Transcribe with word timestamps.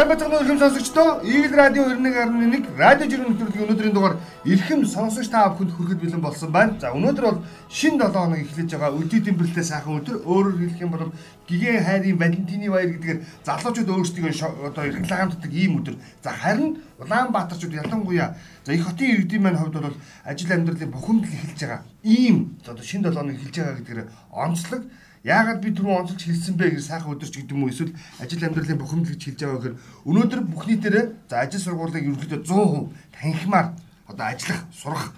Сайн 0.00 0.08
бацхан 0.08 0.32
өрхөм 0.32 0.58
сонсогчдоо 0.58 1.20
Игэл 1.28 1.56
радио 1.60 1.84
91.1 1.92 2.72
радио 2.80 3.04
жиргэн 3.04 3.36
нэвтрүүлгийн 3.36 3.64
өнөөдрийн 3.68 3.92
дугаар 3.92 4.16
эрхэм 4.48 4.86
сонсогч 4.88 5.28
та 5.28 5.52
бүхэнд 5.52 5.76
хүрэхэд 5.76 6.00
бэлэн 6.00 6.24
болсон 6.24 6.48
байна. 6.48 6.80
За 6.80 6.88
өнөөдөр 6.96 7.24
бол 7.28 7.44
шин 7.68 8.00
7 8.00 8.08
хоног 8.08 8.40
эхлэж 8.40 8.80
байгаа 8.80 8.96
өдөө 8.96 9.20
тэмбэрлэлтэй 9.28 9.66
сайхан 9.68 10.00
өдөр. 10.00 10.24
Өөрөөр 10.24 10.56
хэлэх 10.56 10.80
юм 10.80 10.90
бол 10.96 11.12
гигэн 11.44 11.84
хайрын 11.84 12.16
Валентины 12.16 12.72
баяр 12.72 12.96
гэдгээр 12.96 13.18
залуучууд 13.44 13.92
өөрсдөө 13.92 14.72
одоо 14.72 14.84
рекламддаг 14.88 15.52
ийм 15.52 15.84
өдөр. 15.84 15.96
За 16.24 16.32
харин 16.32 16.80
Улаанбаатарчууд 16.96 17.76
ялангуяа 17.76 18.40
за 18.64 18.72
их 18.72 18.88
хотын 18.88 19.12
иргэдийн 19.20 19.42
маань 19.44 19.60
хувьд 19.60 19.84
бол 19.84 20.00
ажил 20.24 20.48
амьдралын 20.48 20.96
бухимдал 20.96 21.28
эхэлж 21.28 21.60
байгаа. 21.60 21.84
Ийм 22.00 22.56
одоо 22.64 22.80
шин 22.80 23.04
7 23.04 23.12
хоног 23.12 23.36
эхэлж 23.36 23.52
байгаа 23.52 23.76
гэдгээр 23.76 24.08
онцлог 24.32 24.82
Яагаад 25.20 25.60
би 25.60 25.70
түрүү 25.76 25.92
онцолж 26.00 26.22
хэлсэн 26.24 26.56
бэ 26.56 26.80
гэж 26.80 26.84
сайхан 26.88 27.12
өдөрч 27.12 27.34
гэдэг 27.44 27.52
юм 27.52 27.68
уу 27.68 27.72
эсвэл 27.72 27.92
ажил 28.24 28.40
амьдралын 28.40 28.80
бухимдал 28.80 29.12
гэж 29.12 29.20
хэлж 29.20 29.40
байгаа 29.44 29.60
гэхээр 29.60 29.80
өнөөдөр 30.08 30.40
бүхний 30.48 30.78
дээрээ 30.80 31.06
за 31.28 31.44
ажил 31.44 31.60
сургуулийг 31.60 32.08
ерөнхийдөө 32.08 32.40
100% 32.48 32.88
танхимаар 33.20 33.68
одоо 34.08 34.26
ажиллах, 34.32 34.64
сурах 34.72 35.12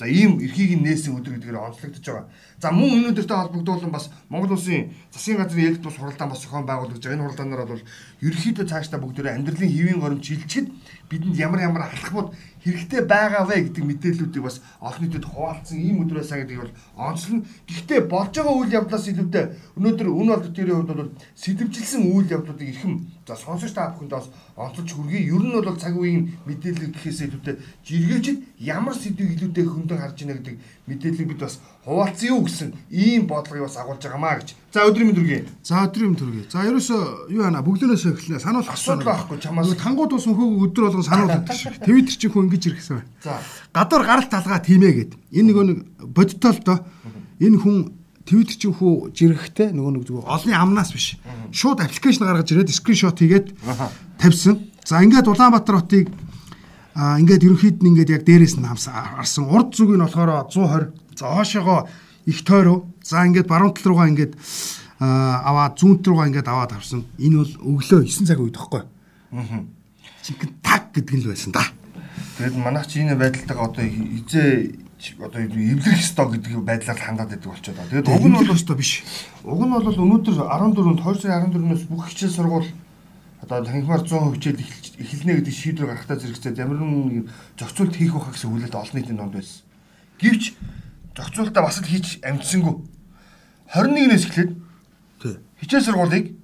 За 0.00 0.08
ийм 0.08 0.40
эрхийг 0.40 0.80
нь 0.80 0.84
нээсэн 0.88 1.12
өдөр 1.12 1.36
гэдгээр 1.36 1.60
онцлогдож 1.60 2.00
байгаа. 2.00 2.24
За 2.56 2.72
мөн 2.72 3.04
энэ 3.04 3.08
өдөртэй 3.12 3.36
холбогдуулан 3.36 3.92
бас 3.92 4.08
Монгол 4.32 4.56
улсын 4.56 4.96
засгийн 5.12 5.36
газрын 5.36 5.76
ээлж 5.76 5.84
бус 5.84 6.00
хуралдаан 6.00 6.32
бас 6.32 6.40
зохион 6.40 6.64
байгуулагдаж 6.64 7.04
байгаа. 7.04 7.16
Энэ 7.20 7.24
хуралдаанаар 7.28 7.68
бол 7.68 7.84
ерөнхийдөө 8.24 8.64
цаашдаа 8.64 8.96
бүгдээрээ 8.96 9.36
амьдралын 9.36 9.68
хэвийн 9.76 10.00
горимч 10.00 10.24
шилжчихэд 10.24 10.72
бидэнд 11.04 11.36
ямар 11.36 11.60
ямар 11.68 11.82
алхмууд 11.92 12.32
хэрэгтэй 12.64 13.02
байгаа 13.08 13.44
вэ 13.48 13.72
гэдэг 13.72 13.84
мэдээллүүдийг 13.88 14.44
бас 14.44 14.60
олон 14.84 15.00
нийтэд 15.04 15.24
хуваалцсан 15.24 15.78
ийм 15.80 16.04
өдөр 16.04 16.20
байсан 16.20 16.44
гэдгийг 16.44 16.60
бол 16.60 16.76
онцлно. 16.96 17.44
Гэхдээ 17.68 18.00
болж 18.04 18.32
байгаа 18.36 18.56
үйл 18.56 18.76
явдлаас 18.76 19.04
илүүтэй 19.08 19.44
өнөөдөр 19.80 20.08
үн 20.12 20.28
бол 20.28 20.44
төрийн 20.44 20.76
хувьд 20.84 20.92
бол 20.92 21.12
сэтвчилсэн 21.40 22.02
үйл 22.04 22.28
явдлуудыг 22.28 22.68
эрхэм 22.68 22.94
за 23.24 23.34
сонсож 23.36 23.72
та 23.72 23.88
бүхэнд 23.96 24.12
бас 24.12 24.28
онцолж 24.60 24.92
хүргэе. 24.92 25.32
Ер 25.32 25.40
нь 25.40 25.56
бол 25.56 25.80
цаг 25.80 25.96
үеийн 25.96 26.36
мэдээлэл 26.44 26.92
гэхээс 26.92 27.20
илүүтэй 27.32 27.56
жиргээчд 27.80 28.36
ямар 28.60 28.92
сэдвийг 28.92 29.40
илүүтэй 29.40 29.64
хөндөг 29.90 30.00
харж 30.00 30.18
байна 30.22 30.38
гэдэг 30.38 30.56
мэдээллийг 30.86 31.28
бид 31.28 31.40
бас 31.42 31.58
хуваалцсан 31.84 32.28
юу 32.30 32.40
гэсэн 32.46 32.70
ийм 32.90 33.26
бодлогыг 33.26 33.66
бас 33.66 33.76
агуулж 33.76 34.02
байгаамаа 34.02 34.38
гэж. 34.38 34.48
За 34.70 34.86
өдрийн 34.86 35.10
мэнд 35.10 35.18
хүргэе. 35.18 35.42
За 35.66 35.82
өдрийн 35.86 36.10
мэнд 36.14 36.22
хүргэе. 36.22 36.44
За 36.50 36.62
ерөөсөө 36.70 37.02
юу 37.34 37.42
яана 37.42 37.62
бүгднээс 37.66 38.04
эхлэнэ 38.06 38.40
сануулах 38.40 38.70
асуудал 38.70 39.10
байхгүй 39.10 39.38
чамаас. 39.42 39.74
Тангууд 39.74 40.14
ус 40.14 40.26
мөхөө 40.30 40.70
өдөр 40.70 40.84
болгон 40.86 41.06
сануулдаг 41.06 41.50
шиг. 41.50 41.74
Твиттер 41.82 42.16
чи 42.16 42.28
хүн 42.30 42.46
ингэж 42.46 42.64
ирэх 42.70 42.90
юм. 42.90 43.02
За. 43.24 43.40
Гадуур 43.74 44.04
гаралт 44.06 44.30
талгаа 44.30 44.60
тиймээ 44.62 44.92
гэд. 44.94 45.12
Энэ 45.34 45.48
нөгөө 45.50 45.64
нэг 45.66 45.78
бодтол 46.14 46.58
доо 46.62 46.78
энэ 47.42 47.58
хүн 47.58 47.76
Твиттер 48.30 48.56
чи 48.60 48.68
хүү 48.70 49.10
жирэхтэй 49.16 49.74
нөгөө 49.74 49.92
нэг 49.96 50.04
зүгээр 50.06 50.28
олны 50.28 50.52
амнаас 50.54 50.94
биш. 50.94 51.18
Шууд 51.50 51.82
аппликейшн 51.82 52.28
гаргаж 52.28 52.52
ирээд 52.52 52.70
скриншот 52.70 53.18
хийгээд 53.18 53.56
тавьсан. 54.20 54.70
За 54.84 55.02
ингээд 55.02 55.26
Улаанбаатар 55.26 55.82
хотыг 55.82 56.12
а 56.94 57.18
ингээд 57.20 57.46
ерөнхийд 57.46 57.78
нь 57.82 57.90
ингээд 57.94 58.10
яг 58.10 58.22
дээрээс 58.26 58.58
нь 58.58 58.66
харсан. 58.66 59.44
Урд 59.46 59.74
зүг 59.74 59.94
нь 59.94 60.02
болохоор 60.02 60.50
120. 60.50 60.92
За 61.14 61.26
хоошоогоо 61.30 61.88
их 62.26 62.44
тойроо. 62.44 62.86
За 63.02 63.24
ингээд 63.26 63.46
баруун 63.46 63.74
тал 63.74 63.94
руугаа 63.94 64.08
ингээд 64.10 64.34
аваад 65.00 65.78
зүүн 65.78 66.02
руугаа 66.02 66.26
ингээд 66.28 66.48
аваад 66.50 66.72
авсан. 66.74 67.06
Энэ 67.18 67.36
бол 67.40 67.80
өглөө 67.80 68.04
9 68.04 68.26
цаг 68.26 68.40
үед 68.40 68.56
тахгүй. 68.58 68.82
Аа. 69.32 69.64
Чихэн 70.22 70.50
таг 70.60 70.92
гэдэг 70.92 71.14
нь 71.16 71.22
л 71.24 71.30
байсан 71.30 71.52
да. 71.54 71.64
Тэгээд 72.36 72.56
манайх 72.58 72.86
чи 72.90 73.00
энэ 73.00 73.16
байдалтайгаа 73.16 73.70
одоо 73.70 73.84
хизээ 73.86 74.76
одоо 75.24 75.40
эвлэрэх 75.40 75.96
ёстой 75.96 76.26
гэдэг 76.36 76.60
байдлаар 76.60 77.00
хандаад 77.00 77.30
байдаг 77.32 77.48
болчиход 77.48 77.76
байна. 77.80 77.90
Тэгээд 77.90 78.08
уг 78.12 78.24
нь 78.28 78.36
бол 78.36 78.52
ёстой 78.52 78.76
биш. 78.76 78.92
Уг 79.44 79.62
нь 79.64 79.72
бол 79.72 79.88
өнөөдөр 79.88 80.36
14-нд 80.36 81.00
2 81.00 81.22
сарын 81.24 81.52
14-ноос 81.54 81.84
бүх 81.88 82.04
хичээл 82.12 82.36
сургууль 82.36 82.68
одоо 83.50 83.66
танхимаар 83.66 84.06
100% 84.06 84.38
хичээл 84.38 84.62
эхэлнэ 85.02 85.32
гэдэг 85.42 85.54
шийдвэр 85.54 85.90
гаргахтаа 85.90 86.22
зэрэгцээ 86.22 86.54
ямар 86.62 86.78
нэгэн 86.78 87.26
зохицуулт 87.58 87.98
хийх 87.98 88.14
байхаа 88.14 88.30
гэсэн 88.30 88.50
хүлээлт 88.54 88.78
олон 88.78 88.94
нийтийн 88.94 89.18
донд 89.18 89.34
байсан. 89.34 89.66
Гэвч 90.22 90.54
зохицуултаа 91.18 91.62
бас 91.66 91.82
л 91.82 91.90
хийж 91.90 92.22
амжсангүй. 92.22 92.74
21-ээс 93.74 94.24
эхлээд 94.30 94.50
хичээл 95.58 95.82
сургуулийг 95.82 96.38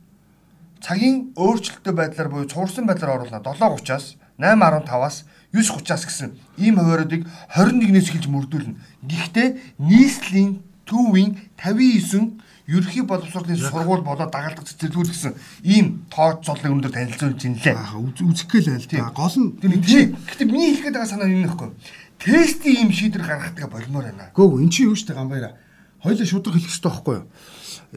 цагийн 0.82 1.30
өөрчлөлттэй 1.38 1.94
байдлаар 1.94 2.28
буюу 2.28 2.50
цуурсан 2.50 2.90
байдлаар 2.90 3.22
оруулна. 3.22 3.38
7:30-аас 3.38 4.18
8:15-аас 4.42 5.16
9:30-аас 5.54 6.02
гэсэн 6.10 6.30
ийм 6.58 6.82
хувааруудыг 6.82 7.22
21-ээс 7.54 8.10
эхэлж 8.10 8.26
мөрдүүлнэ. 8.26 8.74
Гэхдээ 9.06 9.48
нийслэлийн 9.78 10.50
төвийн 10.86 11.38
59 11.54 12.35
ерөнхий 12.66 13.02
боловсролын 13.06 13.56
сургууль 13.56 14.02
болоод 14.02 14.30
дагалдах 14.34 14.66
цэцэрлэгүүд 14.66 15.10
гэсэн 15.10 15.32
ийм 15.62 16.02
тоо 16.10 16.42
цолыг 16.42 16.66
өндөр 16.66 16.90
танилцуулж 16.90 17.40
инлээ. 17.46 17.78
Аа 17.78 18.02
үзэх 18.02 18.50
гээл 18.50 18.74
айл 18.74 18.90
та. 18.90 19.14
Гол 19.14 19.36
нь 19.38 19.54
тийм. 19.86 20.18
Гэхдээ 20.18 20.50
миний 20.50 20.74
хэлгээд 20.74 20.98
байгаа 20.98 21.10
санаа 21.14 21.30
энэ 21.30 21.46
нөхгүй. 21.46 21.70
Тестийн 22.18 22.86
ийм 22.86 22.90
шийдвэр 22.90 23.22
гаргахтаа 23.22 23.70
болмоор 23.70 24.10
байна. 24.10 24.34
Гөө 24.34 24.66
эн 24.66 24.70
чинь 24.74 24.90
юу 24.90 24.98
штэ 24.98 25.14
гамбайра. 25.14 25.54
Хоёлаа 26.02 26.26
шудраг 26.26 26.58
хэлэх 26.58 26.74
хэрэгтэй 26.74 26.90
байхгүй 26.90 27.14
юу? 27.22 27.26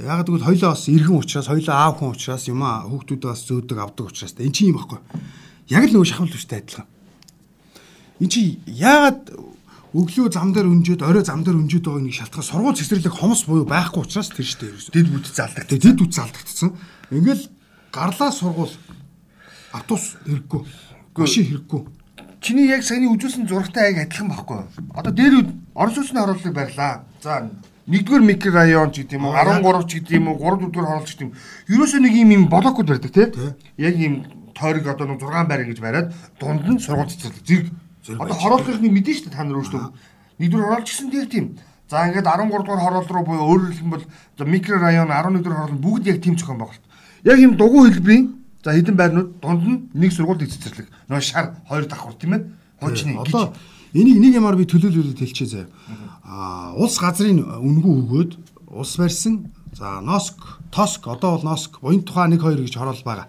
Яг 0.06 0.22
тэгвэл 0.26 0.48
хоёлаа 0.48 0.70
бас 0.78 0.86
иргэн 0.86 1.18
учраас 1.18 1.48
хоёлаа 1.50 1.76
аав 1.90 1.96
хүн 1.98 2.14
учраас 2.14 2.46
юм 2.46 2.62
аа 2.62 2.86
хүүхдүүдээ 2.86 3.30
бас 3.34 3.42
зөөдөг 3.50 3.78
авдаг 3.82 4.06
учраас 4.06 4.38
эн 4.38 4.54
чинь 4.54 4.70
юм 4.70 4.78
байхгүй. 4.78 5.00
Яг 5.74 5.84
л 5.90 5.94
нөгөө 5.98 6.10
шахмал 6.14 6.30
төстэй 6.30 6.62
адилхан. 6.62 6.88
Эн 8.22 8.30
чинь 8.30 8.62
яагаад 8.70 9.34
өглөө 9.90 10.30
зам 10.30 10.54
дээр 10.54 10.70
өнжөөд 10.70 11.02
орой 11.02 11.26
зам 11.26 11.42
дээр 11.42 11.66
өнжөөд 11.66 11.86
байгаа 11.90 12.06
нэг 12.06 12.14
шалтгаан 12.14 12.46
сургууль 12.46 12.78
цэцэрлэг 12.78 13.10
хомос 13.10 13.50
буюу 13.50 13.66
байхгүй 13.66 14.06
учраас 14.06 14.30
тэр 14.30 14.46
штэ 14.46 14.70
ерөөсөө. 14.70 14.94
Дэд 14.94 15.08
бүт 15.10 15.26
залдаг. 15.34 15.66
Дэд 15.66 15.98
бүт 15.98 16.14
залдагдсан. 16.14 16.70
Ингээл 17.10 17.50
гарлаа 17.90 18.30
сургууль 18.30 18.76
автобус 19.74 20.14
хэрэггүй. 20.30 20.62
Машин 21.18 21.46
хэрэггүй. 21.50 21.82
Чиний 22.38 22.70
яг 22.70 22.86
саяны 22.86 23.10
үзүүлсэн 23.18 23.50
зурагтай 23.50 23.98
яг 23.98 24.06
адилхан 24.06 24.30
байхгүй. 24.30 24.62
Одоо 24.94 25.10
дээр 25.10 25.50
орон 25.74 25.94
сууцны 25.98 26.22
оруулалтыг 26.22 26.54
барьлаа. 26.54 27.04
За 27.26 27.50
нэгдүгээр 27.90 28.24
микрорайон 28.30 28.94
ч 28.94 29.10
гэдэг 29.10 29.18
юм 29.18 29.26
уу 29.26 29.34
13 29.34 29.90
ч 29.90 29.92
гэдэг 30.06 30.14
юм 30.22 30.30
уу 30.30 30.38
3 30.38 30.70
дөрөөр 30.70 31.02
хоолч 31.02 31.10
гэдэг 31.18 31.26
юм. 31.26 31.34
Ерөөсөө 31.66 32.00
нэг 32.06 32.14
юм 32.14 32.30
юм 32.30 32.44
блокуд 32.46 32.88
барьдаг 32.94 33.12
тий. 33.12 33.28
Яг 33.82 33.98
юм 33.98 34.14
тойрог 34.54 34.86
одоо 34.86 35.08
нэг 35.10 35.20
6 35.20 35.50
байр 35.50 35.66
ингэж 35.66 35.80
бариад 35.82 36.14
дунд 36.38 36.64
нь 36.70 36.78
сургууль 36.78 37.10
цэцэрлэг 37.10 37.44
зэрэг 37.44 37.68
Одоо 38.08 38.36
хорооллынхны 38.36 38.90
мэдэн 38.90 39.14
шүү 39.16 39.26
дээ 39.28 39.36
та 39.36 39.44
нар 39.44 39.60
өөрсдөө. 39.60 39.84
Нэгдүгээр 40.40 40.68
хороолч 40.70 40.88
гэсэн 40.88 41.10
дээр 41.12 41.28
тийм. 41.28 41.46
За 41.90 42.06
ингээд 42.08 42.28
13 42.28 42.48
дугаар 42.48 42.82
хороол 42.86 43.08
руу 43.10 43.26
буюу 43.26 43.46
өөрөөр 43.50 43.74
хэлбэл 43.76 44.06
микрорайон 44.46 45.12
11 45.12 45.44
дугаар 45.44 45.68
хороол 45.68 45.84
бүгд 45.84 46.08
яг 46.08 46.22
тийм 46.24 46.38
зохион 46.38 46.60
байгуулалт. 46.62 46.86
Яг 47.26 47.38
юм 47.40 47.54
дугуй 47.58 47.92
хэлбэрийн 47.92 48.26
за 48.64 48.72
хэдэн 48.72 48.96
байрнууд 48.96 49.30
дунд 49.42 49.64
нь 49.68 49.80
нэг 49.94 50.12
сургууль 50.14 50.46
эцэцэрлэг. 50.46 50.88
Нөө 51.10 51.22
шар 51.22 51.60
хоёр 51.68 51.86
давхар 51.86 52.16
тийм 52.16 52.34
ээ. 52.34 52.42
Хуучны. 52.80 53.20
Одоо 53.20 53.54
энийг 53.94 54.22
нэг 54.22 54.38
юмар 54.40 54.56
би 54.56 54.64
төлөөлөлөд 54.70 55.20
хэлчихье 55.20 55.68
заяа. 55.68 55.70
Аа 56.24 56.78
улс 56.78 57.02
газрын 57.02 57.42
үнгүү 57.42 57.94
өгөөд 58.06 58.32
улс 58.70 58.96
барьсан 58.96 59.52
За 59.80 60.02
Носк, 60.02 60.36
Тоск 60.72 61.08
одоо 61.08 61.38
бол 61.38 61.44
Носк, 61.44 61.80
буян 61.80 62.02
тухай 62.02 62.28
1 62.28 62.40
2 62.42 62.66
гэж 62.66 62.76
хороол 62.78 63.02
байгаа. 63.06 63.28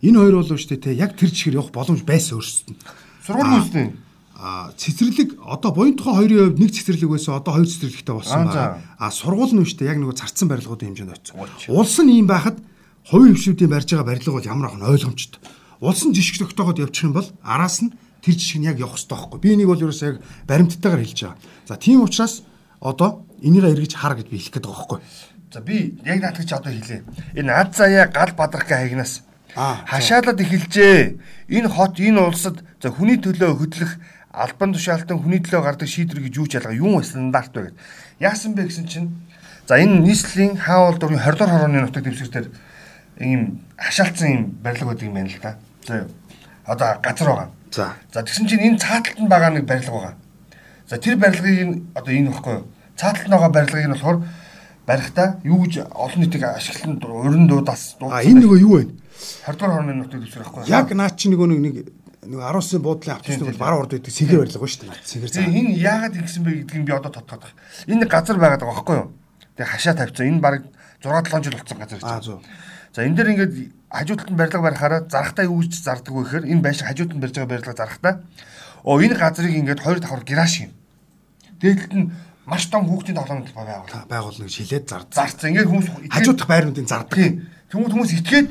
Энэ 0.00 0.18
хоёр 0.18 0.34
бол 0.38 0.46
шүү 0.46 0.78
дээ 0.78 0.94
яг 0.94 1.16
тэр 1.18 1.30
чигээр 1.30 1.58
явах 1.58 1.72
боломж 1.74 2.02
байсан 2.06 2.38
өөрсдөд. 2.38 2.76
Сургууль 3.22 3.62
үүсдэг 3.62 4.02
цэцэрлэг 4.42 5.38
одоо 5.38 5.70
буян 5.70 5.94
тухай 5.94 6.26
хоёрын 6.26 6.50
хувьд 6.50 6.58
нэг 6.58 6.70
цэцэрлэг 6.74 7.10
байсан 7.14 7.38
одоо 7.38 7.52
хоёр 7.54 7.68
цэцэрлэгтэй 7.70 8.14
болсон 8.14 8.50
байна. 8.50 8.82
А 8.98 9.10
сургууль 9.14 9.54
нь 9.54 9.62
үүштэй 9.62 9.86
яг 9.86 10.02
нэг 10.02 10.18
зарцсан 10.18 10.50
барилгуудын 10.50 10.98
хэмжээнд 10.98 11.14
очсон. 11.14 11.70
Улс 11.70 11.96
нь 12.02 12.10
ийм 12.10 12.26
байхад 12.26 12.58
хувийн 13.06 13.38
хвшүүдийн 13.38 13.70
барьж 13.70 13.94
байгаа 13.94 14.08
барилга 14.10 14.34
бол 14.34 14.50
ямар 14.50 14.66
ахын 14.66 14.82
ойлгомжтой. 14.82 15.38
Улс 15.78 16.02
нь 16.02 16.10
жишг 16.10 16.42
тогтооход 16.42 16.82
явчих 16.82 17.06
юм 17.06 17.14
бол 17.14 17.28
араас 17.46 17.86
нь 17.86 17.94
тэр 18.18 18.34
жишг 18.34 18.58
нь 18.58 18.66
яг 18.66 18.82
явах 18.82 18.98
хэрэгтэй 18.98 19.14
байхгүй. 19.14 19.38
Би 19.38 19.48
энийг 19.54 19.70
бол 19.70 19.84
ерөөсөө 19.86 20.08
яг 20.10 20.18
баримттайгаар 20.50 21.02
хэлж 21.06 21.20
байгаа. 21.22 21.38
За 21.70 21.74
тийм 21.78 22.02
учраас 22.02 22.42
одоо 22.82 23.22
энийг 23.38 23.62
эргэж 23.62 23.94
хар 23.94 24.18
гэж 24.18 24.26
би 24.26 24.42
хэлэх 24.42 24.58
гээд 24.58 24.66
байгаа 24.66 24.78
байхгүй. 24.82 25.00
За 25.54 25.60
би 25.62 25.76
яг 26.02 26.18
наадах 26.18 26.46
чи 26.46 26.54
одоо 26.54 26.72
хэлээ. 26.74 27.02
Энэ 27.38 27.52
ад 27.54 27.70
заяа 27.78 28.10
гал 28.10 28.34
бадрахын 28.34 28.90
хаягнаас 28.90 29.22
хашаалаад 29.54 30.40
эхэлжээ. 30.40 31.16
Энэ 31.48 31.68
хот 31.68 32.00
энэ 32.00 32.20
улсад 32.20 32.64
за 32.80 32.88
хүний 32.90 33.20
төлөө 33.20 33.58
хөдлөх 33.60 34.00
албан 34.32 34.72
тушаалтан 34.72 35.20
хүний 35.20 35.40
төлөө 35.44 35.62
гардаг 35.62 35.88
шийдвэр 35.88 36.24
гэж 36.24 36.34
юу 36.40 36.46
ч 36.48 36.56
ялгаа 36.56 36.72
юу 36.72 37.02
стандарт 37.04 37.52
гэд. 37.52 37.76
Яасан 38.16 38.56
бэ 38.56 38.64
гэсэн 38.64 38.88
чинь 38.88 39.12
за 39.68 39.76
энэ 39.76 40.00
нийслэлийн 40.00 40.56
хаавал 40.56 40.96
дурын 40.96 41.20
20 41.20 41.36
дугаар 41.36 41.52
хорооны 41.52 41.84
нутаг 41.84 42.04
дэвсгэртэр 42.04 42.48
ийм 43.20 43.60
хашаалтсан 43.76 44.28
юм 44.32 44.42
барилга 44.64 44.96
байдаг 44.96 45.04
юм 45.04 45.14
байна 45.14 45.28
л 45.28 45.40
да. 45.42 45.56
За 45.84 46.08
одоо 46.64 46.96
газар 47.04 47.28
байгаа. 47.28 47.50
За. 47.70 47.92
За 48.12 48.22
тэгсэн 48.24 48.48
чинь 48.48 48.64
энэ 48.72 48.78
цааталт 48.80 49.20
нь 49.20 49.28
байгаа 49.28 49.50
нэг 49.52 49.68
барилга 49.68 49.92
байгаа. 49.92 50.14
За 50.88 50.96
тэр 50.96 51.16
барилгыг 51.20 51.84
одоо 51.92 52.12
энэ 52.12 52.30
баггүй 52.32 52.54
юу? 52.56 52.66
Цааталт 52.96 53.28
нь 53.28 53.34
байгаа 53.36 53.52
барилгыг 53.52 53.84
нь 53.84 53.92
болохоор 53.92 54.18
барихтаа 54.86 55.40
юу 55.44 55.60
гэж 55.62 55.92
олон 55.92 56.20
нийтийг 56.24 56.42
ашиглан 56.48 56.96
уран 57.04 57.46
дуудаас 57.46 58.00
дуудсан. 58.00 58.16
А 58.16 58.24
энэ 58.24 58.40
нөгөө 58.40 58.58
юу 58.64 58.74
вэ? 58.80 59.01
20 59.46 59.56
дугаар 59.58 59.72
хорооны 59.82 59.94
нутаг 59.98 60.20
дэвсгэр 60.20 60.42
байхгүй? 60.44 60.70
Яг 60.70 60.92
наа 60.92 61.10
чи 61.14 61.30
нөгөө 61.30 61.48
нэг 61.48 61.60
нэг 61.62 61.76
19-сын 62.22 62.82
буудлын 62.82 63.16
автобусны 63.18 63.50
бол 63.50 63.62
баруун 63.62 63.82
урд 63.82 63.92
байдаг 63.98 64.14
сэгээр 64.14 64.40
барилга 64.46 64.66
шүү 64.70 64.82
дээ. 64.86 65.02
Сэгээр 65.02 65.32
заа. 65.32 65.42
Энэ 65.42 65.74
яагаад 65.82 66.18
ингэсэн 66.22 66.42
бэ 66.46 66.52
гэдгийг 66.62 66.86
би 66.86 66.94
одоо 66.94 67.10
тодтоод 67.10 67.42
байна. 67.42 67.58
Энэ 67.90 68.06
газар 68.06 68.38
байгаад 68.38 68.62
байгаа 68.62 68.78
байхгүй 68.78 68.96
юу? 69.02 69.08
Тэгээ 69.58 69.72
хашаа 69.74 69.94
тавьчихсан. 69.98 70.30
Энэ 70.30 70.42
баг 70.42 70.62
6 71.02 71.34
7 71.34 71.42
жил 71.42 71.58
болсон 71.58 71.78
газар 71.82 71.98
чинь. 71.98 72.46
За 72.94 73.02
энэ 73.02 73.16
дээр 73.18 73.32
ингээд 73.34 73.54
хажуу 73.90 74.16
талд 74.16 74.30
нь 74.30 74.38
барилга 74.38 74.60
барихаараа 74.62 75.00
зарахтаа 75.10 75.44
юу 75.50 75.58
гэж 75.64 75.72
зардаг 75.82 76.14
вэ 76.14 76.22
гэхээр 76.22 76.44
энэ 76.46 76.62
байшин 76.62 76.86
хажууд 76.86 77.10
нь 77.10 77.22
барьж 77.24 77.34
байгаа 77.34 77.50
барилга 77.50 77.74
зарахтаа 77.74 78.14
оо 78.86 79.00
энэ 79.02 79.16
газрыг 79.18 79.50
ингээд 79.50 79.80
хоёр 79.82 79.98
давхар 79.98 80.22
гэраш 80.22 80.54
юм. 80.62 80.70
Дээдлэлт 81.58 81.94
нь 81.96 82.06
маш 82.46 82.70
том 82.70 82.86
хүүхдийн 82.86 83.18
тоглоомд 83.18 83.50
байгуул. 83.50 83.90
Байгуулна 84.06 84.46
гэж 84.46 84.56
хэлээд 84.62 84.86
зард. 84.86 85.08
Зарцсан. 85.10 85.50
Ингээд 85.56 85.70
хүмүүс 85.70 85.88
хажуу 86.10 86.34
дахь 86.36 86.50
байрнуудын 86.50 86.86
зардаг. 86.86 87.16
Тийм. 87.18 87.48
Тэмүүл 87.70 87.90
хүмүүс 87.90 88.12
итгээд 88.20 88.48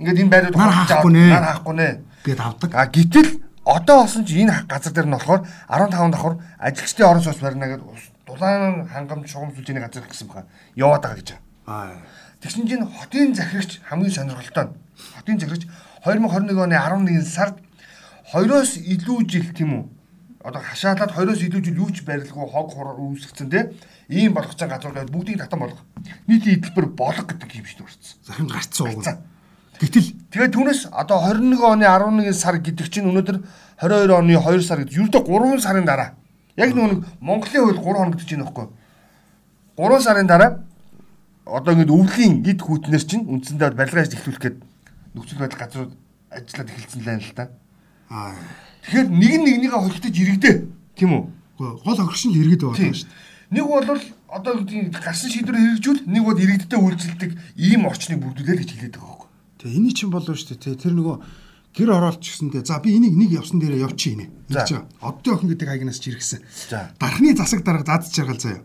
ингээд 0.00 0.20
энэ 0.24 0.32
байрууд 0.32 0.56
нар 0.56 0.72
хаахгүй 0.72 1.12
нэ. 1.12 1.24
Нар 1.28 1.44
хаахгүй 1.44 1.74
нэ. 1.76 1.88
Гэт 2.24 2.40
авдаг. 2.40 2.70
А 2.72 2.88
гítэл 2.88 3.30
одоо 3.68 3.96
болсон 4.08 4.24
чи 4.24 4.40
энэ 4.40 4.64
газар 4.64 4.92
дээр 4.96 5.08
нь 5.12 5.16
болохоор 5.16 5.44
15 5.68 6.10
давхар 6.10 6.34
ажилчдын 6.56 7.04
орон 7.06 7.22
сууц 7.22 7.40
барина 7.44 7.68
гэдэг 7.68 7.84
дулаан 8.24 8.88
хангамж 8.88 9.28
шугамжуулж 9.28 9.68
байгаа 9.68 9.88
газар 9.92 10.08
гэсэн 10.08 10.26
баха. 10.28 10.48
Яваад 10.74 11.02
байгаа 11.04 11.20
гэж. 11.20 11.28
Аа. 11.68 12.00
Тэгсэн 12.40 12.64
чинь 12.64 12.88
хотын 12.88 13.34
захирагч 13.36 13.80
хамгийн 13.84 14.12
сонирхолтой 14.16 14.64
нь 14.64 14.74
хотын 15.20 15.36
захирагч 15.36 15.64
2021 16.08 16.56
оны 16.56 16.76
11 16.80 17.28
сард 17.28 17.60
2-оос 18.32 18.80
илүү 18.80 19.18
жил 19.28 19.48
тийм 19.52 19.70
үү 19.76 19.84
одоо 20.40 20.62
хашаалаад 20.64 21.12
2-оос 21.12 21.44
илүү 21.44 21.60
жил 21.60 21.80
юу 21.84 21.90
ч 21.92 22.00
барилгүй 22.08 22.48
хог 22.48 22.72
хураар 22.72 22.96
үүсгэсэн 22.96 23.52
те 23.52 23.76
ийм 24.08 24.32
болгоц 24.32 24.56
газруудад 24.56 25.12
бүгдийг 25.12 25.44
татан 25.44 25.60
болгох. 25.60 25.84
Нийтийн 26.24 26.56
эдэлбэр 26.64 26.86
болго 26.96 27.28
гэдэг 27.28 27.60
юм 27.60 27.66
шиг 27.68 27.84
дурцсан. 27.84 28.16
Захимд 28.24 28.52
гарцсан 28.52 28.88
уу? 28.88 29.04
Гэтэл 29.80 30.06
тэгээд 30.28 30.52
түүнээс 30.54 30.80
одоо 30.92 31.24
21 31.24 31.56
оны 31.64 31.88
11 31.88 32.36
сар 32.36 32.60
гэдэг 32.60 32.86
чинь 32.92 33.08
өнөөдөр 33.08 33.40
22 33.80 34.12
оны 34.12 34.36
2 34.36 34.60
сар 34.60 34.84
гэдэг 34.84 35.08
ердөө 35.08 35.22
3 35.24 35.64
сарын 35.64 35.88
дараа. 35.88 36.14
Яг 36.56 36.76
нэг 36.76 37.04
Монголын 37.20 37.64
хувьд 37.64 37.80
3 37.80 37.96
хоног 37.96 38.16
гэж 38.20 38.28
байна 38.36 38.44
байхгүй. 38.44 38.68
3 39.80 40.04
сарын 40.04 40.28
дараа 40.28 40.50
одоо 41.48 41.72
ингэ 41.72 41.88
өвлийн 41.88 42.44
гид 42.44 42.60
хүүтнэр 42.60 43.02
чинь 43.08 43.24
үндсэндээ 43.24 43.72
барилгаж 43.72 44.12
эхлүүлэх 44.12 44.44
гээд 44.44 44.58
нөхцөл 45.16 45.40
байдал 45.40 45.60
газрууд 45.64 45.92
ажиллаад 46.28 46.68
эхэлсэн 46.68 47.00
л 47.00 47.08
байна 47.08 47.24
л 47.24 47.32
да. 47.32 47.44
Аа 48.12 48.36
Тэгэхээр 48.80 49.08
нэг 49.12 49.32
нь 49.36 49.44
нэгнийгээ 49.44 49.76
холигдож 49.76 50.14
иргэдэ. 50.16 50.52
Тийм 50.96 51.10
үү? 51.12 51.22
Гол 51.84 52.00
огөршин 52.00 52.32
л 52.32 52.40
иргэд 52.40 52.64
байгаа 52.64 52.80
шүү 52.80 53.04
дээ. 53.04 53.12
Нэг 53.52 53.64
бол 53.68 53.84
одоо 53.84 54.52
гарсан 54.64 55.28
шийдвэр 55.28 55.58
хэрэгжүүл 55.60 56.00
нэг 56.08 56.22
бол 56.24 56.38
иргэдтэй 56.40 56.80
үйлчлдэг 56.80 57.30
ийм 57.60 57.84
орчныг 57.84 58.24
бүрдүүлээ 58.24 58.56
л 58.56 58.62
гэж 58.64 58.70
хэлээд 58.72 58.96
байгаа 58.96 59.09
байхгүй. 59.60 59.68
Тэгээ 59.68 59.76
эний 59.76 59.92
чинь 59.92 60.10
болов 60.10 60.32
шүү 60.32 60.56
дээ. 60.56 60.80
Тэр 60.80 60.94
нөгөө 60.96 61.16
гэр 61.76 61.90
оролт 61.92 62.24
гэсэндээ 62.24 62.64
за 62.64 62.80
би 62.80 62.96
энийг 62.96 63.14
нэг 63.14 63.30
явсан 63.36 63.60
дээрээ 63.60 63.84
явчих 63.84 64.16
ийнэ. 64.16 64.26
Ингэж 64.48 64.70
байгаа. 64.72 64.88
Оддын 65.04 65.34
охин 65.36 65.48
гэдэг 65.52 65.68
хайгнаас 65.68 66.00
ч 66.00 66.04
иргэсэн. 66.10 66.40
Дархны 66.98 67.36
засаг 67.36 67.60
дарга 67.62 67.84
зад 67.84 68.08
жаргал 68.08 68.40
заяа. 68.40 68.64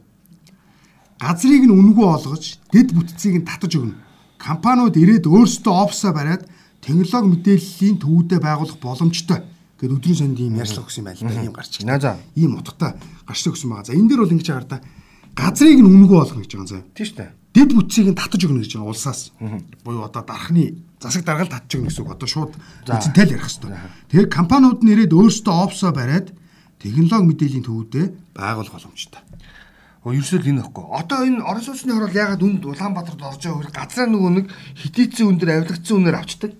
Газрыг 1.19 1.63
нь 1.67 1.75
үнгүй 1.75 2.07
олгож, 2.07 2.59
дэд 2.71 2.95
бүтцийг 2.95 3.43
нь 3.43 3.47
татаж 3.47 3.75
өгнө. 3.77 3.99
Компаниуд 4.39 4.95
ирээд 4.97 5.29
өөрсдөө 5.29 5.73
офсоо 5.85 6.11
бариад 6.11 6.47
технологи 6.81 7.29
мэдээллийн 7.39 7.99
төвүүдэд 8.01 8.41
байгуулах 8.41 8.79
боломжтой 8.81 9.43
Гэт 9.75 9.91
өдрийн 9.91 10.15
санд 10.15 10.39
ийм 10.39 10.55
ярьслах 10.55 10.87
гэсэн 10.87 11.03
юм 11.03 11.07
байл 11.11 11.19
та 11.19 11.43
ийм 11.43 11.51
гарч 11.51 11.83
ирнэ. 11.83 11.99
За. 11.99 12.15
Ийм 12.39 12.55
утгатай 12.55 12.95
гарч 13.27 13.43
өгсөн 13.43 13.69
байгаа. 13.75 13.91
За 13.91 13.93
энэ 13.93 14.07
дээр 14.07 14.23
бол 14.23 14.31
ингэж 14.31 14.49
агаар 14.55 14.67
та 14.71 14.77
газрыг 15.35 15.79
нь 15.83 15.89
үнэгүй 15.91 16.15
болгоно 16.15 16.41
гэж 16.47 16.51
байгаа 16.55 16.71
заа. 16.71 16.83
Тийм 16.95 17.05
шүү 17.11 17.17
дээ. 17.19 17.31
Дэд 17.55 17.71
бүтцийг 17.71 18.11
нь 18.11 18.19
татаж 18.19 18.43
өгнө 18.43 18.67
гэж 18.67 18.75
байгаа 18.75 18.91
улсаас. 18.91 19.31
Буюу 19.87 20.03
одоо 20.03 20.27
дархны 20.27 20.75
засаг 20.99 21.23
даргал 21.23 21.47
татаж 21.47 21.71
өгнө 21.79 21.87
гэсэн 21.87 22.03
үг. 22.03 22.11
Одоо 22.11 22.27
шууд 22.27 22.51
үцэнтэй 22.83 23.23
л 23.23 23.35
ярих 23.39 23.47
хэрэгтэй. 23.47 23.71
Тэгэхээр 24.11 24.27
компаниуд 24.27 24.83
нь 24.83 24.91
ирээд 24.91 25.15
өөрсдөө 25.15 25.55
офсоо 25.63 25.95
бариад 25.95 26.35
технологи 26.83 27.31
мэдээллийн 27.31 27.63
төвүүдэд 27.63 28.11
байгуулах 28.35 28.75
боломжтой. 28.75 29.23
Өө 30.03 30.19
ерөөсөө 30.19 30.39
л 30.43 30.49
энэ 30.51 30.61
ихгүй. 30.67 30.85
Одоо 30.99 31.19
энэ 31.23 31.41
орон 31.47 31.63
сууцны 31.63 31.95
хороол 31.95 32.11
ягаад 32.11 32.43
үнд 32.43 32.61
Улаанбаатарт 32.67 33.23
орж 33.23 33.41
байгаа 33.41 33.57
хөр 33.57 33.71
газраа 33.71 34.07
нөгөө 34.11 34.31
нэг 34.35 34.45
хитээцэн 34.83 35.25
үн 35.25 35.37
дээр 35.39 35.51
авилгацсан 35.63 35.95
үнээр 35.95 36.19
авчдаг. 36.19 36.51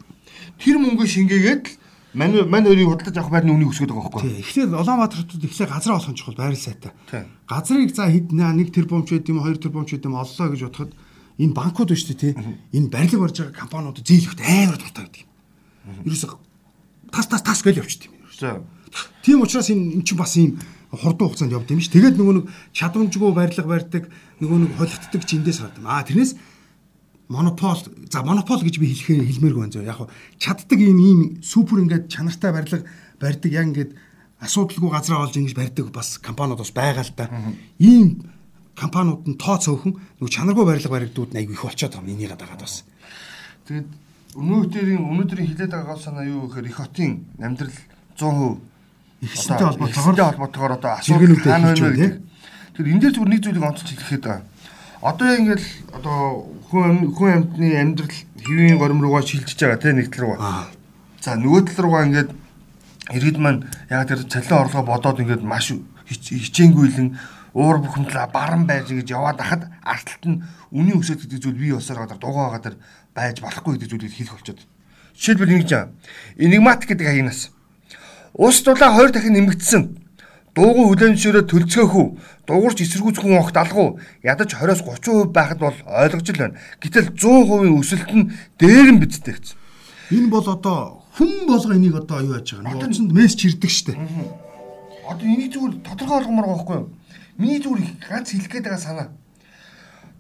Тэр 0.64 0.80
мөнгөө 0.80 1.08
шингээгээд 1.12 1.64
л 1.68 1.74
Мань 2.16 2.48
мань 2.48 2.64
хоёрыг 2.64 2.88
худалдаж 2.88 3.18
авах 3.20 3.32
байрны 3.36 3.52
үнийг 3.52 3.76
өсгöd 3.76 3.92
байгаа 3.92 4.08
байхгүй. 4.08 4.24
Тийм. 4.24 4.40
Эхлээд 4.40 4.72
Улаанбаатарт 4.72 5.36
эхлээ 5.36 5.68
газар 5.68 5.94
олох 6.00 6.10
нь 6.10 6.16
чухал 6.16 6.40
байрал 6.40 6.56
сайтай. 6.56 6.92
Газрыг 7.44 7.92
за 7.92 8.08
хэд 8.08 8.32
нэг 8.32 8.72
тэрбум 8.72 9.04
ч 9.04 9.20
байд 9.20 9.28
юм 9.28 9.44
хоёр 9.44 9.60
тэрбум 9.60 9.84
ч 9.84 10.00
байд 10.00 10.08
юм 10.08 10.16
оллоо 10.16 10.48
гэж 10.48 10.62
бодоход 10.64 10.92
энэ 11.36 11.52
банкуд 11.52 11.92
ба 11.92 11.96
шүү 12.00 12.16
дээ 12.16 12.20
тий. 12.24 12.34
Энэ 12.72 12.88
барилга 12.88 13.20
барьж 13.20 13.38
байгаа 13.44 13.60
компаниуд 13.60 14.00
зээлэхт 14.00 14.40
амар 14.40 14.78
дуртай 14.80 15.04
байдаг 15.04 15.22
юм. 15.28 15.30
Ерөөсө 16.08 16.28
тас 17.12 17.28
тас 17.28 17.44
тас 17.44 17.60
гэж 17.60 17.84
явчихд 17.84 18.08
юм. 18.08 18.16
За. 18.32 18.64
Тийм 19.20 19.44
учраас 19.44 19.68
энэ 19.68 20.00
эн 20.00 20.04
чинь 20.08 20.16
бас 20.16 20.40
ийм 20.40 20.56
хурдан 20.96 21.28
хугацаанд 21.28 21.52
явд 21.52 21.68
юм 21.68 21.84
ш. 21.84 21.92
Тэгээд 21.92 22.16
нөгөө 22.16 22.36
нэг 22.40 22.46
чадамжгүй 22.72 23.32
барилга 23.36 23.68
барьдаг 23.68 24.04
нөгөө 24.40 24.58
нэг 24.64 24.72
холигддаг 24.80 25.22
ч 25.28 25.36
эндээс 25.36 25.60
гардаг. 25.60 25.84
Аа 25.84 26.08
тэрнээс 26.08 26.32
монопол 27.28 27.82
за 28.12 28.22
монопол 28.22 28.62
гэж 28.62 28.78
би 28.80 28.94
хэлэхээр 28.94 29.26
хэлмээргүй 29.26 29.62
байна 29.62 29.74
зөө. 29.74 29.86
Яг 29.90 29.98
хуу 29.98 30.10
чаддаг 30.38 30.80
ийм 30.80 31.00
ийм 31.00 31.20
супер 31.42 31.82
ингээд 31.82 32.10
чанартай 32.10 32.52
барилга 32.54 32.86
барьдаг 33.20 33.52
яг 33.52 33.66
ингээд 33.74 33.92
асуудалгүй 34.42 34.92
газраа 34.94 35.26
олж 35.26 35.36
ингэж 35.38 35.56
барьдаг 35.58 35.90
бас 35.90 36.18
компаниуд 36.22 36.62
бас 36.62 36.72
байгаа 36.72 37.04
л 37.06 37.18
та 37.18 37.30
ийм 37.82 38.30
компаниуд 38.78 39.26
нь 39.26 39.40
тоо 39.42 39.58
цөөхөн 39.58 39.94
нөгөө 40.22 40.34
чанаргүй 40.36 40.66
барилга 40.66 40.94
баригдууд 40.94 41.34
айгүй 41.34 41.56
их 41.58 41.66
болчиход 41.66 41.98
байгаа 41.98 42.14
энийг 42.14 42.36
дагаад 42.38 42.62
бас. 42.62 42.86
Тэгээд 43.66 43.90
өнөөдрийн 44.36 45.02
өнөөдрийн 45.02 45.50
хилээд 45.50 45.72
байгаа 45.72 45.90
гол 45.96 46.04
санаа 46.04 46.26
юу 46.28 46.46
гэхээр 46.46 46.70
их 46.70 46.78
хотын 46.78 47.26
амьдрал 47.40 47.74
100% 48.20 48.76
ихсэнтэй 49.24 49.66
холбоотойгоор 49.66 50.36
холбоотойгоор 50.36 50.74
одоо 50.76 50.92
асуудал 51.00 51.40
хаана 51.40 51.74
байна 51.74 51.90
вэ 51.96 52.08
тэр 52.76 52.86
энэ 52.92 53.02
дээр 53.02 53.14
зүгээр 53.16 53.32
нэг 53.32 53.42
зүйлийг 53.42 53.64
онцолж 53.64 53.90
хэлэхэд 53.96 54.24
байгаа 54.28 54.44
одоо 55.06 55.30
ингээл 55.38 55.68
одоо 55.94 56.50
хүн 56.66 57.14
хүн 57.14 57.32
амьтны 57.38 57.78
амьдрал 57.78 58.10
хэвийн 58.42 58.78
горим 58.82 59.02
руугаа 59.06 59.22
шилжиж 59.22 59.54
байгаа 59.62 59.78
тийм 59.78 60.02
нэг 60.02 60.10
тал 60.10 60.34
руу. 60.34 60.38
За 61.22 61.38
нөгөө 61.38 61.62
тал 61.70 61.86
руугаа 61.86 62.06
ингээд 62.10 62.30
иргэд 63.14 63.38
маань 63.38 63.70
яг 63.94 64.10
тэр 64.10 64.26
цалин 64.26 64.66
орлогоо 64.66 64.98
бодоод 64.98 65.22
ингээд 65.22 65.46
маш 65.46 65.70
хичээнгүйлэн 66.10 67.22
уур 67.54 67.78
бухимдлаа 67.86 68.34
баран 68.34 68.66
байж 68.66 68.90
гэж 68.90 69.14
яваад 69.14 69.38
хахад 69.38 69.70
артталт 69.86 70.26
нь 70.26 70.42
үнийн 70.74 70.98
өсөд 70.98 71.22
гэдэг 71.22 71.40
зүйл 71.40 71.62
бий 71.62 71.74
болсоор 71.78 72.02
гадар 72.02 72.18
дугаагаа 72.18 72.58
гадар 72.58 72.76
байж 73.14 73.46
болохгүй 73.46 73.78
гэдэг 73.78 73.90
зүйлийг 73.94 74.14
хэлэх 74.18 74.34
болчиход. 74.34 74.66
Жишээлбэл 75.14 75.54
ингэж 75.54 75.70
байгаа. 75.70 75.94
Enigmatic 76.42 76.90
гэдэг 76.90 77.06
хаягнаас 77.06 77.54
ус 78.34 78.58
дулаа 78.66 78.92
хоёр 78.92 79.14
дахин 79.14 79.38
нэмэгдсэн 79.38 80.05
дуугүй 80.56 80.86
хүлэн 80.88 81.16
зөвшөөрөө 81.20 81.46
төлцгөөхүү 81.52 82.06
дуурч 82.48 82.78
эсэргүүцэх 82.80 83.24
хүн 83.28 83.44
огт 83.44 83.58
алгуу 83.60 84.00
ядаж 84.24 84.56
20-оос 84.56 84.82
30% 84.88 85.36
байхад 85.36 85.60
бол 85.60 85.76
ойлгож 85.84 86.28
л 86.32 86.40
байна. 86.40 86.60
Гэтэл 86.80 87.12
100% 87.12 87.76
өсөлт 87.76 88.10
нь 88.16 88.32
дээр 88.56 88.90
нь 88.96 89.02
бидтэй 89.04 89.36
гэсэн. 89.36 89.60
Энэ 90.16 90.32
бол 90.32 90.48
одоо 90.48 91.04
хүн 91.20 91.44
болго 91.44 91.76
энийг 91.76 92.00
одоо 92.00 92.24
юу 92.24 92.40
яаж 92.40 92.56
байгаа 92.56 92.72
нэг 92.72 92.88
утсанд 92.88 93.12
мессеж 93.12 93.42
ирдэг 93.52 93.72
штэ. 93.72 94.00
Одоо 95.04 95.28
энийг 95.28 95.52
зүгээр 95.52 95.76
тодорхой 95.84 96.24
болгомоор 96.24 96.48
байгаа 96.48 96.56
байхгүй 96.56 96.78
юу? 96.80 96.90
Миний 97.36 97.60
зүгээр 97.60 97.84
ганц 98.08 98.32
хэлэх 98.32 98.52
гээд 98.52 98.66
байгаа 98.72 98.80
санаа. 98.80 99.08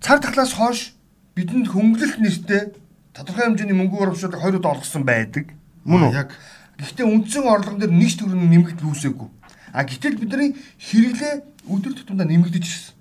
Цар 0.04 0.20
тахлаас 0.20 0.52
хойш 0.52 1.00
бидэнд 1.40 1.72
хөнгөлөлт 1.72 2.20
нэртэй 2.20 2.62
тодорхой 3.16 3.48
хэмжээний 3.48 3.78
мөнгө 3.80 4.04
урамшуулыг 4.04 4.42
хоёр 4.44 4.60
удаа 4.60 4.76
олгосон 4.76 5.08
байдаг. 5.08 5.56
Мөн 5.88 6.12
үү? 6.12 6.16
Яг. 6.16 6.36
Гэхдээ 6.76 7.08
үндсэн 7.08 7.48
орлого 7.48 7.80
дээр 7.80 7.96
нэг 7.96 8.10
ч 8.12 8.20
төрөний 8.20 8.52
нэмэгдэл 8.52 8.92
үүсээгүй. 8.92 9.30
А 9.72 9.84
гэтэл 9.88 10.20
бидний 10.20 10.54
хэрэглээ 10.82 11.34
өдөр 11.70 11.94
тутамдаа 11.96 12.28
нэмэгдэж 12.28 12.66
ирсэн. 12.66 12.96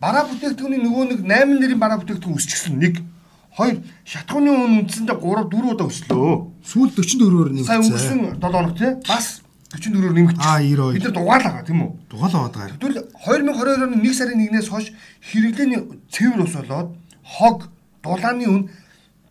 Бараа 0.00 0.24
бүтээгдэхүүний 0.28 0.80
нөгөө 0.80 1.04
нэг 1.12 1.20
8 1.24 1.60
нэрийн 1.60 1.80
бараа 1.80 2.00
бүтээгдэхүүн 2.00 2.36
өсчихсөн. 2.40 2.76
Нэг 2.80 3.00
Хоёр 3.50 3.82
шатхууны 4.06 4.50
үн 4.50 4.72
үндсэндээ 4.86 5.18
3 5.18 5.50
4 5.50 5.74
удаа 5.74 5.90
өслөө. 5.90 6.32
Сүүл 6.62 6.90
44-өөр 6.94 7.48
нэмэгдсэн. 7.50 7.66
Сая 7.66 7.82
өнгөрсөн 7.82 8.18
7 8.38 8.54
хоног 8.54 8.74
тий 8.78 8.90
бас 9.10 9.42
44-өөр 9.74 10.14
нэмэгдсэн. 10.14 10.46
Аа 10.46 10.62
92. 10.62 10.94
Бид 10.94 11.04
нар 11.04 11.14
дугаалгаа 11.18 11.64
тийм 11.66 11.82
үү? 11.82 11.90
Дугаалгаа 12.08 12.46
байгаа. 12.46 12.78
Тэгвэл 12.78 12.98
2022 13.26 13.84
оны 13.90 13.96
1 14.06 14.14
сарын 14.14 14.40
1-ээс 14.46 14.68
хойш 14.70 14.86
хэрэглээний 15.28 15.80
цэвэр 16.14 16.40
ус 16.46 16.54
болоод 16.62 16.88
хог 17.26 17.58
дулааны 18.06 18.46
үн 18.46 18.62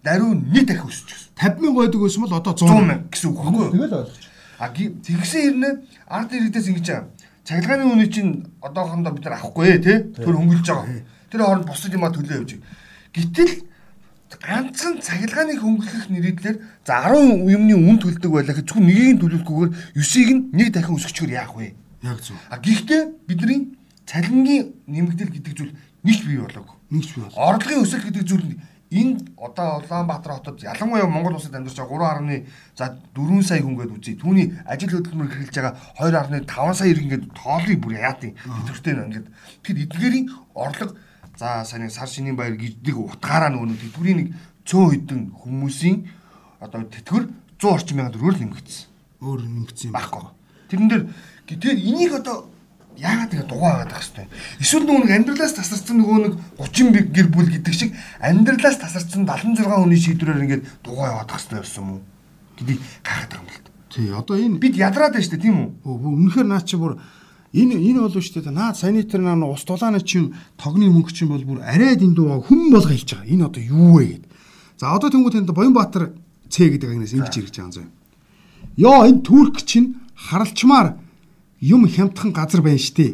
даруй 0.03 0.35
нэг 0.35 0.67
дахин 0.67 0.91
өсчихсөн. 0.91 1.31
50 1.39 1.63
мянга 1.63 1.79
байдаг 1.79 2.01
байсан 2.03 2.21
бол 2.27 2.35
одоо 2.35 2.53
100 2.59 2.75
мянга 2.75 3.07
гэсэн 3.07 3.29
үг? 3.31 3.71
Тэгэл 3.71 3.97
ойлгож. 4.03 4.19
А 4.59 4.67
тэгсэн 4.75 5.41
хэрнээ 5.55 5.73
ард 6.11 6.35
иргэдээс 6.35 6.67
ингэж 6.67 6.87
аа. 6.91 7.07
Цахилгааны 7.47 7.87
үнийг 7.87 8.11
чинь 8.11 8.43
одоохондоо 8.59 9.15
бид 9.15 9.23
нар 9.23 9.39
авахгүй 9.39 9.79
тий. 9.79 10.11
Тэр 10.19 10.35
хөнгөлж 10.35 10.67
байгаа. 10.67 11.07
Тэр 11.31 11.41
хооронд 11.47 11.65
бусад 11.65 11.95
юма 11.95 12.11
төлөө 12.11 12.43
явж. 12.43 12.59
Гэтэл 13.15 13.63
ганцхан 14.37 14.99
цахилгааны 15.01 15.57
хөнгөлөх 15.57 16.11
нэрийдлэр 16.11 16.57
за 16.85 16.93
10 17.07 17.49
юмны 17.49 17.73
үн 17.73 17.97
төлдөг 18.03 18.29
байлаа 18.29 18.53
гэж 18.53 18.67
зөвхөн 18.67 18.85
нэгийг 18.85 19.17
төлөвлөхгүйгээр 19.23 19.71
9-ыг 19.97 20.29
нь 20.29 20.41
нэг 20.53 20.67
дахин 20.75 20.99
өсгөчгөр 20.99 21.31
яах 21.33 21.55
вэ? 21.55 21.73
Яг 22.03 22.19
зөв. 22.21 22.37
А 22.51 22.61
гэхдээ 22.61 23.01
бидний 23.25 23.73
цалингийн 24.05 24.75
нэмэгдэл 24.85 25.33
гэдэг 25.33 25.53
зүйл 25.57 25.73
нэгч 26.05 26.19
бий 26.27 26.37
болоогүй. 26.37 26.75
Нэгч 26.93 27.09
бий 27.15 27.23
болоо. 27.25 27.39
Орлогын 27.39 27.81
өсөлт 27.81 28.05
гэдэг 28.05 28.23
зүйл 28.27 28.45
нь 28.53 28.59
энд 28.91 29.29
одоо 29.37 29.79
Улаанбаатар 29.79 30.33
хотод 30.33 30.63
ялангуяа 30.63 31.05
Монгол 31.05 31.35
улсад 31.35 31.53
амьдарч 31.53 31.77
байгаа 31.77 32.17
3.4 32.21 32.45
за 32.75 32.97
4 33.13 33.43
сая 33.43 33.61
хүн 33.61 33.77
гээд 33.77 33.93
үзье. 33.93 34.17
Түүний 34.17 34.57
ажил 34.65 34.89
хөдөлмөр 34.89 35.29
хэрэгжилж 35.29 35.57
байгаа 35.61 36.41
2.5 36.49 36.73
сая 36.73 36.89
иргэн 36.89 37.09
гээд 37.13 37.25
тоолыг 37.37 37.77
бүр 37.77 37.93
яатын 38.01 38.33
тэтгэртэй 38.33 38.93
нэ 38.97 39.05
ингээд 39.05 39.27
тэр 39.61 39.77
эдгээрийн 39.85 40.27
орлого 40.57 40.97
за 41.37 41.63
сайн 41.69 41.89
сар 41.93 42.09
шинийн 42.09 42.35
баяр 42.35 42.57
гэдэг 42.57 42.97
утгаараа 42.97 43.53
нөгөө 43.53 43.77
тэтгэврийн 43.77 44.17
нэг 44.17 44.29
цөөн 44.65 44.89
хэдэн 44.89 45.21
хүмүүсийн 45.37 45.97
одоо 46.57 46.81
тэтгэр 46.89 47.29
100 47.61 47.69
орчим 47.69 47.97
мянган 48.01 48.13
төгрөгөөр 48.17 48.41
нэмэгдсэн. 48.41 48.85
Өөр 49.21 49.39
нэмэгдсэн 49.45 49.87
юм 49.87 49.93
байхгүй. 49.93 50.25
Тэрэн 50.73 50.89
дээр 50.89 51.03
тэгэхээр 51.45 51.77
энийг 51.77 52.13
одоо 52.17 52.48
яагаад 52.99 53.33
ингэ 53.33 53.47
дугаа 53.47 53.73
байгаа 53.81 53.97
хэвчтэй. 53.97 54.27
Эсвэл 54.59 54.85
нөгөө 54.85 55.03
нэг 55.07 55.13
амьдралаас 55.15 55.55
тасарсан 55.55 55.95
нөгөө 56.03 56.17
нэг 56.19 56.33
30 56.59 57.15
гэр 57.15 57.27
бүл 57.31 57.49
гэдэг 57.49 57.73
шиг 57.73 57.95
амьдралаас 58.19 58.77
тасарсан 58.83 59.23
76 59.23 59.63
хүний 59.63 59.99
шийдвэрээр 59.99 60.43
ингээд 60.43 60.63
дугаа 60.83 61.23
яваад 61.23 61.31
хэвчтэй 61.31 61.59
байсан 61.63 61.83
юм 61.83 61.91
уу? 61.97 62.01
гэдгийг 62.59 62.81
гахаад 63.03 63.31
байгаа 63.31 63.43
юм 63.43 63.47
л. 63.47 63.67
Тий, 63.89 64.11
одоо 64.11 64.35
энэ 64.37 64.59
бид 64.59 64.75
ядраад 64.75 65.13
байна 65.15 65.23
шүү 65.23 65.33
дээ, 65.33 65.45
тийм 65.47 65.57
үү? 65.57 65.69
Өө 65.87 66.09
үнэхээр 66.29 66.47
наа 66.47 66.61
чи 66.61 66.77
бүр 66.77 66.99
энэ 67.53 67.75
энэ 67.79 67.99
болов 68.03 68.21
шүү 68.21 68.43
дээ. 68.43 68.53
Наад 68.53 68.77
санитар 68.77 69.21
наа 69.23 69.49
ус 69.49 69.63
дулааны 69.65 70.03
чинь 70.03 70.35
тогны 70.59 70.91
мөнгө 70.91 71.11
чинь 71.15 71.31
бол 71.31 71.41
бүр 71.41 71.63
арайд 71.63 72.03
энэ 72.03 72.15
дуугаа 72.15 72.43
хүм 72.45 72.69
болго 72.69 72.91
хэлж 72.91 73.17
байгаа. 73.17 73.31
Энэ 73.31 73.45
одоо 73.47 73.63
юу 73.63 73.97
вэ 73.97 74.05
гэд. 74.05 74.23
За 74.77 74.93
одоо 74.93 75.09
тэнгуү 75.09 75.33
тэнд 75.33 75.49
Боёнбаатар 75.49 76.13
Ц 76.49 76.55
гэдэг 76.69 76.89
агнаас 76.89 77.13
ингэж 77.13 77.35
ирж 77.39 77.55
байгаа 77.57 77.65
юм 77.65 77.73
зөө. 77.73 77.87
Йоо 78.77 79.01
энэ 79.09 79.23
турк 79.25 79.57
чинь 79.65 79.97
харалчмаар 80.13 80.97
юм 81.61 81.87
хямдхан 81.87 82.31
газар 82.31 82.61
байна 82.61 82.77
штэ. 82.77 83.13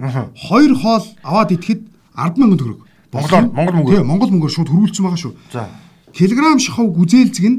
Хоёр 0.50 0.75
хоол 0.75 1.06
аваад 1.24 1.52
идэхэд 1.52 1.82
100000 2.16 2.58
төгрөг. 2.58 2.80
Монголоор 3.12 3.46
Монгол 3.54 3.75
мөнгөөр. 3.75 3.96
Тийм, 3.98 4.08
Монгол 4.08 4.32
мөнгөөр 4.32 4.54
шууд 4.54 4.70
хөрвүүлсэн 4.70 5.04
байгаа 5.06 5.22
шүү. 5.22 5.34
За. 5.52 5.70
Килограмм 6.14 6.60
шахав 6.60 6.88
гүзээлзэг 6.92 7.46
нь 7.50 7.58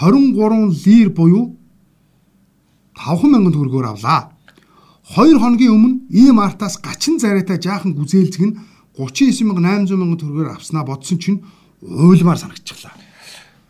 23 0.00 0.86
лир 0.86 1.08
буюу 1.10 1.56
5000 2.96 3.52
төгрөгөөр 3.52 3.86
авлаа. 3.92 4.32
2 5.16 5.38
хоногийн 5.42 5.74
өмнө 5.74 5.98
ийм 6.10 6.38
артаас 6.38 6.78
гачин 6.78 7.18
царайтай 7.18 7.58
жаахан 7.58 7.92
гүзээлзэг 7.96 8.42
нь 8.46 8.56
39800 8.96 9.96
мянган 9.96 10.20
төгрөгөөр 10.20 10.54
авснаа 10.56 10.84
бодсон 10.84 11.18
чинь 11.18 11.42
уйлмаар 11.82 12.38
санагчлаа. 12.38 12.94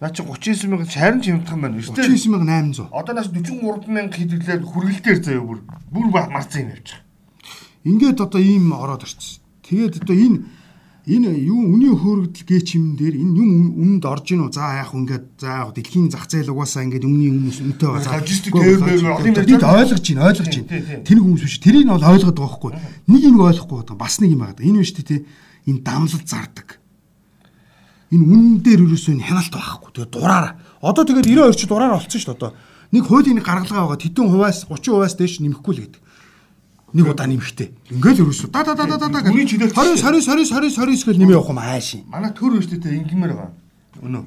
Наа 0.03 0.11
чи 0.11 0.23
39 0.27 0.67
мянга 0.67 0.91
шарин 0.91 1.23
чимдхан 1.23 1.63
байна 1.63 1.79
шүү 1.79 1.95
дээ. 1.95 2.11
39800. 2.11 2.91
Одоо 2.91 3.15
нас 3.15 3.31
43 3.31 3.87
мянга 3.87 4.19
хэдвлээр 4.19 4.67
хүргэлтээр 4.67 5.19
заяа 5.23 5.47
бүр 5.47 5.63
бүр 5.95 6.07
марцсан 6.11 6.67
юм 6.67 6.75
явж 6.75 6.91
байгаа. 6.91 7.07
Ингээд 7.87 8.19
одоо 8.19 8.43
ийм 8.43 8.75
ороод 8.75 9.07
ирчихсэн. 9.07 9.39
Тэгээд 9.63 10.03
одоо 10.03 10.17
энэ 10.19 10.43
энэ 11.07 11.31
юу 11.47 11.71
үнийн 11.71 11.95
хөөргөдөл 12.03 12.47
гээч 12.51 12.69
юм 12.83 12.99
дээр 12.99 13.15
энэ 13.15 13.31
юм 13.31 13.51
үнэнд 13.79 14.03
орж 14.03 14.27
ийн 14.35 14.43
үү? 14.43 14.51
За 14.51 14.75
яг 14.83 14.91
ингээд 14.91 15.27
за 15.39 15.71
яг 15.71 15.71
дэлхийн 15.71 16.11
зах 16.11 16.27
зээл 16.27 16.51
угаасаа 16.51 16.83
ингээд 16.83 17.07
өмнгийн 17.07 17.39
өмнөс 17.39 17.63
үнэтэй 17.63 17.87
байгаа. 17.95 18.19
Логистик 18.19 18.59
тээвэр 18.59 19.47
бид 19.47 19.63
ойлгож 19.63 20.03
байна, 20.03 20.27
ойлгож 20.35 20.51
байна. 20.51 21.07
Тэр 21.07 21.19
хүмүүс 21.23 21.43
биш. 21.47 21.63
Тэрийг 21.63 21.87
нь 21.87 21.95
бол 21.95 22.11
ойлгоод 22.11 22.39
байгаа 22.43 22.51
байхгүй. 22.51 22.73
Нэг 23.07 23.23
юм 23.23 23.39
ойлгохгүй 23.39 23.77
байгаа. 23.87 24.03
Бас 24.03 24.19
нэг 24.19 24.35
юм 24.35 24.43
байгаа. 24.43 24.67
Энэ 24.67 24.83
биш 24.83 24.99
тий. 24.99 25.23
Энэ 25.71 25.87
дамлал 25.87 26.27
зардаг 26.27 26.82
энэ 28.13 28.25
үнэн 28.29 28.61
дээр 28.61 28.85
ерөөсөө 28.85 29.25
хяналт 29.25 29.53
байхгүй. 29.57 29.91
Тэгээ 29.97 30.13
дураараа. 30.13 30.53
Одоо 30.85 31.05
тэгээд 31.09 31.33
92 31.33 31.57
ч 31.57 31.65
дураараа 31.65 31.97
олцсон 31.97 32.21
шүү 32.21 32.29
дээ 32.29 32.39
одоо. 32.39 32.53
Нэг 32.93 33.05
хуулийн 33.09 33.37
нэг 33.41 33.47
гаргалгаа 33.49 33.89
байгаа 33.89 34.05
тэдэн 34.05 34.29
хуваас 34.29 34.69
30% 34.69 35.17
дээш 35.17 35.41
нэмэхгүй 35.41 35.73
л 35.73 35.83
гэдэг. 35.89 36.03
Нэг 36.93 37.07
удаа 37.09 37.25
нэмэхтэй. 37.25 37.69
Ингээл 37.89 38.29
ерөөсөө 38.29 38.53
да 38.53 38.61
да 38.69 38.77
да 38.77 38.85
да 38.85 39.09
да 39.09 39.21
гэх. 39.25 39.33
20 39.33 39.73
20 39.73 39.73
20 39.73 40.45
20 40.53 40.77
20 40.77 41.09
гэл 41.09 41.21
нэмээ 41.25 41.37
явах 41.41 41.49
юм 41.49 41.61
ааши. 41.65 42.05
Манай 42.05 42.37
төр 42.37 42.61
өштэй 42.61 42.77
ингэмээр 42.77 43.33
байгаа. 43.33 43.57
Өнөө. 44.05 44.25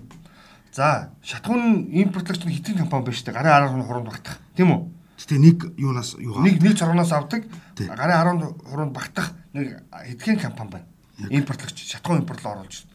За, 0.73 1.13
шатгуун 1.21 1.93
импортлогч 1.93 2.41
нь 2.41 2.57
хитгэн 2.57 2.89
компани 2.89 3.05
байна 3.05 3.15
шүү 3.21 3.25
дээ. 3.29 3.37
Гарын 3.37 3.85
10 3.85 3.85
хуруунд 3.85 4.09
багтах. 4.09 4.41
Тийм 4.57 4.73
үү? 4.73 4.81
Гэтэ 5.15 5.37
нэг 5.39 5.57
юунаас 5.77 6.17
юугаа 6.17 6.41
нэг 6.41 6.57
нэг 6.57 6.73
цоргоноос 6.73 7.13
авдаг. 7.13 7.45
Гарын 7.77 8.41
10 8.41 8.65
хуруунд 8.65 8.91
багтах 8.97 9.31
нэг 9.53 9.85
хитгэн 9.93 10.41
компани 10.41 10.81
байна. 10.81 11.31
Импортлогч 11.31 11.79
шатгуун 11.79 12.25
импортлоо 12.25 12.59
оруулж 12.59 12.73
шүү 12.75 12.89
дээ. 12.91 12.94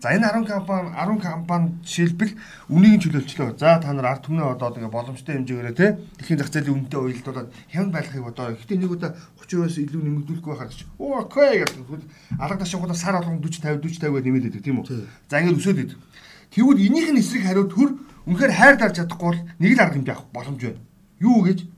За 0.00 0.16
энэ 0.16 0.32
10 0.32 0.48
компани 0.48 0.88
10 0.96 1.20
компани 1.20 1.76
жишээлбэл 1.84 2.32
үнийг 2.72 3.04
чөлөөлчлөө. 3.04 3.60
За 3.60 3.76
та 3.84 3.92
нар 3.92 4.16
ард 4.16 4.24
түмнээ 4.24 4.56
одоо 4.56 4.72
ингээ 4.72 4.88
боломжтой 4.88 5.36
хэмжээгээр 5.36 5.76
те 5.76 6.00
дэлхийн 6.16 6.40
зах 6.40 6.48
зээлийн 6.48 6.88
үнэтэй 6.88 7.00
уялдуулаад 7.04 7.52
хямд 7.68 7.92
байхыг 7.92 8.24
одоо 8.24 8.56
ихтэй 8.56 8.80
нэг 8.80 8.96
удаа 8.96 9.12
30%-аас 9.44 9.76
илүү 9.76 10.00
нэмэгдүүлэх 10.00 10.40
байхаар 10.40 10.72
чи. 10.72 10.88
Оо 10.96 11.20
окей 11.20 11.60
гэдэг. 11.60 12.00
Алга 12.40 12.64
ташаагуудаа 12.64 12.96
сар 12.96 13.20
болгон 13.20 13.44
40 13.44 13.60
50 13.60 13.84
40 13.84 14.00
50-аар 14.00 14.24
нэмээд 14.24 14.44
байдаг 14.48 14.64
тийм 14.64 14.80
үү? 14.80 15.04
За 15.28 15.36
ингэ 15.36 15.60
өсөөд 15.60 15.80
идэв. 15.84 16.00
Тэгвэл 16.48 16.80
энийх 16.80 17.08
нь 17.12 17.20
эсрэг 17.20 17.44
хариу 17.44 17.68
төр 17.68 18.00
үнэхээр 18.24 18.52
хайр 18.56 18.76
дарж 18.80 19.04
чадахгүй 19.04 19.28
бол 19.36 19.40
нэг 19.60 19.72
л 19.76 19.82
арга 19.84 20.00
хэмжээ 20.00 20.16
авах 20.16 20.32
боломж 20.32 20.60
байна. 20.64 20.80
Юу 21.20 21.44
гэж? 21.44 21.68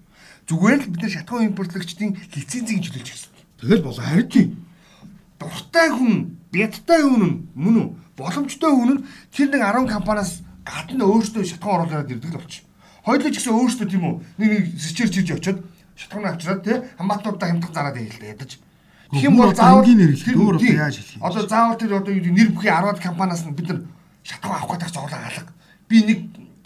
Зүгээр 0.46 0.78
л 0.78 0.90
бид 0.94 1.02
нар 1.02 1.10
шатгуун 1.10 1.46
импортлогчдын 1.50 2.10
лицензийг 2.38 2.86
чөлөөлж 2.86 3.08
гэсэн. 3.10 3.30
Тэгэл 3.58 3.82
болоо 3.82 4.04
харин 4.06 4.30
тийм. 4.30 4.48
Дуртай 5.42 5.90
хүн, 5.90 6.38
бядтай 6.54 7.02
хүн 7.02 7.50
мөн 7.58 7.76
үү? 7.82 7.88
Боломжтой 8.16 8.72
хүн 8.72 8.90
нь 8.92 9.04
тэр 9.32 9.48
нэг 9.52 9.62
10 9.62 9.88
компаниас 9.88 10.42
гадна 10.64 11.04
өөртөө 11.04 11.44
шатхан 11.44 11.72
оруулаад 11.88 12.10
ирдэг 12.12 12.32
л 12.32 12.40
болчих. 12.40 12.64
Хоёулаа 13.04 13.30
ч 13.32 13.36
гэсэн 13.40 13.54
өөртөө 13.56 13.86
тийм 13.88 14.04
үү 14.06 14.14
нэг 14.38 14.48
нэг 14.52 14.64
сэчээр 14.78 15.10
чирж 15.10 15.30
очиод 15.36 15.58
шатхан 15.96 16.26
авчираад 16.28 16.62
тий 16.62 16.76
хамаатнуудаа 16.98 17.48
хямдхан 17.48 17.74
зараад 17.74 17.96
ийлээ 17.98 18.32
ядаж. 18.36 18.58
Тэгэх 19.12 19.28
юм 19.28 19.36
бол 19.36 19.52
заавал 19.52 19.84
тэр 19.84 20.36
өөр 20.38 20.56
одоо 20.56 20.72
яаж 20.72 20.96
хэлэх 20.96 21.16
юм. 21.16 21.24
Одоо 21.26 21.42
заавал 21.48 21.76
тэр 21.76 21.92
одоо 21.98 22.14
нэр 22.14 22.48
бүхий 22.54 22.72
10 22.72 23.00
компаниас 23.02 23.42
нь 23.44 23.56
бид 23.56 23.68
нар 23.68 23.80
шатхан 24.24 24.52
авах 24.56 24.78
гэдэг 24.78 24.88
зовлон 24.92 25.20
алга. 25.20 25.52
Би 25.88 25.96
нэг 26.06 26.18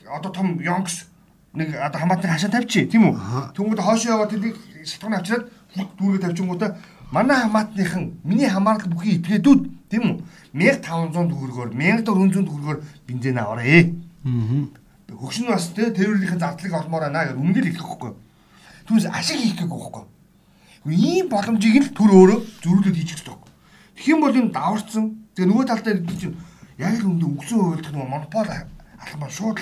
одоо 0.06 0.30
том 0.30 0.58
Yonks 0.60 1.10
нэг 1.54 1.74
одоо 1.74 1.98
хамаатны 2.00 2.30
хашаа 2.30 2.50
тавьчих 2.50 2.90
тийм 2.90 3.10
үү. 3.10 3.16
Тэнгүүд 3.56 3.80
хоошоо 3.80 4.12
яваад 4.14 4.30
тэрийг 4.30 4.56
шатхан 4.84 5.18
авчираад 5.18 5.50
дүүргээ 5.74 6.22
тавьчихгоотаа 6.22 6.70
манай 7.10 7.42
хамаатныхан 7.42 8.20
миний 8.24 8.48
хамаарал 8.48 8.90
бүхий 8.90 9.18
этгээдүүд 9.18 9.60
тийм 9.90 10.04
үү 10.10 10.16
1500 10.56 11.30
төгрөгөөр 11.30 11.70
1400 11.74 12.46
төгрөгөөр 12.48 12.78
бензин 13.06 13.38
аваарэ. 13.38 13.94
Аа. 14.26 14.66
Хөгшин 15.14 15.46
бас 15.46 15.70
те 15.70 15.90
тэрвэрийн 15.94 16.38
зардлыг 16.38 16.74
олмоор 16.74 17.06
байна 17.06 17.30
гэж 17.30 17.38
үнэндээ 17.38 17.62
л 17.62 17.68
хэлэх 17.70 17.86
хэрэггүй. 17.86 18.12
Түүнээс 18.90 19.06
ашиг 19.06 19.38
хийх 19.38 19.56
гээгүй 19.62 19.78
байхгүй. 19.78 20.04
Ийм 20.90 21.26
боломжийг 21.30 21.76
л 21.82 21.94
төр 21.94 22.10
өөрөө 22.10 22.38
зөрүүлээд 22.62 22.96
хийчих 22.98 23.22
хэрэгтэй. 23.22 23.38
Тэгэх 23.94 24.10
юм 24.10 24.20
бол 24.22 24.34
энэ 24.34 24.54
даварцсан. 24.54 25.04
Тэгээ 25.34 25.50
нөгөө 25.50 25.66
талдаа 25.66 25.94
чинь 26.18 26.36
яг 26.78 26.94
л 27.00 27.08
үндэ 27.10 27.26
өгсөн 27.26 27.58
хувьд 27.58 27.86
нөгөө 27.90 28.10
монопол 28.10 28.50
алхам 28.50 29.22
шууд 29.30 29.58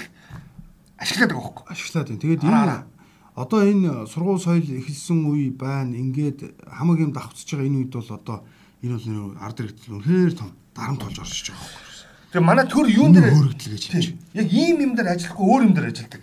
ашиглаад 0.97 1.33
байгаа 1.33 1.45
байхгүй. 1.45 1.65
Ашиглаад 1.69 2.09
байна. 2.09 2.21
Тэгээд 2.25 2.45
энэ 2.45 2.94
одоо 3.35 3.61
энэ 3.67 4.07
сургууль 4.07 4.41
соёл 4.41 4.63
эхэлсэн 4.63 5.27
үе 5.27 5.51
байна. 5.51 5.95
Ингээд 5.95 6.55
хамаг 6.65 6.99
юм 7.03 7.13
давхцаж 7.13 7.51
байгаа 7.51 7.67
энэ 7.67 7.79
үед 7.83 7.93
бол 7.95 8.11
одоо 8.15 8.39
энэ 8.83 8.95
бол 8.95 9.37
ард 9.43 9.59
иргэдэл 9.61 9.95
үнэхээр 9.99 10.33
том 10.39 10.51
дарамт 10.75 11.03
болж 11.03 11.19
оршиж 11.19 11.51
байгаа 11.51 11.67
байхгүй. 11.67 11.95
Тэгээ 12.31 12.47
манай 12.47 12.67
төр 12.71 12.87
юун 12.91 13.13
дээр 13.15 13.31
хөөрөгдөл 13.31 13.75
гэж 13.75 13.85
хэлж. 13.91 14.09
Яг 14.39 14.49
ийм 14.51 14.77
юм 14.87 14.93
дээр 14.95 15.15
ажиллахгүй 15.19 15.47
өөр 15.51 15.63
юм 15.67 15.75
дээр 15.75 15.91
ажилладаг. 15.91 16.23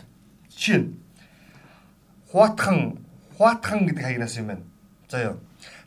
Жишээ 0.55 0.79
нь 0.79 0.87
хуатхан 2.31 2.77
хуатхан 3.35 3.79
гэдэг 3.87 4.03
хаягнаас 4.03 4.35
юм 4.39 4.47
байна. 4.51 4.63
За 5.11 5.17
ёо. 5.19 5.35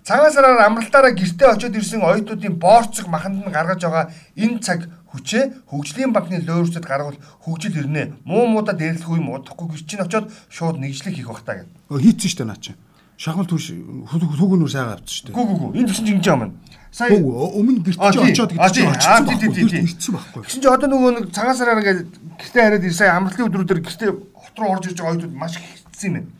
Цагаан 0.04 0.32
сараар 0.32 0.68
амралтаараа 0.68 1.16
гэртээ 1.16 1.49
очиод 1.49 1.76
ирсэн 1.80 2.04
оюутнуудын 2.04 2.61
боорцог 2.61 3.08
маханд 3.08 3.40
нь 3.40 3.49
гаргаж 3.49 3.80
байгаа 3.88 4.12
энэ 4.37 4.61
цаг 4.61 4.84
хүчээ 5.08 5.64
хөгжлийн 5.64 6.12
банкны 6.12 6.44
лоорчд 6.44 6.84
гаргавал 6.84 7.16
хөгжил 7.40 7.80
ирнэ. 7.80 8.20
Муу 8.28 8.44
муудаа 8.44 8.76
дээрлэхгүй 8.76 9.16
юм 9.16 9.32
удахгүй 9.32 9.73
гэр 9.73 9.82
чинь 9.88 10.04
очиод 10.04 10.28
шууд 10.52 10.76
нэгжлэг 10.76 11.16
хийх 11.16 11.32
бах 11.32 11.40
таа 11.40 11.64
гэв. 11.64 11.73
Хийцэн 11.88 12.30
штэ 12.30 12.44
наа 12.44 12.61
чи. 12.61 12.76
Шахмал 13.16 13.49
түүш 13.49 13.73
хүүгнүүр 14.12 14.68
сайгаа 14.68 15.00
авчихсан 15.00 15.32
штэ. 15.32 15.32
Гү 15.32 15.40
гү 15.40 15.54
гү. 15.56 15.66
Энэ 15.73 15.88
чинь 15.88 16.20
ингэж 16.20 16.28
юм 16.28 16.40
байна 16.44 16.54
сая 16.94 17.11
өмнө 17.18 17.82
гэрч 17.82 17.99
очоод 17.99 18.54
гэж 18.54 18.70
чинь 18.70 18.87
очсон 18.87 20.14
байхгүй. 20.14 20.42
Тэгсэн 20.46 20.62
чинь 20.62 20.70
одоо 20.70 20.88
нөгөө 20.94 21.11
нэг 21.18 21.26
цагаан 21.34 21.58
сараар 21.58 21.82
ингээд 21.82 22.06
гэртээ 22.38 22.62
хараад 22.62 22.87
сая 22.94 23.18
амралтын 23.18 23.46
өдрүүдээр 23.50 23.82
гэртээ 23.82 24.11
хот 24.14 24.56
руу 24.62 24.70
орж 24.78 24.87
ирж 24.87 24.99
байгаа 25.02 25.18
оюутнууд 25.18 25.34
маш 25.34 25.58
хэцсэн 25.58 26.06
юм 26.06 26.14
байна. 26.14 26.30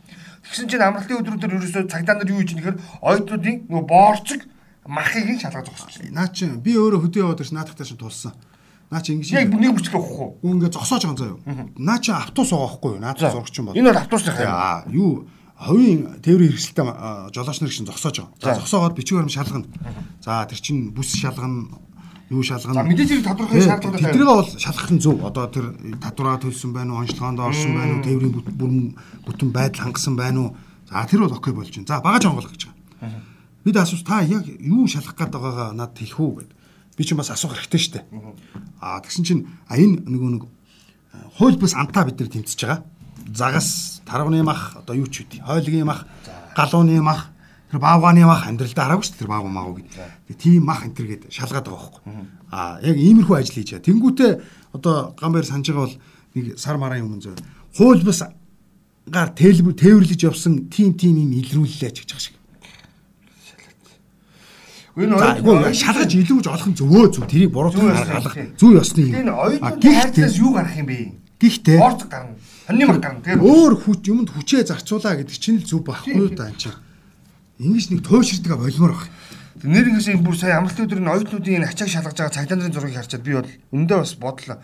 Тэгсэн 0.45 0.69
чинь 0.69 0.85
амралтын 0.85 1.19
өдрүүдээр 1.21 1.55
ерөөсөө 1.57 1.89
цагдаа 1.89 2.15
нар 2.21 2.29
юу 2.29 2.39
хийж 2.41 2.53
нэхэр 2.55 2.77
ойдруудын 3.01 3.65
нөгөө 3.65 3.85
боорцог 3.89 4.41
махыг 4.85 5.25
нь 5.25 5.41
шалгаж 5.41 5.65
зогсож 5.73 5.97
байна. 5.97 6.21
Наа 6.21 6.27
чи 6.29 6.45
би 6.45 6.77
өөрөө 6.77 7.01
хөдөө 7.01 7.21
яваад 7.25 7.41
ирсэн 7.41 7.57
наадах 7.57 7.75
тааш 7.75 7.97
тулсан. 7.97 8.33
Наа 8.93 9.01
чи 9.01 9.17
ингэж 9.17 9.33
яг 9.33 9.49
нэг 9.49 9.73
бүрчлэг 9.73 9.97
واخхгүй. 9.97 10.29
Ингээ 10.45 10.69
зогсоож 10.69 11.03
байгаа 11.09 11.17
заяа. 11.17 11.69
Наа 11.73 11.97
чи 11.97 12.11
автобус 12.13 12.53
угаахгүй 12.53 12.91
юу? 12.93 13.01
Наад 13.01 13.17
зурагч 13.17 13.55
юм 13.57 13.65
бол. 13.65 13.77
Энэ 13.77 13.89
бол 13.89 14.01
автобус 14.05 14.23
юм. 14.29 14.37
Аа 14.45 14.85
юу 14.93 15.25
ховийн 15.57 16.21
тээврийн 16.21 16.53
хэрэгсэлтэй 16.53 16.85
жолооч 17.33 17.57
нар 17.65 17.69
гişin 17.73 17.89
зогсоож 17.89 18.15
байгаа. 18.21 18.37
За 18.43 18.59
зогсоогоод 18.61 18.93
бичиг 18.93 19.17
барим 19.17 19.33
шалгана. 19.33 19.65
За 20.21 20.45
тэр 20.45 20.61
чин 20.61 20.93
бүс 20.93 21.17
шалгана 21.17 21.81
юу 22.35 22.43
шалгана. 22.43 22.83
За 22.83 22.87
мэдээж 22.87 23.23
тодорхой 23.23 23.61
шаардлагатай. 23.63 24.11
Тэднийг 24.11 24.27
бол 24.27 24.45
шалгах 24.45 24.91
нь 24.91 24.99
зөв. 24.99 25.23
Одоо 25.23 25.47
тэр 25.47 25.65
татвараа 26.03 26.37
төлсөн 26.43 26.71
байна 26.75 26.93
уу, 26.93 27.01
онцлогоонд 27.07 27.39
орсон 27.39 27.71
байна 27.73 27.93
уу, 27.95 28.03
тээврийн 28.03 28.33
бүрэн 28.35 28.83
бүтэн 29.23 29.49
байдал 29.55 29.87
хангасан 29.87 30.15
байна 30.19 30.39
уу? 30.39 30.49
За 30.91 31.07
тэр 31.07 31.23
бол 31.23 31.33
окей 31.33 31.53
болж 31.55 31.71
байна. 31.71 31.87
За 31.87 32.03
багаж 32.03 32.25
онгол 32.27 32.45
гэж 32.51 32.61
байгаа. 32.67 33.23
Бид 33.63 33.77
асууж 33.79 34.03
та 34.03 34.21
яг 34.21 34.43
юу 34.45 34.85
шалгах 34.85 35.15
гээд 35.15 35.31
байгаагаа 35.31 35.71
надад 35.73 35.97
хэлэх 35.97 36.19
үү 36.19 36.33
гэд. 36.43 36.51
Би 36.97 37.03
чинь 37.07 37.17
бас 37.17 37.31
асуух 37.31 37.55
хэрэгтэй 37.55 37.79
шүү 37.79 37.93
дээ. 37.97 38.05
Аа 38.83 38.99
тэгсэн 39.01 39.23
чинь 39.23 39.47
а 39.65 39.79
энэ 39.79 40.05
нөгөө 40.05 40.31
нэг 40.35 40.43
хууль 41.39 41.57
бус 41.57 41.73
антаа 41.73 42.05
бид 42.05 42.19
нар 42.19 42.29
тэмцэж 42.29 42.59
байгаа 42.61 42.83
загас, 43.33 44.01
тарвны 44.05 44.43
мах, 44.43 44.75
одоо 44.77 44.95
юу 44.95 45.07
ч 45.07 45.25
үгүй. 45.25 45.41
Хойлгийн 45.41 45.85
мах, 45.85 46.05
галууны 46.55 47.01
мах, 47.01 47.31
тэр 47.75 47.83
баавгааны 47.83 48.23
мах 48.23 48.47
амьдралдаа 48.47 48.87
хараагүй 48.87 49.03
шүү 49.03 49.11
дээ 49.11 49.21
тэр 49.27 49.31
баавган 49.35 49.51
маа 49.51 49.67
гэдэг. 49.75 49.91
Тэгээ 50.31 50.39
тийм 50.39 50.63
мах 50.63 50.87
энэ 50.87 50.95
төр 50.95 51.07
гээд 51.11 51.23
шалгаад 51.27 51.67
байгаа 51.67 51.75
байхгүй. 51.75 52.03
Аа 52.55 52.79
яг 52.79 52.95
иймэрхүү 52.95 53.35
ажил 53.35 53.55
хийж 53.59 53.69
байгаа. 53.75 53.87
Тэнгүүтээ 53.91 54.31
одоо 54.79 54.95
гамбайр 55.19 55.43
санаж 55.43 55.67
байгаа 55.67 55.83
бол 55.83 55.97
нэг 56.39 56.45
сар 56.55 56.77
мараа 56.79 57.03
юм 57.03 57.19
зөв. 57.19 57.35
Хууль 57.75 57.99
бус 57.99 58.23
гар 59.11 59.29
тэлбэр 59.35 59.75
тээвэрлэж 59.75 60.21
явсан 60.23 60.71
тим 60.71 60.95
тим 60.95 61.19
юм 61.19 61.35
илрүүллээ 61.35 61.91
ч 61.91 62.07
гэж 62.07 62.09
байгаа 62.15 62.23
шиг. 62.23 62.35
Энэ 64.95 65.75
шалгаж 65.75 66.11
илүүж 66.15 66.47
олох 66.47 66.67
нь 66.71 66.79
зөвөө 66.79 67.05
зөв 67.11 67.27
тэрийг 67.27 67.51
буруутгах 67.51 68.07
гаргах 68.07 68.55
зөв 68.55 68.71
ёсны 68.79 69.11
энэ 69.11 69.27
юм. 69.27 69.35
оюутны 69.35 69.67
Гэхдээ 69.67 69.95
хайрцаас 69.99 70.39
юу 70.39 70.55
гарах 70.55 70.79
юм 70.79 70.87
бэ? 70.87 71.11
гэхдээ 71.43 71.79
Орц 71.83 72.07
гарна. 72.07 72.39
Хоньны 72.63 72.85
мар 72.87 72.99
гарна. 73.03 73.19
Тэр 73.19 73.43
өөр 73.43 73.73
хүч 73.83 73.99
юмд 74.07 74.31
хүчээ 74.31 74.63
зарцуулаа 74.63 75.19
гэдэг 75.19 75.35
чинь 75.35 75.59
л 75.59 75.67
зөв 75.67 75.83
байхгүй 75.83 76.15
юу 76.15 76.31
та 76.31 76.47
энэ 76.47 76.55
чинь. 76.55 76.84
Ингиж 77.59 77.89
нэг 77.89 78.01
туйширдгаа 78.03 78.57
болмоор 78.57 78.93
баг. 78.95 79.09
нэр 79.63 79.87
ингээс 79.87 80.19
бүр 80.19 80.35
сая 80.35 80.59
амралтын 80.59 80.85
өдөр 80.85 80.99
энэ 80.99 81.13
оюутнуудын 81.15 81.55
энэ 81.63 81.69
ачааг 81.71 81.89
шалгаж 81.89 82.17
байгаа 82.19 82.35
цагдаа 82.35 82.57
нарын 82.59 82.75
зургийг 82.75 82.99
харчаад 82.99 83.23
би 83.23 83.33
бол 83.33 83.51
өндөө 83.71 83.97
бас 84.03 84.13
бодлоо 84.19 84.57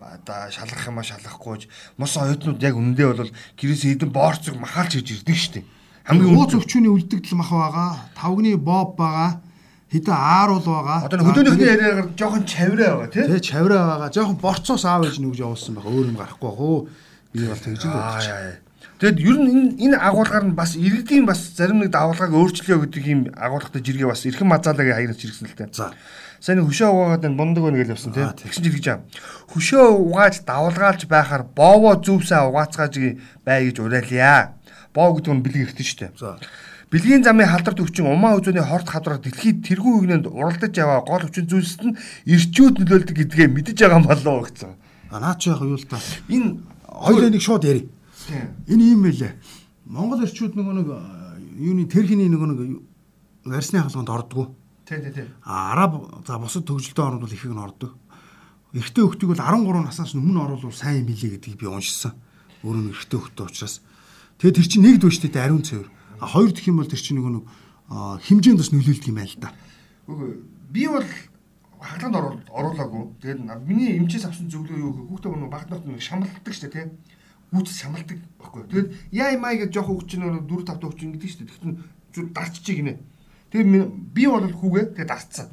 одоо 0.00 0.50
шалгах 0.52 0.86
юм 0.86 0.98
а 1.00 1.02
шалгахгүйж 1.02 1.62
мос 1.96 2.16
оюутнууд 2.20 2.60
яг 2.62 2.76
үндэ 2.76 3.04
бол 3.16 3.32
гэрээс 3.56 3.84
эдэн 3.96 4.10
боорцог 4.12 4.54
махаалж 4.60 4.92
хийж 5.00 5.24
ирдэг 5.24 5.64
дээ. 5.64 5.64
Хамгийн 6.04 6.36
үнд 6.36 6.52
өвчүүний 6.54 6.92
үлдэгдэл 6.92 7.40
мах 7.40 7.50
байгаа, 7.50 7.90
тавгны 8.14 8.54
боб 8.60 8.94
байгаа, 9.00 9.40
хэдэн 9.90 10.14
ааруул 10.14 10.62
байгаа. 10.62 11.08
одоо 11.08 11.24
хөдөөнийхний 11.24 11.66
яриагаар 11.72 12.08
жоохон 12.14 12.44
чавраа 12.44 12.92
байгаа 13.00 13.10
тий. 13.10 13.24
Тэгээ 13.26 13.48
чавраа 13.48 13.82
байгаа. 13.90 14.14
Жохон 14.14 14.38
борцоос 14.38 14.84
аав 14.84 15.02
ээж 15.08 15.18
нүгж 15.18 15.40
явуулсан 15.42 15.74
байгаа. 15.74 15.94
Өөр 15.96 16.10
юм 16.12 16.18
гарахгүй 16.20 16.46
баг. 16.46 16.60
Өө 16.60 16.78
би 17.34 17.46
бол 17.48 17.64
тэгж 17.64 17.82
л 17.82 17.94
бодож. 17.96 18.26
Тэгэд 18.96 19.18
ер 19.20 19.36
нь 19.36 19.48
энэ 19.52 19.92
энэ 19.92 19.96
агуулгаар 20.00 20.44
нь 20.48 20.56
бас 20.56 20.72
иргэдийн 20.72 21.28
бас 21.28 21.52
зарим 21.52 21.84
нэг 21.84 21.92
давалгааг 21.92 22.32
өөрчлөё 22.32 22.80
гэдэг 22.80 23.04
ийм 23.04 23.20
агуулгатай 23.36 23.84
жиргээ 23.84 24.08
бас 24.08 24.24
эрхэм 24.24 24.48
мазаалагийн 24.48 24.96
хаягнаас 24.96 25.20
чиргсэн 25.20 25.52
л 25.52 25.56
дээ. 25.56 25.68
За. 25.76 25.92
Сайн 26.40 26.64
хөшөө 26.64 26.88
угаагаад 26.88 27.28
энэ 27.28 27.36
бундаг 27.36 27.62
байна 27.68 27.76
гэж 27.76 27.92
явсан 27.92 28.16
тийм. 28.16 28.32
Тэгсэн 28.32 28.62
чинь 28.64 28.72
тэгж 28.72 28.86
аа. 28.88 29.04
Хөшөө 29.52 29.84
угааж 30.00 30.34
давалгаалж 30.48 31.02
байхаар 31.12 31.44
боовоо 31.44 32.00
зүвсээ 32.00 32.48
угаацгааж 32.48 32.94
бай 33.44 33.68
гэж 33.68 33.76
уриалъя. 33.84 34.56
Боо 34.96 35.12
гэдэг 35.12 35.32
нь 35.36 35.44
бэлэг 35.44 35.76
шүү 35.76 36.00
дээ. 36.00 36.16
За. 36.16 36.40
Бэлгийн 36.88 37.20
замын 37.20 37.52
халдварт 37.52 37.84
өвчин 37.84 38.08
умаа 38.08 38.40
үзүүний 38.40 38.64
хорт 38.64 38.88
хавдрах 38.88 39.20
дэлхийд 39.20 39.60
тэргүй 39.60 39.92
үгнэнд 40.06 40.30
уралдаж 40.30 40.72
яваа 40.72 41.02
гол 41.04 41.26
өвчин 41.26 41.50
зүйлсэд 41.50 41.82
нь 41.82 41.98
ирчүүд 42.30 42.80
нөлөөлдөг 42.80 43.16
гэдгээ 43.26 43.48
мэдэж 43.50 43.76
байгаа 43.76 44.00
юм 44.00 44.06
болоо 44.06 44.46
гэсэн. 44.46 44.72
А 45.10 45.18
наа 45.18 45.34
чи 45.34 45.50
яг 45.50 45.66
юу 45.66 45.74
л 45.74 45.84
та. 45.84 45.98
Энэ 46.30 46.62
Хоёулаа 46.96 47.28
нэг 47.28 47.42
шууд 47.44 47.64
яри. 47.68 47.90
Тийм. 48.26 48.46
Энэ 48.66 48.84
юм 48.92 49.02
байлээ. 49.06 49.32
Монгол 49.86 50.22
эрчүүд 50.26 50.58
нөгөө 50.58 50.74
нэг 50.82 50.88
юуны 51.62 51.86
тэрхний 51.86 52.26
нөгөө 52.26 52.48
нэг 52.50 53.54
арсны 53.54 53.80
хаалганд 53.80 54.10
ордгоо. 54.10 54.54
Тий, 54.86 54.98
тий, 54.98 55.12
тий. 55.14 55.26
А 55.46 55.72
араб 55.72 56.26
за 56.26 56.38
бусад 56.38 56.66
төгжөлтэй 56.66 57.04
орнууд 57.06 57.22
бол 57.22 57.34
ихийг 57.34 57.54
нь 57.54 57.62
ордог. 57.62 57.94
Эрэгтэй 58.74 59.02
хөлтийг 59.06 59.30
бол 59.30 59.42
13 59.42 59.86
наснаас 59.86 60.14
өмнө 60.18 60.42
оруулал 60.42 60.74
сайн 60.74 61.06
юм 61.06 61.10
билээ 61.10 61.38
гэдгийг 61.38 61.58
би 61.62 61.66
уншсан. 61.70 62.18
Өөрөө 62.66 62.82
нь 62.82 62.90
эрэгтэй 62.90 63.18
хөлтөө 63.22 63.46
учраас. 63.46 63.80
Тэгээ 64.42 64.56
тэр 64.58 64.66
чинь 64.66 64.84
нэг 64.84 64.96
дүүштэй 65.00 65.30
ариун 65.38 65.62
цэвэр. 65.62 65.88
А 66.20 66.26
хоёр 66.26 66.50
дэх 66.50 66.66
юм 66.66 66.82
бол 66.82 66.90
тэр 66.90 67.00
чинь 67.00 67.18
нөгөө 67.22 67.32
нэг 67.40 67.44
хэмжээнд 68.26 68.58
бас 68.58 68.70
нөлөөлдөг 68.74 69.10
юм 69.10 69.18
байл 69.22 69.36
та. 69.38 69.54
Үгүй 70.10 70.28
би 70.74 70.86
бол 70.90 71.08
хагланд 71.80 72.16
оруулаагүй. 72.50 73.02
Тэгээд 73.22 73.40
миний 73.62 73.96
эмчээс 73.96 74.26
авсан 74.26 74.50
зөвлөгөө 74.50 74.82
юу 74.82 74.90
гэхээр 74.92 75.08
хүүхдээ 75.08 75.30
нөгөө 75.30 75.52
багт 75.54 75.70
нот 75.70 75.86
нэг 75.86 76.02
шамалдаг 76.02 76.54
штэ 76.54 76.68
тий. 76.72 76.86
Гүйц 77.52 77.68
шамалдаг 77.70 78.18
баггүй. 78.40 78.62
Тэгээд 78.66 78.88
яа 79.12 79.38
май 79.38 79.60
гэж 79.60 79.70
жоох 79.74 79.90
хөвчин 79.90 80.26
нөгөө 80.26 80.46
4 80.50 80.76
5 80.76 80.82
хөвчин 80.82 81.10
гэдэг 81.14 81.30
штэ. 81.30 81.46
Тэгтэн 81.46 81.72
зүр 82.14 82.26
дарччих 82.34 82.76
гинэ. 82.82 82.98
Тэгээд 83.52 83.68
би 84.14 84.24
бол 84.26 84.46
хүүгээ 84.50 84.84
тэгээд 84.98 85.10
дарцсан. 85.10 85.48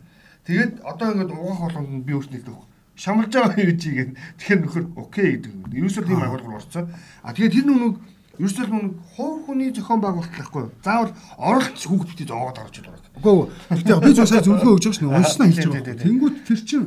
Тэгээд 0.48 0.82
одоо 0.82 1.08
ингээд 1.14 1.32
угаах 1.32 1.62
болгонд 1.72 2.04
би 2.04 2.14
өөрснөө 2.18 2.40
хэлдэг. 2.42 2.58
Шамалж 2.96 3.34
байгаа 3.34 3.62
юу 3.64 3.78
чи 3.78 3.90
гэдэг. 3.90 4.18
Тэгэхээр 4.38 4.62
нөхөр 4.64 4.86
окей 5.02 5.28
гэдэг. 5.38 5.54
Ерөөсөө 5.74 6.04
тийм 6.06 6.22
агуулгаар 6.22 6.58
орцсон. 6.62 6.86
А 7.26 7.34
тэгээд 7.34 7.54
тэр 7.58 7.66
нүг 7.66 7.96
ерөөсөө 8.38 8.66
нүг 8.70 8.98
хов 9.18 9.34
хүний 9.46 9.70
зохион 9.74 10.02
байгуулалт 10.02 10.34
байхгүй. 10.34 10.64
Заавал 10.86 11.14
оролт 11.38 11.78
хүүхд 11.78 12.10
битээ 12.14 12.30
зоогоод 12.30 12.58
гарч 12.58 12.76
идэх. 12.82 13.02
Үгүй 13.18 13.34
ээ. 13.34 13.82
Гэтэ 13.82 13.94
би 14.02 14.12
зөв 14.14 14.28
сая 14.30 14.42
зөвлөгөө 14.46 14.74
өгч 14.78 14.86
байгаа 14.90 14.98
шнэ. 14.98 15.10
Уншснаа 15.10 15.48
хэлж 15.50 15.66
байгаа. 15.74 16.02
Тэнгүүт 16.06 16.38
тэр 16.46 16.60
чин 16.66 16.84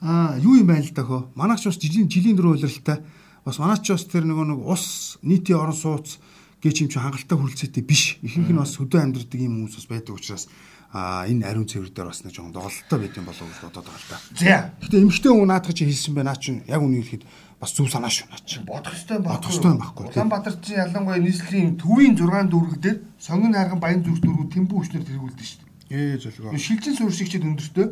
аа 0.00 0.36
юу 0.40 0.60
юм 0.60 0.68
байл 0.68 0.84
л 0.84 0.96
да 0.96 1.04
хөө. 1.04 1.20
Манайч 1.36 1.62
бас 1.68 1.76
жилийн 1.80 2.08
жилийн 2.08 2.36
дөрөв 2.36 2.56
үйлрэлтэй. 2.60 2.98
Бас 3.44 3.58
манайч 3.58 3.88
бас 3.88 4.04
тэр 4.04 4.28
нөгөө 4.28 4.46
нэг 4.52 4.60
ус 4.66 5.16
нийтийн 5.24 5.60
орон 5.60 5.76
сууц 5.76 6.20
гэж 6.60 6.76
юм 6.84 6.88
чи 6.92 6.98
хангалттай 7.00 7.36
хүрэлцээтэй 7.38 7.84
биш. 7.84 8.20
Ихэнх 8.20 8.52
нь 8.52 8.60
бас 8.60 8.76
хөдөө 8.76 9.00
амьдрдаг 9.00 9.40
юм 9.40 9.64
хүмүүс 9.64 9.80
бас 9.80 9.88
байдаг 9.88 10.14
учраас 10.16 10.44
аа 10.92 11.24
энэ 11.24 11.46
ариун 11.46 11.70
цэвэр 11.70 11.94
дээр 11.94 12.10
бас 12.10 12.20
нэг 12.26 12.34
жоон 12.34 12.52
доголдолтой 12.52 12.98
байд 12.98 13.16
юм 13.16 13.24
болов 13.24 13.46
гэж 13.48 13.60
бодоод 13.62 13.86
байгаа 13.86 14.02
л 14.02 14.10
да. 14.10 14.18
За 14.36 14.74
Гэтэ 14.82 14.96
эмхтэй 15.00 15.32
хүн 15.32 15.48
наадах 15.48 15.72
чи 15.72 15.86
хэлсэн 15.86 16.14
байна. 16.18 16.36
Чин 16.36 16.60
яг 16.66 16.82
үнийг 16.82 17.06
хэлэхэд 17.08 17.24
бас 17.62 17.70
зүв 17.72 17.88
санаа 17.88 18.10
шүү 18.10 18.28
наа 18.28 18.42
чин. 18.44 18.66
бодох 18.66 18.92
ёстой 18.92 19.22
байхгүй. 19.22 19.30
Бодох 19.30 19.52
ёстой 19.54 19.72
байхгүй. 19.78 20.04
Улаанбаатар 20.10 20.54
чинь 20.60 20.82
ялангуяа 20.82 21.20
нийслэлийн 21.22 21.78
төвийн 21.78 22.14
6 22.18 22.50
дүүрэг 22.50 22.76
дээр 22.82 22.98
сонгон 23.22 23.54
хайрган 23.54 23.80
баян 23.80 24.02
зүрх 24.02 24.20
дүүргүүд 24.20 24.50
тэмбүү 24.50 24.76
хүчнэр 24.82 25.04
тэргүүлдэг 25.06 25.46
шүү 25.46 25.60
дээ. 25.62 25.94
Ээ 25.94 26.18
зөвлөгөө. 26.18 26.58
Шилжин 26.58 26.96
суурьшигчд 26.98 27.44
өндөртөө 27.46 27.86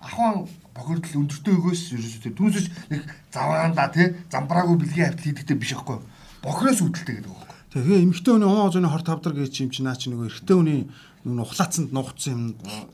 ахван 0.00 0.46
бохирдол 0.74 1.26
өндөртөө 1.26 1.54
өгөөс 1.58 1.82
ерөөсөө 1.98 2.22
тэр 2.22 2.34
түнсэж 2.38 2.66
нэг 2.90 3.02
заваанда 3.34 3.90
тий 3.90 4.14
замбраагүй 4.30 4.76
бэлгийн 4.78 5.06
хавтал 5.10 5.26
хийдэгтэй 5.26 5.56
биш 5.58 5.74
байхгүй. 5.74 5.98
Бохроос 6.42 6.80
үүдэлтэй 6.86 7.14
гэдэг 7.18 7.32
байхгүй. 7.34 7.56
Тэгээ 7.74 8.02
эмэгтэй 8.06 8.32
хүний 8.32 8.48
он 8.48 8.62
хозооны 8.62 8.88
хорт 8.88 9.06
тавдар 9.10 9.34
гэж 9.34 9.52
юм 9.58 9.70
чи 9.74 9.82
наа 9.82 9.98
чи 9.98 10.08
нөгөө 10.08 10.30
эрэгтэй 10.30 10.56
хүний 10.56 10.80
нөгөө 11.26 11.44
ухлаацанд 11.44 11.90
нуугдсан 11.92 12.32
юм 12.32 12.42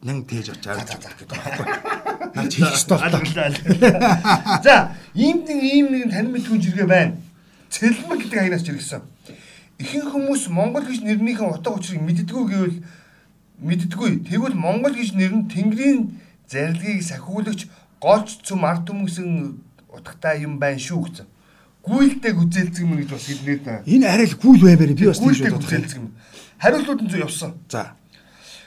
нэн 0.00 0.24
тээж 0.24 0.56
авч 0.56 0.64
авах 0.66 0.88
гэдэг 0.88 1.28
байхгүй. 1.28 1.66
Наа 2.34 2.46
чи 2.48 2.58
хэлэх 2.58 2.74
ёстой. 2.74 2.98
За, 4.64 4.96
ийм 5.12 5.44
нэг 5.44 5.60
ийм 5.60 5.86
нэг 5.92 6.10
тань 6.10 6.32
мэдгүй 6.32 6.58
жиргээ 6.58 6.88
байна. 6.88 7.20
Цэлмэг 7.68 8.18
гэдэг 8.24 8.38
хаягнаас 8.40 8.64
жиргсэн. 8.64 9.02
Ихэнх 9.78 10.10
хүмүүс 10.10 10.48
Монгол 10.48 10.88
гэж 10.88 11.04
нэрнийхэн 11.04 11.52
утга 11.52 11.76
учирыг 11.76 12.02
мэддэггүй 12.02 12.44
гэвэл 12.48 12.78
мэддэггүй. 13.62 14.10
Тэгвэл 14.26 14.56
Монгол 14.58 14.94
гэж 14.94 15.14
нэр 15.14 15.32
нь 15.34 15.50
Тэнгэрийн 15.50 16.00
зарилгыг 16.48 17.02
сахиулагч 17.02 17.66
голч 18.00 18.38
цөм 18.44 18.64
ард 18.64 18.85
түмэсэн 18.88 19.59
утгатай 19.88 20.42
юм 20.42 20.59
байна 20.59 20.78
шүү 20.78 21.00
гэсэн. 21.04 21.26
Гүйлдэг 21.85 22.37
үзэлцэг 22.40 22.85
мэн 22.85 23.04
гэж 23.04 23.11
бас 23.12 23.26
хэлнэ 23.28 23.57
да. 23.64 23.83
Энэ 23.85 24.07
арай 24.09 24.26
л 24.26 24.37
гүйл 24.40 24.61
баймаар 24.64 24.92
би 24.96 25.07
бас 25.07 25.20
юм. 25.20 25.28
үзэлцэг 25.30 25.98
мэн. 26.00 26.12
Хариултууд 26.59 27.02
нь 27.04 27.11
зөв 27.11 27.20
явсан. 27.20 27.52
За. 27.68 27.96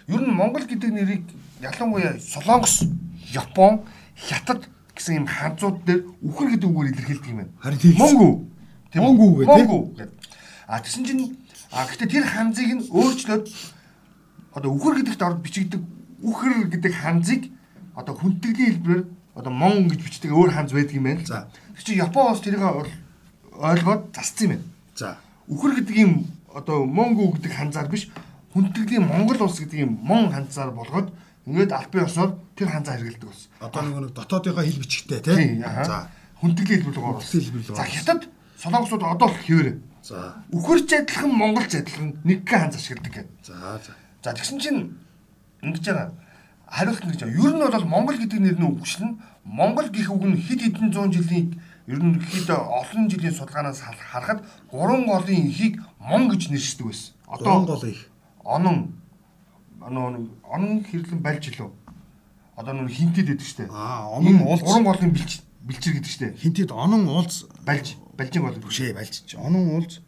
Ер 0.08 0.22
нь 0.22 0.34
Монгол 0.34 0.66
гэдэг 0.66 0.92
нэрийг 0.94 1.26
ялангуяа 1.62 2.20
Солонгос, 2.22 2.86
Япон, 3.34 3.82
Хятад 4.14 4.70
гэсэн 4.94 5.26
юм 5.26 5.28
ханзууд 5.28 5.86
дээр 5.86 6.02
үхэр 6.22 6.58
гэдэг 6.58 6.70
үгээр 6.70 6.92
илэрхийлдэг 6.94 7.30
юм 7.30 7.38
байна. 7.38 7.54
Харин 7.62 7.80
тийм. 7.80 7.98
Монгу. 7.98 8.30
Монгу 8.96 9.28
гэ, 9.38 9.46
тий? 9.46 9.66
Монгу 9.66 9.80
гэдэг. 9.98 10.14
А 10.68 10.80
тэгсэн 10.80 11.06
чинь 11.06 11.38
а 11.72 11.86
гэхдээ 11.86 12.10
тэр 12.10 12.26
ханзыг 12.26 12.70
нь 12.74 12.88
өөрчлөөд 12.90 13.46
одоо 14.58 14.72
үхэр 14.74 15.02
гэдэгт 15.02 15.22
орд 15.22 15.42
бичигддэг 15.42 15.82
үхэр 16.24 16.70
гэдэг 16.74 16.94
ханзыг 16.98 17.42
одоо 17.98 18.14
хүндэтгэлийн 18.14 18.72
хэлбэрээр 18.78 19.04
одоо 19.34 19.52
мон 19.54 19.90
гэж 19.90 20.02
бичдэг 20.06 20.32
өөр 20.32 20.54
ханз 20.54 20.72
байдаг 20.74 20.94
юм 20.94 21.10
байна. 21.10 21.26
За. 21.26 21.50
Тэр 21.74 21.84
чинь 21.84 22.02
Япон 22.02 22.30
улс 22.30 22.42
тэрийг 22.46 22.62
ойлгоод 22.62 24.14
засцсан 24.14 24.46
юм 24.46 24.52
байна. 24.54 24.66
За. 24.94 25.18
Үхэр 25.50 25.82
гэдэг 25.82 25.98
юм 25.98 26.12
одоо 26.54 26.86
Монгу 26.86 27.34
гэдэг 27.34 27.54
ханзаар 27.54 27.90
биш 27.90 28.10
хүндтгэлийн 28.54 29.06
Монгол 29.06 29.50
улс 29.50 29.58
гэдэг 29.58 29.82
юм 29.82 29.98
мон 30.02 30.30
ханзаар 30.30 30.72
болгоод 30.74 31.14
ингээд 31.46 31.72
албан 31.74 32.06
ёсоор 32.06 32.32
тэр 32.58 32.70
ханзаа 32.70 32.98
хэрэгэлдэг 32.98 33.30
болсон. 33.30 33.50
Одоо 33.62 33.82
нөгөө 33.82 34.02
нэг 34.06 34.14
дотоодынхоо 34.14 34.66
хэл 34.66 34.82
бичгтэй 34.82 35.22
тий. 35.22 35.62
За. 35.62 36.10
Хүндтгэлийн 36.42 36.82
хэлбэр 36.86 37.02
рүү 37.02 37.78
За 37.78 37.86
хятад 37.86 38.22
солонгосууд 38.58 39.04
одоо 39.06 39.30
л 39.30 39.38
хэвээрээ. 39.42 39.78
За. 40.02 40.42
Үхэрч 40.54 40.90
адилхан 40.94 41.32
монголч 41.34 41.72
адилхан 41.78 42.18
нэг 42.26 42.46
гэ 42.46 42.58
ханз 42.58 42.76
ашигладаг 42.78 43.14
гэдэг. 43.14 43.34
За. 43.46 43.78
За. 43.82 43.94
За 44.24 44.34
тэгсэн 44.34 44.60
чинь 44.60 44.98
ингэж 45.62 45.86
байгаа. 45.86 46.12
Хариулт 46.68 47.04
нь 47.04 47.12
гэж 47.12 47.22
байгаа. 47.24 47.40
Ер 47.40 47.54
нь 47.56 47.64
бол 47.72 47.86
Монгол 47.88 48.18
гэдэг 48.20 48.40
нэр 48.40 48.58
нь 48.60 48.68
үгшлэн 48.76 49.12
Монгол 49.48 49.88
гэх 49.90 50.12
үг 50.12 50.24
нь 50.28 50.36
хэд 50.36 50.62
хэдэн 50.68 50.92
зуун 50.92 51.12
жилийн 51.16 51.56
ерөнхийдөө 51.88 52.60
олон 52.60 53.08
жилийн 53.08 53.32
судалгаанаас 53.32 53.80
харахад 53.82 54.44
гурван 54.72 55.08
голын 55.08 55.48
ихийг 55.48 55.80
мон 56.00 56.28
гэж 56.28 56.52
нэршдэг 56.52 56.86
байсан. 56.92 57.16
Одоо 57.28 57.66
гол 57.66 57.84
их. 57.88 58.12
онон 58.44 59.00
онон 59.80 60.30
онон 60.44 60.84
хэрлэн 60.84 61.24
байлж 61.24 61.48
илүү. 61.56 61.72
Одоо 62.60 62.74
нүн 62.76 62.92
хинтэд 62.92 63.28
байдаг 63.32 63.48
штэ. 63.48 63.72
Аа, 63.72 64.12
онон 64.12 64.44
уулз. 64.44 64.62
Гурван 64.62 64.84
голын 64.84 65.12
бэлч 65.16 65.32
бэлчэр 65.64 65.94
гэдэг 65.96 66.12
штэ. 66.12 66.28
Хинтэд 66.36 66.72
онон 66.76 67.08
уулз 67.08 67.48
Байлж 67.64 67.96
байлжин 68.20 68.44
гол. 68.44 68.60
шээ 68.68 68.92
байлж. 68.92 69.36
Онон 69.40 69.80
уулз 69.80 70.04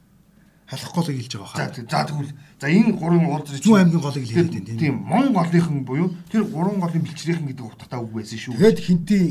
халах 0.69 0.93
голыг 0.93 1.17
хэлж 1.17 1.33
байгаа 1.33 1.49
хаа. 1.49 1.73
за 1.73 2.05
тэгвэл 2.05 2.31
за 2.61 2.67
энэ 2.69 2.93
гурван 2.93 3.25
уулз 3.25 3.49
Зүүн 3.57 3.89
аймгийн 3.89 4.03
голыг 4.05 4.21
л 4.21 4.29
хэлээд 4.29 4.53
байна, 4.53 4.77
тийм. 4.77 4.95
Мон 5.01 5.33
голынхан 5.33 5.81
буюу 5.81 6.13
тэр 6.29 6.43
гурван 6.45 6.77
голын 6.77 7.01
бэлчрийнхэн 7.01 7.47
гэдэг 7.49 7.65
утгатай 7.65 7.99
үг 7.99 8.13
байсан 8.13 8.37
шүү. 8.37 8.53
Тэгээд 8.53 8.79
хинтийн 8.85 9.25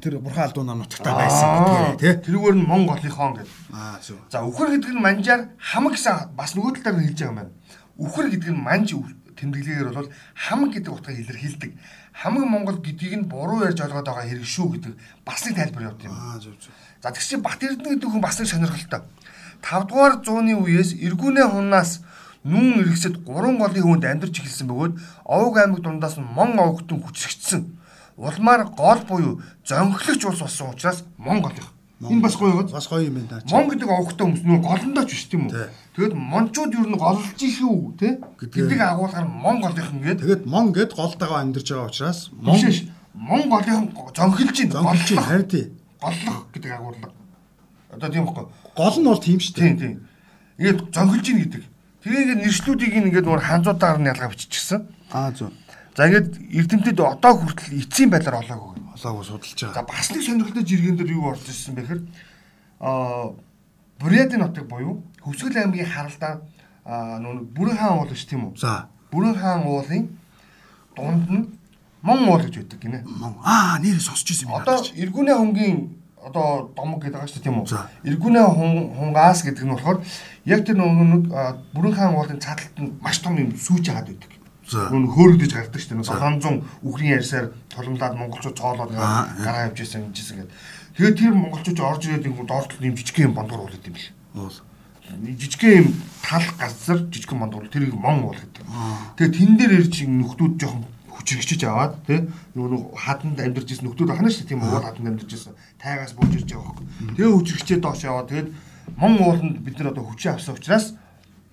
тэр 0.00 0.18
бурхан 0.20 0.44
алдуу 0.44 0.64
нам 0.64 0.84
нутагтай 0.84 1.14
байсан 1.16 1.48
Аа, 1.48 1.96
гэдгээ 1.96 2.14
тий. 2.20 2.28
Тэрүүгээр 2.28 2.56
нь 2.60 2.68
мон 2.68 2.82
голынхон 2.84 3.32
гэдэг. 3.40 3.48
Аа 3.72 3.96
зөв. 4.04 4.20
За 4.28 4.44
үхэр 4.44 4.76
гэдэг 4.76 4.92
нь 4.92 5.00
манжаар 5.00 5.42
хамаг 5.56 5.96
гэсэн 5.96 6.36
бас 6.36 6.52
нөгөө 6.52 6.84
талаар 6.84 7.00
хэлж 7.00 7.16
байгаа 7.16 7.32
юм 7.32 7.38
байна. 7.40 7.52
Үхэр 7.96 8.26
гэдэг 8.28 8.50
нь 8.52 8.60
манж 8.60 8.88
тэмдэглэгээр 9.34 9.90
бол 9.94 10.08
хамаг 10.34 10.70
гэдэг 10.74 10.92
утгыг 10.92 11.18
илэрхийлдэг. 11.20 11.72
Хамаг 12.14 12.44
Монгол 12.46 12.78
гэдгийг 12.78 13.14
нь 13.18 13.28
буруу 13.28 13.66
ярьж 13.66 13.80
ойлгоод 13.82 14.06
байгаа 14.06 14.26
хэрэг 14.28 14.46
шүү 14.46 14.68
гэдэг 14.78 14.92
бас 15.26 15.40
нэг 15.46 15.54
тайлбар 15.58 15.84
явуулт 15.90 16.04
юм. 16.06 16.14
Аа 16.14 16.38
зөв 16.38 16.54
зөв. 16.60 16.72
За 17.02 17.10
тэгс 17.10 17.28
чи 17.28 17.36
Бат 17.36 17.58
Эрдэнэ 17.58 17.98
гэдэг 17.98 18.10
хүн 18.10 18.22
бас 18.22 18.38
нэг 18.38 18.48
сонирхолтой. 18.48 19.02
5 19.64 19.88
дугаар 19.88 20.14
зууны 20.20 20.52
үеэс 20.60 20.92
эргүүнээ 21.00 21.48
хунаас 21.48 22.04
нүүн 22.44 22.84
иргэсэд 22.84 23.24
3 23.24 23.56
голын 23.56 23.84
хүнд 23.88 24.04
амьдарч 24.04 24.36
эхэлсэн 24.44 24.68
бөгөөд 24.68 24.92
Овг 25.24 25.56
аймаг 25.56 25.80
дундаас 25.80 26.20
нь 26.20 26.28
Мон 26.36 26.60
овгтон 26.60 27.00
хүчрэгдсэн. 27.00 27.62
Улмаар 28.20 28.68
гол 28.76 29.00
буюу 29.08 29.40
зонхлогч 29.64 30.22
улс 30.28 30.40
болсон 30.44 30.68
учраас 30.70 31.04
Монгол 31.16 31.56
их. 31.56 31.72
Энэ 32.04 32.20
бас 32.20 32.36
гоё 32.36 32.52
гоо. 32.52 32.68
Бас 32.68 32.86
гоё 32.88 33.08
юм 33.08 33.24
байна. 33.24 33.40
Мон 33.48 33.64
гэдэг 33.72 33.88
овгтой 33.88 34.24
хүмүүс 34.28 34.44
нүү 34.44 34.60
голондооч 34.60 35.08
биш 35.08 35.24
тийм 35.32 35.48
үү? 35.48 35.66
Тэгэд 35.96 36.12
мончууд 36.12 36.72
юу 36.76 36.84
н 36.84 37.00
голж 37.00 37.24
шүү 37.40 37.96
те 37.96 38.20
гэдэг 38.20 38.80
агуулгаар 38.84 39.24
Монголынхан 39.24 40.00
гээд 40.04 40.20
Тэгээд 40.20 40.42
мон 40.44 40.76
гэд 40.76 40.92
голдогоо 40.92 41.40
амьдарч 41.40 41.72
байгаа 41.72 41.88
учраас 41.88 42.28
мон 42.36 42.60
мон 43.14 43.42
голынхан 43.48 43.88
зонхилж 44.12 44.56
ин 44.60 44.70
ин 44.74 45.22
харин 45.24 45.48
тий. 45.48 45.72
голлох 46.02 46.46
гэдэг 46.52 46.72
агуулга. 46.76 47.08
Одоо 47.94 48.10
тийм 48.10 48.24
байхгүй. 48.26 48.46
Гол 48.74 48.96
нь 48.98 49.08
бол 49.08 49.22
тийм 49.22 49.38
шүү 49.38 49.54
дээ. 49.54 49.64
Тийм 49.64 49.78
тийм. 49.78 49.94
Ингээд 50.58 50.80
зонхилж 50.94 51.26
ин 51.30 51.38
гэдэг. 51.42 51.64
Тэгээ 52.02 52.22
ингээд 52.24 52.42
нэршлүүдийг 52.44 52.92
ингээд 52.94 53.26
нөр 53.26 53.42
ханзуудаар 53.42 53.98
нь 54.02 54.10
ялгаа 54.10 54.30
биччихсэн. 54.34 54.80
Аа 55.14 55.30
зөв. 55.32 55.50
За 55.94 56.10
ингээд 56.10 56.42
эрдэмтэд 56.50 56.98
одоо 56.98 57.32
хүртэл 57.38 57.78
эцсийн 57.78 58.10
байдлаар 58.10 58.42
олоогүй. 58.42 58.82
Олоогүй 58.98 59.24
судалж 59.24 59.58
байгаа. 59.62 59.78
За 59.78 59.86
бас 59.86 60.06
нэг 60.10 60.22
сонирхолтой 60.26 60.64
жиргэн 60.66 60.96
дээр 60.98 61.14
юу 61.14 61.30
орж 61.30 61.46
ирсэн 61.46 61.74
бэхээр 61.78 62.02
аа 62.82 63.32
Бурятын 63.98 64.42
нутаг 64.42 64.66
буюу 64.66 65.06
Хөвсгөл 65.22 65.54
аймгийн 65.54 65.86
харалдаа 65.86 66.42
нүүн 66.84 67.46
Бүрэн 67.54 67.78
хаан 67.78 67.98
уул 68.02 68.10
ш 68.10 68.26
тийм 68.26 68.50
үү? 68.50 68.58
За. 68.58 68.90
Бүрэн 69.14 69.38
хаан 69.38 69.62
уулын 69.64 70.10
дунд 70.98 71.30
нь 71.30 71.46
Мон 72.04 72.28
уул 72.28 72.42
гэж 72.42 72.58
байдаг 72.60 72.80
гинэ. 72.82 73.00
Аа 73.40 73.78
нэр 73.80 73.96
сонсч 73.96 74.28
ирсэн 74.28 74.50
юм 74.50 74.60
Одоо 74.60 74.82
эргүүнээ 74.82 75.36
хонгийн 75.40 75.78
одоо 76.24 76.72
домог 76.76 77.04
гэдэг 77.04 77.20
байгаа 77.20 77.28
шүү 77.28 77.38
дээ 77.38 77.46
тийм 77.46 77.58
үү? 77.60 77.68
За. 77.68 77.88
Эргүүнээ 78.08 78.46
хунгаас 78.96 79.40
гэдэг 79.44 79.64
нь 79.64 79.72
болохоор 79.76 79.98
яг 80.48 80.60
тэр 80.64 80.76
нэг 80.80 81.28
бүрэн 81.76 81.94
хаан 81.94 82.16
уулын 82.16 82.40
цааталт 82.40 82.76
нь 82.80 82.96
маш 83.04 83.20
том 83.20 83.36
юм 83.36 83.52
сүүж 83.52 83.84
хагаад 83.92 84.08
байдаг. 84.08 84.32
Нүн 84.64 85.12
хөөрөгдөж 85.12 85.52
гардаг 85.52 85.80
шүү 85.80 86.00
дээ. 86.00 86.08
700 86.08 86.64
үхрийн 86.88 87.20
ярьсаар 87.20 87.52
туламдаад 87.68 88.16
монголчууд 88.16 88.56
цоолоод 88.56 88.92
гараа 88.96 89.68
явж 89.68 89.84
ирсэн 89.84 90.08
юм 90.08 90.16
жисэн 90.16 90.40
гэдэг. 90.40 90.56
Тэгээд 90.96 91.18
тэр 91.20 91.34
монголчууд 91.36 91.80
орж 91.84 92.02
ирээд 92.08 92.28
ингэ 92.32 92.48
доортлол 92.48 92.88
юм 92.88 92.96
жижиг 92.96 93.18
юм 93.20 93.36
бондгор 93.36 93.68
уулаад 93.68 93.84
юм 93.84 93.92
бэл. 93.92 94.64
Жижигхэн 95.04 95.84
юм 95.84 95.88
тал 96.24 96.46
газар 96.56 96.98
жижигхэн 97.12 97.38
бондгор 97.44 97.68
тэрийг 97.68 97.92
мон 97.92 98.24
уул 98.24 98.40
гэдэг. 98.40 98.64
Тэгээд 99.20 99.36
тэн 99.36 99.52
дээр 99.60 99.72
ирж 99.84 99.94
нөхдүүд 100.08 100.54
жоохон 100.56 100.88
хүчрэгчиж 101.14 101.62
аваад 101.64 101.94
тий 102.06 102.20
нөгөө 102.58 102.98
хаданд 102.98 103.38
амьдарч 103.38 103.68
ирсэн 103.70 103.86
нөхдүүд 103.86 104.10
ахна 104.10 104.30
шүү 104.30 104.48
тийм 104.50 104.62
уул 104.66 104.82
хаданд 104.82 105.08
амьдарч 105.14 105.30
ирсэн 105.30 105.54
тайгаас 105.78 106.12
бууж 106.18 106.32
ирж 106.34 106.50
байгаа 106.50 106.74
хөөхгүй. 106.74 106.86
Тэгээ 107.16 107.34
хүчрэгчээ 107.38 107.78
доош 107.78 108.00
яваад 108.04 108.28
тэгээд 108.30 108.48
мон 108.98 109.12
ууланд 109.22 109.56
бид 109.62 109.76
нар 109.78 109.90
одоо 109.94 110.04
хүчээ 110.10 110.32
авсан 110.34 110.54
учраас 110.58 110.94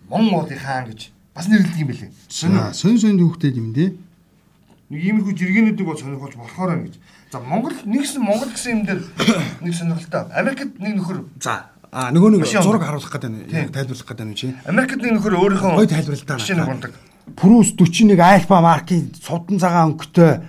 мон 0.09 0.33
уулын 0.33 0.59
хаан 0.59 0.89
гэж 0.89 1.13
бас 1.35 1.47
нэрлэдэг 1.47 1.81
юм 1.81 1.89
билээ. 1.93 2.11
Сонь 2.27 2.99
сонь 2.99 3.21
хүүхдэд 3.21 3.55
юм 3.55 3.71
дээ. 3.71 3.95
Нэг 4.91 5.01
иймэрхүү 5.07 5.33
жиргэнүүдийг 5.39 5.87
бол 5.87 5.95
сонирхолж 5.95 6.35
болохоор 6.35 6.69
байна 6.75 6.83
гэж. 6.83 6.95
За 7.31 7.39
Монгол 7.39 7.77
нэгсэн 7.87 8.19
Монгол 8.19 8.51
гэсэн 8.51 8.71
юм 8.75 8.81
дээр 8.83 8.99
нэг 9.63 9.71
сонирхолтой. 9.71 10.27
Америкт 10.35 10.75
нэг 10.83 10.99
нөхөр 10.99 11.23
За 11.39 11.71
а 11.91 12.11
нөгөө 12.11 12.43
нэг 12.43 12.47
зураг 12.51 12.83
харуулах 12.83 13.07
гэдэг 13.07 13.31
нь 13.31 13.71
тайлбарлах 13.71 14.07
гэдэг 14.11 14.27
нь 14.27 14.35
чи. 14.35 14.51
Америкт 14.67 14.99
нэг 14.99 15.15
нөхөр 15.15 15.39
өөрийнхөө 15.39 15.75
Гой 15.79 15.87
тайлбарлал 15.87 16.27
та. 16.27 16.39
Шинэ 16.43 16.67
гондог. 16.67 16.91
Прус 17.35 17.73
41 17.77 18.19
Альфа 18.19 18.61
маркийн 18.61 19.11
судан 19.15 19.59
цагаан 19.59 19.93
өнгөтэй 19.93 20.41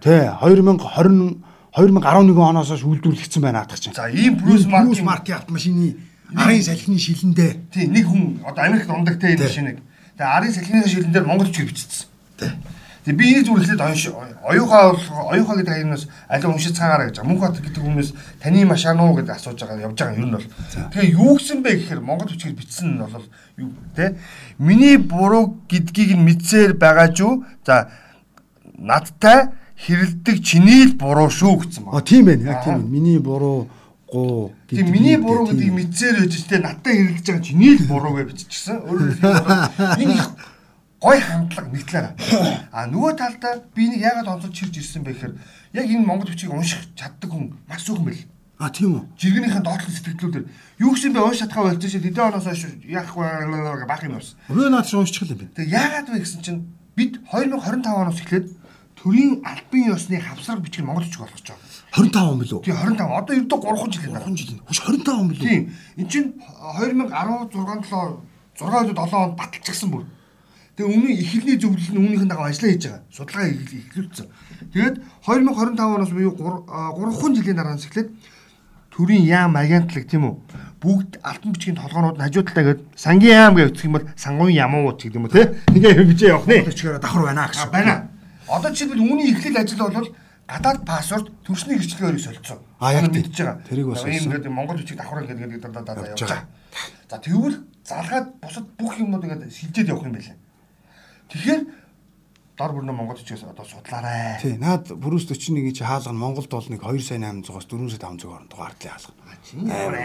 тий 0.00 0.22
2020 0.40 1.42
2011 1.72 2.36
оноос 2.36 2.68
хойш 2.68 2.84
үйлдвэрлэгдсэн 2.84 3.42
байна 3.42 3.64
наадах 3.64 3.80
чинь. 3.80 3.94
За 3.94 4.08
ийм 4.08 4.38
Прус 4.38 4.66
маркийн 4.66 5.04
маркийн 5.04 5.38
автомашины 5.38 5.96
арын 6.36 6.62
салхины 6.62 6.98
шилэндээ 6.98 7.50
тий 7.72 7.86
нэг 7.88 8.06
хүн 8.06 8.40
одоо 8.44 8.64
Америкт 8.64 8.90
ундаг 8.90 9.20
те 9.20 9.34
энэ 9.34 9.44
машиныг. 9.44 9.78
Тэгээ 10.16 10.36
арын 10.36 10.52
салхины 10.52 10.88
шилэн 10.88 11.12
дээр 11.12 11.26
Монгол 11.26 11.50
чиг 11.52 11.68
бичсэн. 11.68 12.08
тий 12.38 12.50
Тэгээ 13.02 13.18
би 13.18 13.26
хэлээд 13.42 13.82
оюуш 13.82 14.04
оюухаа 14.46 14.94
оюухаа 15.34 15.56
гэдэг 15.58 15.74
хаягнаас 15.74 16.06
аль 16.30 16.46
уншиж 16.46 16.78
цаагаараа 16.78 17.10
гэж 17.10 17.26
мөнх 17.26 17.42
бат 17.42 17.58
гэдэг 17.58 17.82
хүмүүс 17.82 18.14
таны 18.38 18.62
машаан 18.62 19.02
уу 19.02 19.18
гэдэг 19.18 19.34
асууж 19.34 19.58
байгаа 19.58 19.90
явж 19.90 19.98
байгаа 19.98 20.18
юм 20.22 20.30
нь 20.30 20.36
бол. 20.38 20.46
Тэгээ 20.94 21.14
юу 21.18 21.34
гэсэн 21.34 21.66
бэ 21.66 21.70
гэхээр 21.82 21.98
Монгол 21.98 22.30
хүчээр 22.30 22.54
бичсэн 22.54 22.94
нь 22.94 23.02
бол 23.02 23.26
юу 23.58 23.74
те 23.98 24.14
миний 24.62 25.02
буруу 25.02 25.58
гэдгийг 25.66 26.14
нь 26.14 26.26
мэдсээр 26.30 26.78
байгаа 26.78 27.10
ч 27.10 27.26
за 27.66 27.90
надтай 28.78 29.50
хэрэлдэг 29.82 30.38
чиний 30.38 30.86
л 30.86 30.94
буруу 30.94 31.26
шүү 31.26 31.58
гэсэн 31.58 31.82
байна. 31.90 31.98
А 31.98 32.06
тийм 32.06 32.30
байна. 32.30 32.54
Яг 32.54 32.62
тийм. 32.62 32.86
Миний 32.86 33.18
буруу 33.18 33.66
гоо 34.06 34.52
гэдэг. 34.70 34.78
Тийм 34.78 34.92
миний 34.94 35.16
буруу 35.18 35.50
гэдгийг 35.50 35.74
мэдсээр 35.74 36.22
байж 36.22 36.38
тээ 36.46 36.62
надтай 36.62 36.94
хэрэлдэж 37.02 37.26
байгаа 37.26 37.42
чиний 37.42 37.74
л 37.78 37.86
буруу 37.90 38.14
гэж 38.14 38.30
биччихсэн. 38.30 38.78
Өөрөөр 38.86 39.10
хэлбэл 39.18 39.98
энэ 40.06 40.14
гой 41.02 41.18
хандлага 41.18 41.68
нэг 41.68 41.82
талаараа. 41.90 42.14
А 42.70 42.86
нөгөө 42.86 43.12
талдаа 43.18 43.58
би 43.74 43.90
нэг 43.90 44.00
яагаад 44.06 44.38
онцолж 44.38 44.54
чирж 44.54 44.78
ирсэн 44.78 45.02
бэ 45.02 45.12
гэхээр 45.18 45.34
яг 45.74 45.86
энэ 45.90 46.06
монгол 46.06 46.30
бичгийг 46.30 46.54
унших 46.54 46.94
чаддаг 46.94 47.26
хүн 47.26 47.58
маш 47.66 47.82
зөвхөн 47.82 48.06
байл. 48.06 48.22
А 48.62 48.70
тийм 48.70 48.94
үү. 48.94 49.02
Жиргэнийхэн 49.18 49.66
доотлон 49.66 49.90
сэтгэлдлүүдээр 49.90 50.46
юу 50.78 50.94
гэсэн 50.94 51.10
бэ 51.10 51.26
унш 51.26 51.42
чадхаа 51.42 51.74
болж 51.74 51.82
шээ 51.82 52.06
хэдэн 52.06 52.30
оноос 52.30 52.46
хойш 52.46 52.62
яахгүй 52.86 53.26
баах 53.90 54.06
юм 54.06 54.14
байна. 54.14 54.30
Өвөө 54.46 54.70
наад 54.70 54.86
чи 54.86 54.94
уншчих 54.94 55.26
юм 55.26 55.42
бэ. 55.42 55.50
Тэг 55.58 55.66
яагаад 55.74 56.06
вэ 56.06 56.22
гэсэн 56.22 56.40
чинь 56.46 56.70
бид 56.94 57.18
2025 57.34 57.82
оноос 57.82 58.22
эхлээд 58.22 58.46
төрийн 59.02 59.42
албан 59.42 59.82
ёсны 59.90 60.22
хавсраг 60.22 60.62
бичгийг 60.62 60.86
монгол 60.86 61.02
бичиг 61.02 61.26
болгож 61.26 61.42
байгаа. 61.42 61.66
25 61.98 62.30
он 62.30 62.38
билүү? 62.38 62.60
Тийм 62.62 62.78
25. 62.78 63.10
Одоо 63.10 63.34
ердөө 63.42 63.58
3 63.58 63.90
жил 63.90 64.12
байна. 64.14 64.24
3 64.30 64.38
жил. 64.38 64.62
Хүч 64.70 64.78
25 64.86 65.18
он 65.18 65.28
билүү? 65.34 65.46
Тийм. 65.50 65.62
Энд 65.98 66.10
чинь 66.14 66.28
2016 66.78 67.58
7 67.58 68.70
6 68.70 68.94
7 68.94 69.18
онд 69.18 69.34
баталчихсан 69.34 69.90
бүр. 69.90 70.06
Тэгээ 70.82 70.98
өмнө 70.98 71.14
эхлэлний 71.14 71.58
зөвлөл 71.62 71.90
нь 71.94 72.00
үүнийхэн 72.02 72.26
дагуу 72.26 72.50
ажиллаа 72.50 72.70
хийж 72.74 72.84
байгаа. 72.90 73.06
Судалгаа 73.14 73.46
эхлүүлсэн. 73.54 74.26
Тэгээд 74.74 74.96
2025 75.22 75.78
оноос 75.78 76.10
буюу 76.10 76.34
3 76.34 77.38
жилийн 77.38 77.54
дараанаас 77.54 77.86
эхлээд 77.86 78.10
төрийн 78.90 79.22
яам 79.22 79.54
агентлаг 79.54 80.10
тийм 80.10 80.26
үү? 80.26 80.34
Бүгд 80.82 81.22
алтан 81.22 81.54
бичгийн 81.54 81.78
толгоонууд 81.78 82.18
нь 82.18 82.24
хажуу 82.26 82.42
талаа 82.42 82.66
гээд 82.66 82.80
сангийн 82.98 83.38
яам 83.38 83.54
гэж 83.54 83.66
үзэх 83.78 83.86
юм 83.86 83.94
бол 83.94 84.10
сангуун 84.18 84.50
ямууд 84.50 84.98
гэдэг 84.98 85.18
юм 85.22 85.26
уу 85.26 85.30
те? 85.30 85.54
Ингээ 85.70 85.94
хэмжээ 86.02 86.32
явах 86.34 86.46
нэ. 86.50 86.66
Бичгээр 86.66 86.98
давхар 86.98 87.22
байна 87.30 87.46
гэсэн. 87.46 87.70
Байна. 87.70 87.94
Одоо 88.50 88.70
жишээлбэл 88.74 89.06
үүний 89.06 89.26
эхлэл 89.38 89.62
ажил 89.62 89.86
бол 89.86 90.10
гадаад 90.50 90.80
пассворд 90.82 91.26
төрсний 91.46 91.78
гэрчлэгээр 91.78 92.18
солилцсон. 92.18 92.58
А 92.82 92.90
яг 92.90 93.06
мэдж 93.06 93.38
байгаа. 93.38 93.62
Тэрийг 93.70 93.86
бас 93.86 94.02
ийм 94.02 94.26
ингээд 94.26 94.50
Монгол 94.50 94.82
бичиг 94.82 94.98
давхар 94.98 95.30
гэдэг 95.30 95.62
гэдэг 95.62 95.70
даа 95.70 96.10
явж 96.10 96.26
байгаа. 96.26 96.42
За 97.06 97.16
тэгвэл 97.22 97.62
залгаад 97.86 98.26
бусад 98.42 98.66
бүх 98.74 98.98
юмнууд 98.98 99.22
ингээд 99.22 99.46
шилжээд 99.46 99.94
явах 99.94 100.10
юм 100.10 100.18
байлаа. 100.18 100.41
Тэгэхээр 101.32 101.62
дор 102.60 102.72
бүрнэ 102.76 102.92
Монгол 102.92 103.16
бичгээс 103.16 103.48
одоо 103.48 103.64
судлаарай. 103.64 104.36
Тий, 104.36 104.60
наад 104.60 104.92
бүрүүс 104.92 105.24
41-ийн 105.24 105.72
чи 105.72 105.80
хаалга 105.80 106.12
нь 106.12 106.20
Монголд 106.20 106.52
бол 106.52 106.68
нэг 106.68 106.84
2 106.84 107.00
сая 107.00 107.18
800-аас 107.18 107.64
4 107.64 107.88
сая 107.88 108.12
500 108.12 108.28
орнд 108.28 108.48
дугаарлаа 108.52 109.00
хаалга. 109.00 109.16
Амар 109.72 109.96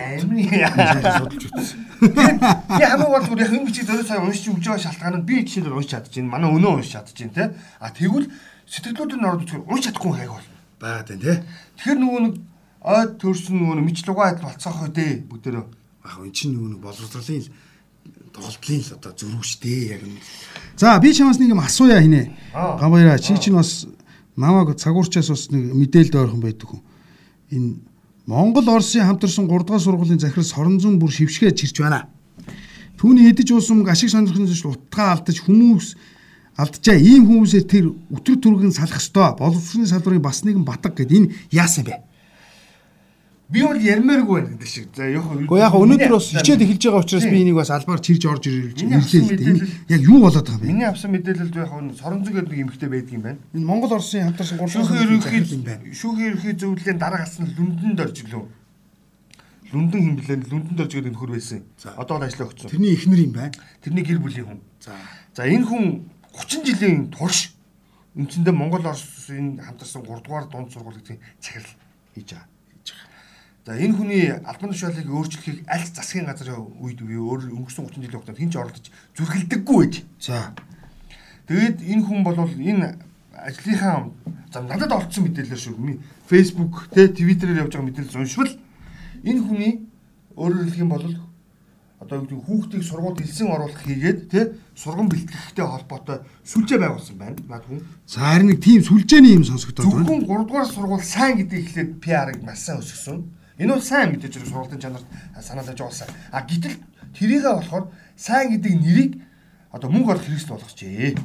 судалж 1.19 1.43
үзсэн. 1.51 1.79
Би 1.99 2.83
хамгийн 2.87 3.11
гол 3.11 3.25
зүгээр 3.27 3.43
яг 3.43 3.51
энэ 3.51 3.67
бичиг 3.67 3.85
зөрөө 3.91 4.07
сая 4.07 4.23
уншиж 4.23 4.47
өгж 4.47 4.63
байгаа 4.63 4.85
шалтгаан 4.87 5.15
нь 5.19 5.27
би 5.27 5.35
жишээлбэл 5.43 5.75
уншиж 5.75 5.91
чадчихээн. 5.91 6.31
Манай 6.31 6.49
өнөө 6.55 6.79
уншиж 6.79 6.95
чадчихээн 6.95 7.35
те. 7.35 7.51
А 7.83 7.91
тэгвэл 7.91 8.31
сэтгэлдүүд 8.71 9.19
нь 9.19 9.27
ороод 9.27 9.43
үзэхээр 9.43 9.67
уншиж 9.67 9.85
чадахгүй 9.91 10.13
хайг 10.15 10.31
бол. 10.31 10.47
Байгаад 10.79 11.07
байна 11.11 11.23
те. 11.27 11.33
Тэгэхээр 11.75 11.99
нөгөө 11.99 12.21
нэг 12.23 12.35
ойд 12.87 13.11
төрсөн 13.19 13.55
нөгөө 13.59 13.83
мич 13.83 13.99
лугаад 14.07 14.39
болцоох 14.39 14.87
үү 14.87 14.91
дээ 14.95 15.11
бүгдээрөө. 15.27 15.65
Яг 16.07 16.15
энэ 16.23 16.31
чинь 16.31 16.55
нөгөө 16.55 16.69
нэг 16.71 16.81
боловсролын 16.81 17.66
тоглолтын 18.33 18.81
л 18.81 18.93
одоо 18.97 19.11
зөрүү 19.17 19.43
штэ 19.43 19.73
яг 19.97 20.01
юм. 20.05 20.17
За 20.77 20.99
би 20.99 21.13
чамаас 21.13 21.39
нэг 21.39 21.53
юм 21.53 21.61
асууя 21.61 22.01
хинэ. 22.01 22.31
Гамбайра 22.53 23.17
чи 23.19 23.37
чинь 23.37 23.57
бас 23.57 23.87
намайг 24.35 24.77
цагуурчаас 24.77 25.29
бас 25.29 25.49
нэг 25.51 25.73
мэдээлэл 25.73 26.21
ойрхон 26.21 26.41
байдаг 26.41 26.67
хүн. 26.69 26.81
Энэ 27.51 27.75
Монгол 28.27 28.67
Оросын 28.67 29.07
хамтарсан 29.07 29.47
3 29.47 29.63
дугаар 29.63 29.81
сургуулийн 29.81 30.19
захирал 30.19 30.43
Соронзон 30.43 30.99
бүр 30.99 31.11
шившгээ 31.11 31.55
чирч 31.55 31.79
байна. 31.79 32.11
Түүний 32.99 33.31
хэдэж 33.31 33.55
уусам 33.55 33.87
ашиг 33.87 34.09
сонирхны 34.11 34.49
зүйл 34.51 34.75
утгаа 34.75 35.15
алдаж 35.15 35.39
хүмүүс 35.45 35.95
алдчихаа 36.57 36.97
ийм 36.99 37.23
хүмүүсээр 37.29 37.65
тэр 37.69 37.85
өтөр 38.11 38.37
түргэн 38.41 38.73
салах 38.73 38.99
ёстой. 38.99 39.31
Боловсролын 39.37 39.87
салбарын 39.87 40.21
бас 40.21 40.43
нэгэн 40.43 40.65
батг 40.65 40.97
гэд 40.97 41.13
энэ 41.13 41.31
яасан 41.55 41.85
бэ? 41.87 42.03
Би 43.47 43.61
бол 43.63 43.79
ярмааргүй 43.79 44.41
байна 44.41 44.49
гэдэг 44.59 44.67
шиг. 44.67 44.87
За 44.91 45.07
яг 45.07 45.23
Гэхдээ 45.23 45.63
яг 45.63 45.71
өнөөдөр 45.71 46.11
бас 46.11 46.25
хичээд 46.35 46.63
эхэлж 46.67 46.83
байгаа 46.83 46.99
учраас 46.99 47.27
би 47.31 47.39
энийг 47.39 47.55
бас 47.55 47.71
албаар 47.71 48.01
чирж 48.03 48.27
орж 48.27 48.43
ирлээ 48.43 48.99
л 48.99 49.31
дээ. 49.39 49.87
Яг 49.87 50.01
юу 50.03 50.19
болоод 50.19 50.43
байгаа 50.43 50.59
юм 50.59 50.67
бэ? 50.67 50.67
Миний 50.67 50.83
авсан 50.83 51.15
мэдээлэлд 51.15 51.55
яг 51.55 51.71
соронзог 51.95 52.33
гэдэг 52.35 52.51
нэг 52.51 52.61
эмэгтэй 52.67 52.89
байдаг 52.91 53.13
юм 53.15 53.23
байна. 53.23 53.39
Энэ 53.55 53.63
Монгол 53.71 53.95
Оросын 53.95 54.27
хамтарсан 54.27 54.59
гурван 54.59 54.83
шүүхийн 54.83 55.47
юм 55.47 55.63
байна. 55.63 55.83
Шүүхийн 55.95 56.27
ерөнхий 56.27 56.53
зөвлөлийн 56.59 56.99
дараа 56.99 57.23
гасан 57.23 57.47
Лүндэнд 57.55 58.03
орж 58.03 58.17
ирлээ. 58.27 58.43
Лүндэн 59.71 60.01
хэм 60.03 60.15
блэн 60.19 60.41
Лүндэнд 60.51 60.79
орж 60.83 60.91
гэдэг 60.91 61.11
нөхөр 61.15 61.31
байсан. 61.39 61.63
Одоо 61.95 62.19
л 62.19 62.27
ажиллаа 62.27 62.51
өгсөн. 62.51 62.67
Тэрний 62.67 62.99
эхнэр 62.99 63.21
юм 63.23 63.31
байна. 63.31 63.55
Тэрний 63.79 64.03
гэр 64.03 64.19
бүлийн 64.19 64.43
хүн. 64.43 64.59
За. 64.83 64.91
За 65.31 65.47
энэ 65.47 65.63
хүн 65.63 66.03
30 66.35 66.67
жилийн 66.67 67.07
турш 67.15 67.55
үндсэндээ 68.11 68.51
Монгол 68.51 68.83
Оросын 68.83 69.63
хамтарсан 69.63 70.03
3 70.03 70.19
дугаар 70.19 70.51
дунд 70.51 70.75
сургууль 70.75 70.99
гэдэг 70.99 71.15
байгаа. 71.15 71.63
Хийж 72.11 72.35
байгаа. 72.35 72.56
За 73.67 73.75
энэ 73.75 73.99
хүний 73.99 74.31
албан 74.31 74.71
тушаалыг 74.71 75.11
өөрчлөхийг 75.11 75.67
аль 75.67 75.83
засгийн 75.91 76.23
газрын 76.23 76.71
үед 76.79 77.03
үе 77.03 77.19
өөр 77.19 77.51
өнгөрсөн 77.51 77.91
30 77.91 77.99
жилийн 77.99 78.15
хугацаанд 78.15 78.39
хэн 78.39 78.47
ч 78.47 78.55
оролдож 78.55 78.87
зүрхэлдэггүй 79.19 79.75
байж. 79.83 79.95
За. 80.23 80.55
Тэгээд 81.51 81.83
энэ 81.83 82.03
хүн 82.07 82.23
бол 82.23 82.39
энэ 82.47 82.95
ажлынхаа 83.35 84.07
за 84.55 84.63
надад 84.63 84.95
олцсон 84.95 85.27
мэдээлэлээр 85.27 85.59
шүү. 85.59 85.99
Facebook 86.31 86.87
тэ 86.95 87.11
Twitter-ээр 87.11 87.67
явж 87.67 87.75
байгаа 87.75 87.91
мэдээлэл 87.91 88.23
уншвал 88.23 88.55
энэ 89.27 89.43
хүний 89.43 89.73
өөрөөр 90.39 90.63
хэлэх 90.71 90.83
юм 90.87 90.91
бол 90.95 91.03
одоо 91.99 92.23
юу 92.23 92.39
хүүхдийг 92.47 92.87
сургуульд 92.87 93.19
элсэн 93.19 93.51
оруулах 93.51 93.83
хийгээд 93.83 94.31
тий 94.31 94.43
сургам 94.79 95.11
бэлтгэхтэй 95.11 95.67
холбоотой 95.67 96.23
сүлжээ 96.47 96.79
байгуулсан 96.79 97.19
байна. 97.19 97.35
Наад 97.51 97.67
хүн. 97.67 97.83
За 98.07 98.31
харин 98.31 98.47
нэг 98.47 98.63
тийм 98.63 98.79
сүлжээний 98.79 99.35
юм 99.35 99.43
сонсогдоод 99.43 99.91
байна. 99.91 100.07
Зөвхөн 100.07 100.23
3 100.23 100.47
дугаар 100.47 100.69
сургууль 100.71 101.03
сайн 101.03 101.35
гэдэг 101.43 101.59
ихлээр 101.67 101.89
PR-ыг 101.99 102.39
маш 102.47 102.63
сайн 102.63 102.79
өсгсөн. 102.79 103.35
Энэ 103.57 103.73
бол 103.73 103.81
сайн 103.81 104.13
мэдээж 104.13 104.33
хэрэг 104.37 104.49
сургуулийн 104.49 104.81
чанарт 104.81 105.07
санаа 105.41 105.65
тавьж 105.65 105.79
байгуулсан. 105.81 106.09
А 106.31 106.41
гэтэл 106.45 106.77
тэрийгээ 107.17 107.53
болохоор 107.57 107.85
сайн 108.15 108.47
гэдэг 108.53 108.73
нэрийг 108.77 109.11
одоо 109.73 109.89
мөнгө 109.89 110.13
олох 110.13 110.25
хэрэгсэл 110.25 110.53
болгочихъя 110.53 111.17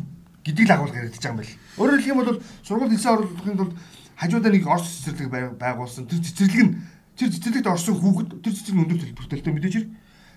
гэдэг 0.45 0.65
л 0.67 0.75
агуулга 0.75 0.99
байгаа 0.99 1.31
юм 1.31 1.37
байна. 1.39 1.57
Өөрөөр 1.77 2.01
хэлэх 2.01 2.13
юм 2.13 2.21
бол 2.21 2.41
сургууль 2.65 2.95
элсэн 2.97 3.13
оруулахын 3.13 3.59
тулд 3.61 3.75
хажуудаа 4.17 4.53
нэг 4.53 4.65
орц 4.67 4.87
цэцэрлэг 5.05 5.61
байгуулсан. 5.61 6.09
Тэр 6.09 6.21
цэцэрлэг 6.25 6.63
нь 6.65 6.73
тэр 7.21 7.29
цэцэрлэгт 7.31 7.69
орсон 7.69 7.95
хүүхэд 8.01 8.29
тэр 8.41 8.53
цэцэрлэг 8.57 8.83
өндөр 8.83 8.99
төлбөртэй 9.13 9.53
мэдээж 9.53 9.75
хэрэг 9.77 9.91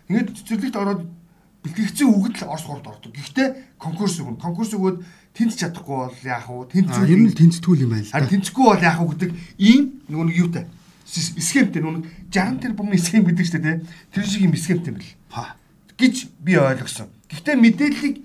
Ингээд 0.05 0.38
цэцэрлэгт 0.38 0.77
ороод 0.77 1.01
бэлтгэгдсэн 1.65 2.10
үгэд 2.13 2.36
л 2.45 2.53
Орос 2.53 2.65
гуравд 2.69 2.89
ордог. 2.93 3.10
Гэхдээ 3.10 3.47
конкурс 3.81 4.21
өгнө. 4.21 4.38
Конкурс 4.38 4.77
өгөөд 4.77 5.01
тэнц 5.34 5.58
чадахгүй 5.58 5.97
бол 5.97 6.19
яах 6.21 6.45
вэ? 6.45 6.69
Тэнц 6.69 6.93
ер 7.10 7.21
нь 7.25 7.34
тэнцтгүүл 7.34 7.89
юм 7.89 7.97
байна 7.97 8.05
л 8.05 8.12
да. 8.13 8.21
Харин 8.21 8.34
тэнцэхгүй 8.38 8.65
бол 8.69 8.86
яах 8.86 9.01
вэ 9.01 9.10
гэдэг 9.17 9.31
ийм 9.58 9.81
нөгөө 10.05 10.25
нэг 10.29 10.38
юутай 10.45 10.65
схемтэй 11.06 11.82
нөгөө 11.82 12.34
60 12.34 12.62
тэрбумын 12.65 13.00
схем 13.00 13.24
гэдэг 13.26 13.46
чинь 13.46 13.62
тий. 13.62 13.78
Тэр 14.12 14.26
шиг 14.26 14.41
юм 14.44 14.58
схемтэй 14.58 14.91
юм 14.91 15.00
бэл. 15.00 15.13
Па 15.30 15.56
гэж 15.98 16.28
би 16.44 16.58
ойлгосон. 16.58 17.08
Гэхдээ 17.30 17.56
мэдээллийг 17.56 18.15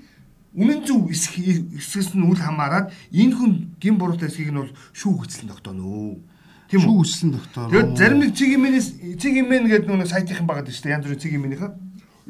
үнэн 0.55 0.83
зөв 0.83 1.11
эсгэс 1.11 2.15
нь 2.19 2.27
үл 2.27 2.41
хамааран 2.41 2.91
энэ 3.15 3.35
хүн 3.39 3.53
гин 3.79 3.97
буруутай 3.99 4.27
эсхийг 4.27 4.51
нь 4.51 4.59
бол 4.59 4.75
шүү 4.91 5.23
хөцлөн 5.23 5.55
тогтооно. 5.55 6.19
Тийм 6.67 6.87
үү? 6.87 7.03
Шүүгсэн 7.07 7.31
доктор. 7.35 7.71
Тэгээд 7.71 7.99
зарим 7.99 8.19
нэг 8.23 8.35
цэг 8.35 8.51
имэнээс 8.59 8.89
цэг 9.19 9.35
имэн 9.39 9.71
гэдэг 9.71 9.91
нэг 9.91 10.11
сайтынхан 10.11 10.47
байгаа 10.47 10.67
шүү 10.67 10.87
дээ. 10.87 10.95
Янз 10.99 11.07
бүрийн 11.07 11.23
цэг 11.23 11.35
имэнийхээ. 11.39 11.71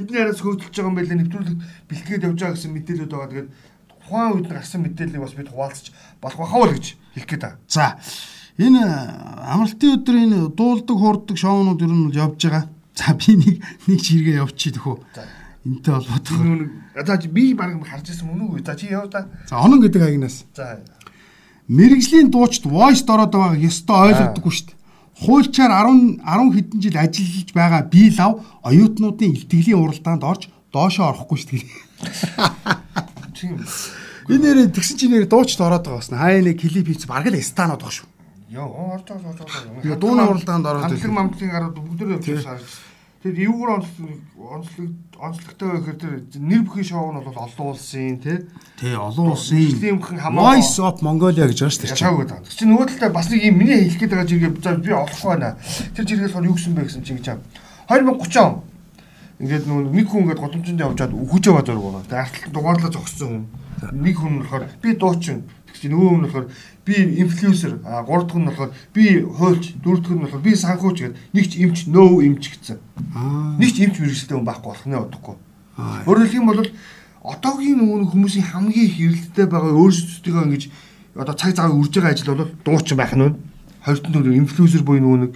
Эдний 0.01 0.21
араас 0.21 0.41
хөөцөлж 0.41 0.75
байгаа 0.77 0.89
юм 0.93 0.97
байлаа 0.97 1.17
нэвтрүүлэг 1.21 1.57
бэлтгээд 1.89 2.25
явж 2.29 2.39
байгаа 2.41 2.57
гэсэн 2.57 2.73
мэдээлэлүүд 2.73 3.13
байгаа. 3.13 3.33
Тэгээд 3.33 3.51
тухайн 4.01 4.33
үед 4.37 4.49
гарсан 4.49 4.81
мэдээллийг 4.85 5.25
бас 5.25 5.37
бид 5.37 5.53
хуваалцаж 5.53 5.87
болох 6.25 6.41
байхаа 6.41 6.65
л 6.69 6.77
гэж 6.77 6.87
хэлэх 7.17 7.29
гээд 7.29 7.45
байна. 7.45 7.61
За 7.69 7.85
энэ 8.61 8.85
амралтын 9.49 9.95
өдөр 9.97 10.17
энэ 10.21 10.39
дуулдаг 10.53 10.97
хуурдаг 11.01 11.37
шоунууд 11.41 11.81
ер 11.81 11.93
нь 11.93 12.13
явж 12.13 12.41
байгаа. 12.45 12.69
За 12.95 13.17
би 13.17 13.37
нэг 13.41 13.65
нэг 13.89 13.99
чиргээ 14.05 14.45
явчих 14.45 14.77
төхөө. 14.77 15.01
Энтэй 15.65 15.93
холбоотой. 15.95 16.69
За 17.07 17.17
би 17.29 17.55
баг 17.55 17.81
харж 17.81 18.13
ирсэн 18.13 18.29
үү? 18.29 18.61
За 18.61 18.77
чи 18.77 18.93
яв 18.93 19.09
та. 19.09 19.27
За 19.49 19.65
онон 19.65 19.81
гэдэг 19.81 20.03
агнаас. 20.05 20.45
За 20.53 20.85
мэрэгжлийн 21.71 22.29
дуучид 22.29 22.67
voice 22.67 23.07
дороод 23.07 23.31
байгааг 23.31 23.63
ёстой 23.63 24.11
ойлгодоггүй 24.11 24.53
шүү 24.53 24.67
дээ. 24.69 24.79
Хуульчаар 25.23 25.73
10 25.87 26.19
10 26.19 26.55
хэдэн 26.57 26.81
жил 26.83 26.97
ажиллаж 26.99 27.49
байгаа 27.55 27.83
би 27.87 28.03
лав 28.19 28.43
оюутнуудын 28.67 29.37
илтгэлийн 29.39 29.79
уралдаанд 29.79 30.25
орж 30.27 30.43
доошоо 30.75 31.15
орохгүй 31.15 31.39
шүү 31.39 31.51
дээ. 31.55 31.65
Тийм. 33.39 33.55
Энэ 34.27 34.43
нэрээ 34.43 34.75
тэгсэн 34.75 34.97
чинь 34.99 35.15
нэр 35.15 35.31
дуучид 35.31 35.63
ороод 35.63 35.87
байгаа 35.87 36.03
басна. 36.03 36.19
Хаа 36.19 36.43
нэг 36.43 36.59
клип 36.59 36.91
хийц 36.91 37.07
бараг 37.07 37.31
л 37.31 37.39
станод 37.39 37.79
байгаа 37.79 38.03
шүү. 38.03 38.10
Йоо 38.51 38.95
орж 38.95 39.07
байгаа 39.07 39.31
орж 39.31 39.41
байгаа. 39.47 39.97
Дууны 39.97 40.23
уралдаанд 40.27 40.67
ороод. 40.67 40.83
Хамтлаг 40.91 41.13
мамтлын 41.15 41.51
гарууд 41.55 41.77
бүгд 41.79 42.01
явж 42.19 42.43
шаарж. 42.43 42.67
Тэгэд 43.23 43.39
эвгүр 43.47 43.71
онцлог 43.77 44.91
онцлогтой 45.21 45.69
байхэр 45.77 45.97
тэр 46.01 46.13
нэр 46.41 46.65
бүхий 46.65 46.89
шоу 46.89 47.13
нь 47.13 47.21
бол 47.21 47.37
олон 47.37 47.77
улсын 47.77 48.17
тий 48.17 48.49
тий 48.81 48.97
олон 48.97 49.37
улсын 49.37 50.01
Voice 50.33 50.81
of 50.81 51.05
Mongolia 51.05 51.45
гэж 51.45 51.61
байна 51.61 51.75
шүү 51.77 51.85
дээ. 51.85 52.01
Шоу 52.01 52.17
гэдэг. 52.17 52.49
Чи 52.49 52.65
нөгөө 52.65 52.97
талаа 52.97 53.13
бас 53.13 53.29
нэг 53.29 53.45
юм 53.45 53.61
миний 53.61 53.87
хэлэх 53.87 54.01
гээд 54.01 54.13
байгаа 54.17 54.31
жиргээ 54.33 54.83
би 54.83 54.91
олохгүй 54.97 55.31
байна. 55.37 55.55
Тэр 55.93 56.05
жиргээс 56.09 56.33
бол 56.33 56.49
юу 56.49 56.57
гэсэн 56.57 56.73
бэ 56.75 56.89
гэсэн 56.89 57.05
чи 57.05 57.13
гэж 57.21 57.27
юм. 57.29 57.41
2030 57.93 58.41
он 58.41 58.55
ингээд 59.41 59.65
нөгөө 59.69 59.93
нэг 59.93 60.07
хүн 60.09 60.21
ингээд 60.25 60.41
годомжинд 60.41 60.81
явжаад 60.81 61.13
үхэж 61.13 61.45
байгаа 61.45 61.65
зураг 61.69 61.85
байна. 61.85 62.09
Тэгээ 62.09 62.25
артлан 62.25 62.53
дугаарлаа 62.57 62.91
зогссон 62.91 63.29
хүн. 63.29 63.45
Нэг 64.01 64.17
хүн 64.17 64.33
болохоор 64.41 64.65
би 64.81 64.91
дуучин. 64.97 65.45
Тэг 65.71 65.81
чи 65.81 65.89
нөгөө 65.89 66.09
хүн 66.11 66.25
болохоор 66.27 66.47
би 66.85 66.95
инфлюенсер 67.23 67.73
а 67.87 68.03
гурав 68.03 68.27
дахь 68.27 68.39
нь 68.43 68.49
болохоор 68.51 68.71
би 68.95 69.05
хуульч 69.23 69.65
дөрөв 69.83 70.01
дахь 70.03 70.15
нь 70.15 70.23
болохоор 70.27 70.43
би 70.43 70.53
санхүүч 70.55 70.99
гэдэг 71.01 71.17
нэг 71.35 71.45
ч 71.47 71.53
эмч 71.63 71.79
нөө 71.87 72.23
эмч 72.27 72.45
гэсэн. 72.51 72.79
Нэг 73.59 73.71
ч 73.71 73.77
эмч 73.87 73.97
мэрэгчлээ 74.03 74.37
хүн 74.37 74.49
байхгүй 74.49 74.69
болох 74.71 74.87
нэ 74.87 74.99
удахгүй. 74.99 75.37
Өөрөөр 76.07 76.29
хэлэх 76.29 76.41
юм 76.41 76.49
бол 76.51 76.63
одоогийн 77.23 77.79
нөгөө 77.79 78.11
хүмүүсийн 78.11 78.47
хамгийн 78.51 78.91
хэрэлттэй 78.91 79.47
байгаа 79.47 79.77
өөрсдөө 79.77 80.45
ингэж 80.45 80.63
одоо 81.15 81.35
цаг 81.37 81.53
цагаа 81.55 81.77
үрж 81.77 81.93
байгаа 81.95 82.13
ажил 82.17 82.33
бол 82.35 82.51
дуучин 82.65 82.97
байх 82.97 83.15
нь. 83.15 83.37
Хоёрт 83.85 84.05
нь 84.09 84.41
инфлюенсер 84.41 84.83
буюу 84.83 85.01
нөгөө 85.05 85.21
нэг 85.21 85.33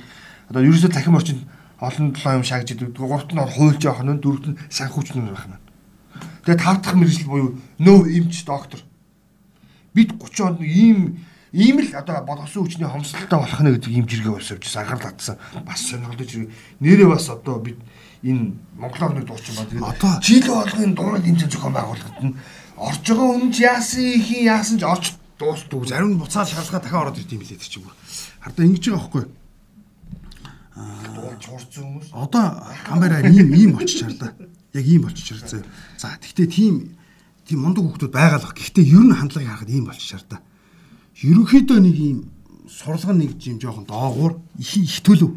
одоо 0.48 0.62
ерөөсөө 0.64 0.92
захим 0.92 1.16
орчинд 1.16 1.42
олон 1.80 2.12
толоо 2.12 2.40
юм 2.40 2.44
шаагж 2.44 2.72
идэг. 2.72 2.96
Гуравт 2.96 3.32
нь 3.32 3.40
хуульч 3.40 3.82
явах 3.84 4.04
нь, 4.04 4.20
дөрөвт 4.20 4.46
нь 4.48 4.58
санхүүч 4.70 5.16
нь 5.16 5.28
байх 5.28 5.48
нь. 5.48 5.60
Тэгээ 6.44 6.60
тав 6.60 6.80
дахь 6.80 6.96
мэрэгжил 6.96 7.28
буюу 7.28 7.50
нөө 7.80 8.08
эмч 8.16 8.44
доктор. 8.44 8.80
Бид 9.94 10.11
30 10.18 10.40
онд 10.42 10.61
ийм 10.61 11.22
ийм 11.54 11.78
л 11.78 11.90
одоо 11.94 12.22
боловсон 12.26 12.66
хүчний 12.66 12.88
хомсдолтой 12.90 13.38
болох 13.38 13.61
нэ 13.62 13.70
гэдэг 13.78 13.92
ийм 13.94 14.07
жиргээ 14.11 14.35
болсон 14.35 14.59
учраас 14.59 14.76
анхаарал 14.76 15.07
татсан. 15.14 15.38
Бас 15.62 15.80
сонирхолтой 15.87 16.26
жиргээ. 16.26 16.50
Нэрээ 16.83 17.09
бас 17.09 17.30
одоо 17.30 17.62
бид 17.62 17.78
энэ 18.24 18.59
Монголоор 18.74 19.14
нэг 19.14 19.26
дуучин 19.28 19.54
ба 19.78 19.94
тэгээд 19.94 20.24
жил 20.24 20.46
болгоны 20.50 20.94
дуурал 20.96 21.22
энэ 21.22 21.46
зохион 21.46 21.74
байгуулалт 21.76 22.18
нь 22.24 22.35
орж 22.76 23.04
байгаа 23.07 23.28
үнж 23.38 23.57
яасан 23.62 24.02
ихийн 24.02 24.50
яасан 24.50 24.76
ч 24.80 24.85
орч 24.85 25.14
дуустгүй 25.38 25.87
зарим 25.87 26.16
нь 26.16 26.18
буцаад 26.18 26.48
шалгаа 26.48 26.80
дахин 26.80 27.00
ороод 27.04 27.18
ирд 27.20 27.35
юм 27.37 27.44
лээ 27.44 27.61
тэр 27.61 27.70
чинь 27.70 27.85
бүр 27.85 27.94
хардаа 28.40 28.64
ингэж 28.66 28.85
байгаа 28.88 28.98
байхгүй 28.98 29.24
аа 30.74 31.37
чурцсан 31.38 31.85
хүмүүс. 31.85 32.09
одоо 32.16 32.46
камера 32.88 33.22
ийм 33.28 33.48
ийм 33.54 33.70
болчих 33.76 34.00
чарлаа 34.00 34.33
яг 34.74 34.87
ийм 34.87 35.02
болчих 35.07 35.26
чарлаа 35.28 35.62
за 36.00 36.09
тэгтээ 36.18 36.48
тийм 36.48 36.96
тийм 37.46 37.61
мундаг 37.62 37.85
хүмүүс 37.85 38.11
байгаа 38.11 38.40
л 38.40 38.57
гэхдээ 38.57 38.85
ер 38.85 39.04
нь 39.04 39.14
хандлагыг 39.14 39.48
харахад 39.48 39.70
ийм 39.70 39.85
болчих 39.87 40.09
чарлаа 40.09 40.40
ерөнхийдөө 41.22 41.78
нэг 41.78 41.96
юм 41.96 42.18
сурлагын 42.66 43.18
нэг 43.22 43.38
юм 43.38 43.59
жоохон 43.62 43.87
доогуур 43.87 44.40
их 44.59 44.76
их 44.76 45.00
төлөв. 45.07 45.37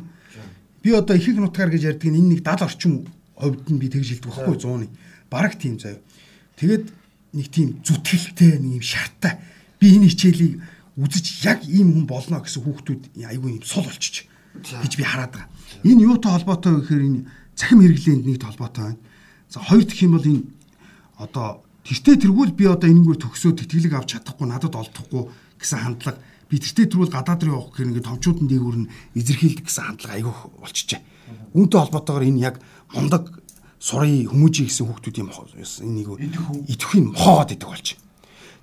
Би 0.82 0.92
одоо 0.92 1.16
их 1.16 1.28
их 1.28 1.38
нутгаар 1.38 1.70
гэж 1.70 1.84
ярьдаг 1.94 2.10
энэ 2.10 2.34
нэг 2.34 2.42
70 2.42 2.66
орчим 2.66 2.94
хувьд 3.36 3.70
нь 3.70 3.78
би 3.78 3.88
тэгж 3.90 4.18
хэлдэг 4.18 4.32
байхгүй 4.34 4.58
100-ны. 4.58 4.88
Бараг 5.30 5.54
тийм 5.60 5.78
заяа. 5.78 6.02
Тэгээд 6.58 6.86
нэг 7.34 7.48
тийм 7.54 7.78
зүтгэлтэй 7.86 8.58
нэг 8.58 8.82
юм 8.82 8.86
шарттай. 8.86 9.38
Би 9.78 9.94
энэ 9.94 10.10
хичээлийг 10.10 10.62
үзэж 10.98 11.46
яг 11.46 11.62
ийм 11.70 11.94
хүн 11.94 12.08
болно 12.10 12.42
гэсэн 12.42 12.64
хүүхдүүд 12.66 13.02
айгүй 13.22 13.62
юм 13.62 13.64
сул 13.64 13.86
болчих 13.86 14.26
гэж 14.58 14.94
би 14.98 15.04
хараад 15.06 15.38
байгаа. 15.38 15.50
Энэ 15.86 16.10
юутай 16.10 16.32
холбоотой 16.34 16.74
вэ 16.74 16.82
гэхээр 16.82 17.04
энэ 17.06 17.22
цахим 17.54 17.80
хэрэглээнд 17.86 18.26
нэг 18.26 18.42
холбоотой 18.42 18.84
байна. 18.98 19.00
За 19.54 19.62
хоёр 19.62 19.86
дахь 19.86 20.02
юм 20.02 20.18
бол 20.18 20.26
энэ 20.26 20.44
одоо 21.22 21.62
тэртээ 21.88 22.16
тэргүүл 22.28 22.52
би 22.52 22.68
одоо 22.68 22.92
энэгээр 22.92 23.20
төгсөө 23.24 23.52
тэтгэлэг 23.64 23.94
авч 23.96 24.20
чадахгүй 24.20 24.48
надад 24.52 24.76
олдохгүй 24.76 25.24
гэсэн 25.56 25.80
хандлага. 25.80 26.20
Би 26.52 26.60
тэртээ 26.60 26.92
түрүүл 26.92 27.12
гадаад 27.16 27.42
руу 27.48 27.64
явах 27.64 27.72
гэх 27.72 27.88
ингээд 27.88 28.08
товчуудын 28.12 28.48
дээгүүр 28.52 28.78
нь 28.84 28.92
эзэрхийлдэг 29.16 29.66
гэсэн 29.68 29.84
хандлага 29.88 30.16
айгүй 30.20 30.36
болчихжээ. 30.60 31.02
Үүнтэй 31.56 31.80
холбоотойгоор 31.80 32.28
энэ 32.28 32.44
яг 32.44 32.56
мундаг 32.92 33.24
сурын 33.80 34.28
хүмүүжий 34.28 34.68
гэсэн 34.68 34.84
хүүхдүүдийн 34.84 35.32
энэ 35.32 35.96
нэг 35.96 36.08
идэвхийг 36.68 37.08
мохоод 37.16 37.56
идэг 37.56 37.68
болж. 37.72 37.88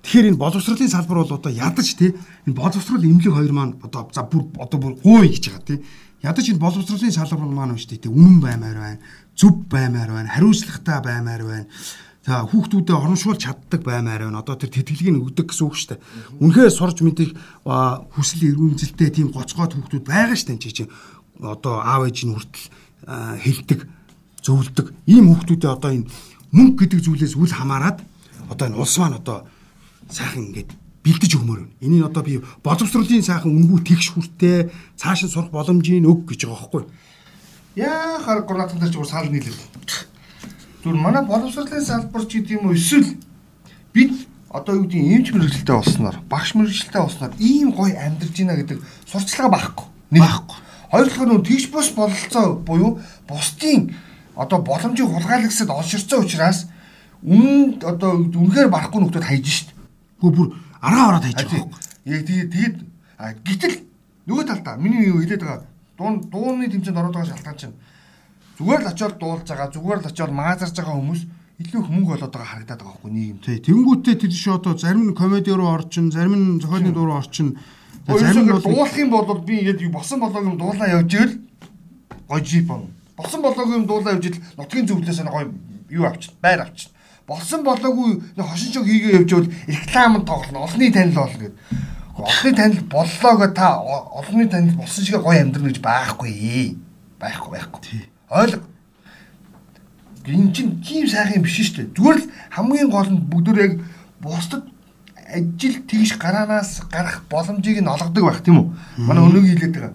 Тэгэхээр 0.05 0.29
энэ 0.29 0.41
боловсролын 0.41 0.93
салбар 0.93 1.17
бол 1.25 1.33
одоо 1.33 1.49
ядаж 1.49 1.87
тий 1.97 2.13
энэ 2.45 2.53
боловсрол 2.53 3.01
эмнэлэг 3.01 3.33
хоёр 3.33 3.53
маань 3.57 3.73
одоо 3.81 4.05
за 4.13 4.21
бүр 4.21 4.53
одоо 4.61 4.77
бүр 4.77 4.93
гуй 5.01 5.33
гэж 5.33 5.49
байгаа 5.49 5.65
тий 5.65 5.79
ядаж 6.21 6.45
энэ 6.45 6.61
боловсролын 6.61 7.09
салбар 7.09 7.49
маань 7.49 7.73
унш 7.73 7.89
тий 7.89 7.97
үнэн 8.05 8.37
баймаар 8.37 8.77
байна 8.77 9.01
зөв 9.33 9.65
баймаар 9.65 10.13
байна 10.13 10.29
хариуцлагатай 10.29 11.01
баймаар 11.01 11.41
байна 11.41 11.65
За 12.25 12.41
хүүхдүүдэд 12.41 12.89
оромшуул 12.89 13.37
чаддаг 13.37 13.85
баймаар 13.85 14.25
байна. 14.25 14.41
Одоо 14.41 14.57
тэр 14.57 14.73
тэтгэлгийг 14.73 15.21
өгдөг 15.21 15.53
гэсэн 15.53 15.65
үг 15.69 15.77
шүү 15.77 15.89
дээ. 15.93 16.01
Үнэхээр 16.41 16.73
сурж 16.73 17.05
мэдих 17.05 17.37
хүсэл 17.61 18.49
эрмэлзэлтэй 18.49 19.09
тийм 19.13 19.29
гоцгоод 19.29 19.77
хүүхдүүд 19.77 20.09
байгаа 20.09 20.33
шүү 20.33 20.57
дээ 20.57 20.63
чи 20.65 20.73
чинь. 20.73 20.93
Одоо 21.37 21.85
аав 21.85 22.09
ээж 22.09 22.25
нь 22.25 22.33
хүртэл 22.33 22.65
хэлдэг, 23.45 23.79
зөвлөдөг. 24.41 24.87
Ийм 25.05 25.29
хүүхдүүдэд 25.37 25.69
одоо 25.69 25.91
энэ 25.93 26.09
мөнгө 26.49 26.89
гэдэг 26.89 26.99
зүйлээс 27.05 27.37
үл 27.37 27.53
хамааран 27.53 28.01
одоо 28.49 28.65
энэ 28.73 28.79
улс 28.81 28.97
маань 28.97 29.21
одоо 29.21 29.45
сайхан 30.09 30.49
ингээд 30.49 30.73
бэлдэж 31.05 31.31
өгмөр 31.37 31.61
байна. 31.61 31.77
Энийг 31.85 32.09
одоо 32.09 32.25
би 32.25 32.41
боловсролын 32.65 33.21
сайхан 33.21 33.53
үнгүү 33.53 33.85
тэгш 33.85 34.17
хүртээ 34.17 34.73
цааш 34.97 35.29
нь 35.29 35.33
сурах 35.33 35.53
боломжийг 35.53 36.01
өг 36.01 36.25
гэж 36.25 36.49
байгаа 36.49 36.57
байхгүй. 36.57 36.83
Яа 37.77 38.17
хар 38.17 38.41
гурлаатан 38.49 38.81
дээр 38.81 38.93
ч 38.93 38.97
уус 38.97 39.13
хаал 39.13 39.29
нийлээ. 39.29 39.53
Зүгээр 40.85 41.01
манай 41.01 41.25
боловсролын 41.25 41.81
салбар 41.81 42.29
ч 42.29 42.45
гэдэг 42.45 42.61
юм 42.61 42.69
уу 42.69 42.77
эсвэл 42.77 43.17
бид 43.89 44.13
одоо 44.53 44.77
юу 44.77 44.85
гэдэг 44.85 45.01
эмч 45.01 45.27
мэрэгчлээ 45.33 45.81
болсноор 45.81 46.21
багш 46.29 46.53
мэрэгчлээ 46.53 47.01
болсноор 47.01 47.33
ийм 47.41 47.73
гоё 47.73 47.97
амьдарч 47.97 48.37
байна 48.37 48.53
гэдэг 48.61 48.85
сурчлага 49.09 49.49
байхгүй. 49.49 49.85
Нэг 50.13 50.21
байхгүй. 50.21 50.57
Хоёр 50.93 51.07
дахь 51.09 51.25
нь 51.25 51.41
тэгш 51.41 51.65
бус 51.73 51.89
бололцоо 51.89 52.45
буюу 52.61 53.01
бусдын 53.25 53.97
одоо 54.37 54.61
боломжийг 54.61 55.09
хулгайлагсад 55.09 55.73
олширцсан 55.73 56.21
учраас 56.21 56.69
үнэн 57.25 57.81
одоо 57.81 58.21
үнэхээр 58.21 58.69
барахгүй 58.69 59.01
нөхдөд 59.01 59.25
хайж 59.25 59.45
шít. 59.49 59.69
Хөө 60.21 60.31
бүр 60.37 60.47
араа 60.85 61.17
ороод 61.17 61.25
хайж 61.25 61.49
байгаа. 61.49 61.81
Яг 62.05 62.21
тэгээд 62.29 62.49
тэгээд 62.53 62.75
гítэл 63.41 63.75
нөгөө 64.29 64.45
талдаа 64.53 64.77
миний 64.77 65.09
юу 65.09 65.17
хэлээд 65.25 65.41
байгаа 65.41 65.65
дуун 65.97 66.21
дууны 66.29 66.69
тэмцээнд 66.69 67.01
ороод 67.01 67.17
байгаа 67.17 67.33
шалтгаан 67.33 67.57
чинь 67.57 67.75
зүгээр 68.57 68.81
л 68.81 68.91
очиод 68.91 69.15
дуулж 69.19 69.47
байгаа 69.47 69.69
зүгээр 69.75 69.99
л 70.01 70.09
очиод 70.09 70.31
маазарж 70.31 70.75
байгаа 70.75 70.95
хүмүүс 70.95 71.21
илүү 71.59 71.81
мөнгө 71.87 72.11
болоод 72.15 72.33
байгаа 72.35 72.51
харагдаад 72.51 72.79
байгаа 72.79 72.95
байхгүй 72.95 73.11
нийгэм. 73.15 73.39
Тий. 73.43 73.57
Тэнгүүтээ 73.63 74.15
тэр 74.19 74.31
шиг 74.31 74.53
одоо 74.59 74.73
зарим 74.75 75.03
нь 75.11 75.15
комеди 75.15 75.51
руу 75.55 75.71
орчин, 75.71 76.11
зарим 76.11 76.35
нь 76.35 76.59
зохиолын 76.59 76.91
дуу 76.91 77.05
руу 77.07 77.19
орчин. 77.19 77.55
Зарим 78.07 78.43
нь 78.43 78.59
дуулах 78.59 78.97
юм 78.99 79.09
бол 79.09 79.39
би 79.39 79.63
яд 79.63 79.79
босон 79.91 80.19
болоог 80.19 80.43
юм 80.43 80.57
дуулаа 80.59 80.87
явж 80.99 81.11
ивэл 81.15 81.35
гоё 82.27 82.43
жип 82.43 82.71
он. 82.71 82.91
Босон 83.15 83.41
болоог 83.41 83.71
юм 83.71 83.87
дуулаа 83.87 84.19
явж 84.19 84.25
ил 84.27 84.39
нутгийн 84.57 84.87
зөвлөөс 84.87 85.19
нь 85.23 85.31
гоё 85.31 85.51
юу 85.89 86.05
авчин, 86.05 86.33
байр 86.41 86.61
авчин. 86.67 86.91
Болсон 87.27 87.63
болоогүй 87.63 88.21
хошин 88.37 88.73
шог 88.73 88.85
хийгээ 88.85 89.23
явж 89.23 89.31
ивэл 89.31 89.53
рекламд 89.65 90.25
тоглоно, 90.27 90.67
олонний 90.67 90.91
танил 90.91 91.15
болно 91.15 91.39
гэдэг. 91.39 91.59
Олонний 92.19 92.53
танил 92.53 92.83
боллоо 92.85 93.33
гэ 93.39 93.47
та 93.55 93.79
олонний 93.79 94.47
танил 94.47 94.75
болсон 94.75 95.03
шиг 95.03 95.23
гоё 95.23 95.41
амьдрна 95.41 95.71
гэж 95.73 95.81
байхгүй. 95.81 96.77
Байхгүй 97.17 97.51
байхгүй. 97.57 98.14
Ойлго 98.29 98.63
энэ 100.25 100.53
чинь 100.53 100.81
тийм 100.81 101.07
сайхан 101.07 101.43
биш 101.43 101.61
шүү 101.61 101.85
дээ. 101.85 101.93
Зүгээр 101.93 102.17
л 102.17 102.29
хамгийн 102.49 102.89
гол 102.89 103.09
нь 103.09 103.25
бүгдөө 103.29 103.55
яг 103.61 103.73
бусдад 104.21 104.65
ажил 105.29 105.77
тэгш 105.85 106.17
гараанаас 106.17 106.81
гарах 106.89 107.21
боломжийг 107.29 107.81
нь 107.81 107.87
олгодог 107.87 108.23
байх 108.25 108.41
тийм 108.41 108.57
үү? 108.57 108.67
Манай 109.05 109.23
өнөөгийн 109.25 109.53
хэлээд 109.53 109.75
байгаа. 109.77 109.93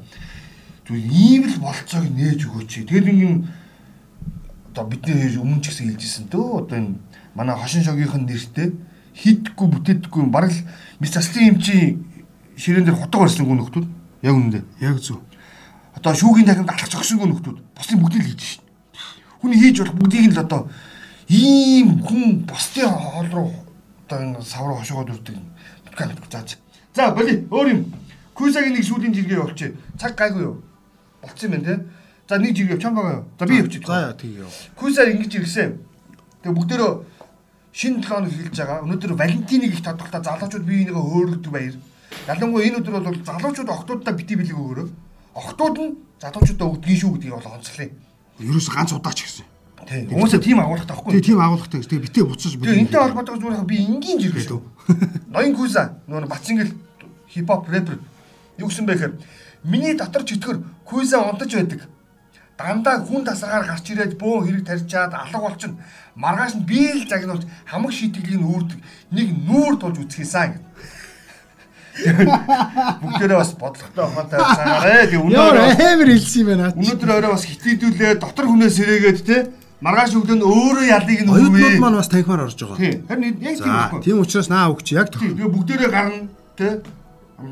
Зүгээр 0.86 1.06
ийм 1.10 1.42
л 1.50 1.58
болцоог 1.58 2.06
нээж 2.14 2.40
өгөөч. 2.46 2.70
Тэгээд 2.86 3.10
ингэн 3.10 3.34
одоо 4.70 4.84
бидний 4.86 5.34
өмнө 5.34 5.62
ч 5.62 5.74
гэсэн 5.74 5.90
хэлжсэн 5.90 6.24
дөө 6.30 6.46
одоо 6.62 6.76
энэ 6.78 6.94
манай 7.34 7.56
хошин 7.58 7.82
шогийнхэн 7.82 8.26
нэртэй 8.26 8.68
хидггүй 9.18 9.66
бүтээдэггүй 9.66 10.22
бараг 10.30 10.54
л 10.54 10.62
мис 11.02 11.10
заслын 11.10 11.58
эмчи 11.58 11.98
ширээн 12.54 12.86
дээр 12.86 12.98
хутга 12.98 13.26
барьсан 13.26 13.46
гүн 13.46 13.66
нөхдүүд 13.66 13.86
яг 14.22 14.34
үнэндээ 14.34 14.62
яг 14.86 15.02
зөв. 15.02 15.18
Одоо 16.00 16.14
шүүгийн 16.16 16.48
дахинд 16.48 16.72
алхаж 16.72 16.96
өгсөн 16.96 17.20
гүн 17.20 17.30
нөхдүүд 17.36 17.58
бусдын 17.76 18.00
бүгдийг 18.00 18.24
л 18.24 18.28
хийж 18.32 18.42
шин 18.48 18.64
Хүний 19.40 19.56
хийж 19.60 19.80
болох 19.80 19.96
бүгдийг 19.96 20.24
нь 20.28 20.34
л 20.36 20.40
одоо 20.44 20.68
ийм 21.28 22.00
хүн 22.04 22.44
бусдын 22.44 22.92
хоол 22.92 23.28
руу 23.32 23.50
одоо 24.04 24.18
энэ 24.20 24.40
сав 24.44 24.68
руу 24.68 24.76
хошоогоод 24.80 25.16
үрдэг. 25.16 25.36
Бүтгэн 25.88 26.12
зааж. 26.28 26.58
За 26.96 27.12
боли 27.16 27.48
өөр 27.48 27.68
юм. 27.72 27.80
Күйсагийн 28.36 28.76
нэг 28.76 28.84
сүүлийн 28.84 29.16
жиргээ 29.16 29.40
явуулчих. 29.40 29.76
Цаг 29.96 30.16
гайгүй 30.16 30.42
юу? 30.44 30.64
Болцсон 31.24 31.52
юм 31.52 31.60
байна 31.60 31.68
те. 31.68 31.84
За 32.28 32.36
нэг 32.36 32.52
жиргээ 32.56 32.76
явуучаан 32.76 32.94
байгаа 32.94 33.16
юу? 33.16 33.24
За 33.38 33.46
би 33.46 33.56
явчих. 33.56 33.86
За 33.86 34.12
тийм 34.12 34.44
яв. 34.44 34.52
Күйсаа 34.76 35.08
ингэж 35.08 35.32
иргсэн. 35.40 35.78
Тэгээ 36.44 36.56
бүгдээрөө 36.56 36.92
шинэ 37.72 38.00
7 38.00 38.08
хоног 38.08 38.32
хэлж 38.32 38.56
байгаа. 38.60 38.84
Өнөөдөр 38.84 39.12
Валентиныг 39.16 39.72
их 39.72 39.84
тодорхой 39.84 40.20
залуучууд 40.20 40.64
бие 40.68 40.84
бинийгээ 40.84 41.00
хөөрөлдөг 41.00 41.52
баяр. 41.52 41.76
Ялангуяа 42.28 42.66
энэ 42.68 42.78
өдөр 42.80 42.92
бол 43.00 43.24
залуучууд 43.24 43.70
охтуудаа 43.72 44.14
бити 44.16 44.36
билег 44.36 44.56
өгөөрөө. 44.58 44.88
Охтууд 45.34 45.76
нь 45.78 45.92
залуучуудаа 46.20 46.68
өгдгийн 46.74 47.00
шүү 47.00 47.10
гэдгийг 47.14 47.34
бол 47.34 47.54
онцлоо 47.54 47.88
ерөөс 48.40 48.68
ганц 48.72 48.92
удаач 48.96 49.20
гэсэн. 49.20 49.46
Тийм. 49.84 50.08
Хүмүүсээ 50.12 50.40
тийм 50.40 50.60
агуулгатай 50.60 50.96
байхгүй. 50.96 51.12
Тийм 51.12 51.24
тийм 51.24 51.40
агуулгатай. 51.40 51.80
Тэгээ 51.80 52.04
битээ 52.08 52.24
буцаж 52.24 52.52
бүлээ. 52.56 52.72
Тэгээ 52.72 52.84
энтэй 52.84 53.00
холбоотой 53.00 53.36
зүгээр 53.40 53.64
би 53.68 53.76
энгийн 53.80 54.18
жиргээ 54.20 54.44
шүү. 54.48 54.60
Ноён 55.32 55.54
Куза 55.56 55.82
нөгөө 56.08 56.28
Бацингэл 56.28 56.72
хипхоп 57.32 57.68
рэпер 57.68 57.96
юу 58.60 58.68
гэсэн 58.68 58.84
бэ 58.86 58.94
гэхээр 58.96 59.14
миний 59.64 59.94
дотор 59.96 60.22
чөтгөр 60.24 60.62
Куза 60.84 61.24
унтаж 61.24 61.52
байдаг. 61.56 61.88
Дандаа 62.60 63.00
хүн 63.00 63.24
тасаргаар 63.24 63.64
гарч 63.66 63.88
ирээд 63.88 64.20
бөөн 64.20 64.44
хэрэг 64.44 64.64
тарьчаад 64.68 65.16
алга 65.16 65.40
болчихно. 65.40 65.80
Маргааш 66.14 66.60
нь 66.60 66.68
би 66.68 66.92
л 66.92 67.08
загнуулж 67.08 67.48
хамаг 67.64 67.92
шийтгэлийг 67.96 68.40
нүүрдэг. 68.40 68.78
Нэг 69.16 69.28
нүүр 69.48 69.80
тулж 69.80 69.96
үцгээсэн 70.04 70.60
гэдэг. 70.60 70.64
Бүгдээрээ 71.90 73.38
бас 73.38 73.52
бодлоготой 73.58 74.04
ухаантай 74.06 74.38
цагаарэ. 74.40 75.10
Тэг 75.10 75.20
өнөөдөр 75.20 75.58
амар 75.58 76.10
хэлсэн 76.14 76.40
юм 76.40 76.48
байна. 76.48 76.70
Өнөөдөр 76.78 77.10
орой 77.10 77.32
бас 77.34 77.44
хитээдүүлээ 77.50 78.12
дотор 78.22 78.46
хүнээс 78.46 78.74
сэрээгээд 78.78 79.20
те 79.26 79.36
маргааш 79.80 80.12
өглөө 80.14 80.36
нь 80.38 80.44
өөрөө 80.44 80.86
ялыг 80.86 81.20
нь 81.24 81.28
өгвээ. 81.28 81.40
Оюутнууд 81.40 81.80
маань 81.82 81.98
бас 81.98 82.08
танхимаар 82.08 82.46
орж 82.46 82.58
байгаа. 82.60 82.78
Тийм. 82.78 82.96
Харин 83.08 83.36
яг 83.40 83.56
тийм 83.58 83.74
байхгүй. 83.74 84.00
Тийм 84.04 84.18
учраас 84.20 84.48
наа 84.48 84.70
өгч 84.70 84.88
яг 84.94 85.08
тох. 85.10 85.22
Тэгээ 85.24 85.50
бүгдээрээ 85.50 85.90
гарна 85.90 86.28
те 86.56 86.68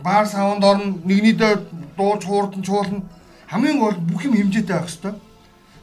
баар 0.05 0.27
саунд 0.29 0.65
орно 0.65 1.01
нэгнийдээ 1.03 1.53
дууж 1.97 2.23
хуурдан 2.25 2.63
чуулна. 2.63 3.03
Хамгийн 3.49 3.81
гол 3.81 3.97
бүх 3.97 4.23
юм 4.29 4.37
хэмжээтэй 4.37 4.77
байх 4.77 4.89
хэвээр. 4.93 5.17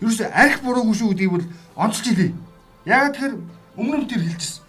Ерөөсө 0.02 0.26
арх 0.30 0.62
буруугүй 0.62 0.96
шүү 0.96 1.10
гэдгийг 1.12 1.32
бол 1.34 1.46
онцлж 1.76 2.06
илээ. 2.14 2.32
Яг 2.86 3.18
тэр 3.18 3.42
өмнө 3.74 4.06
нь 4.06 4.10
тэр 4.10 4.22
хэлчихсэн. 4.22 4.62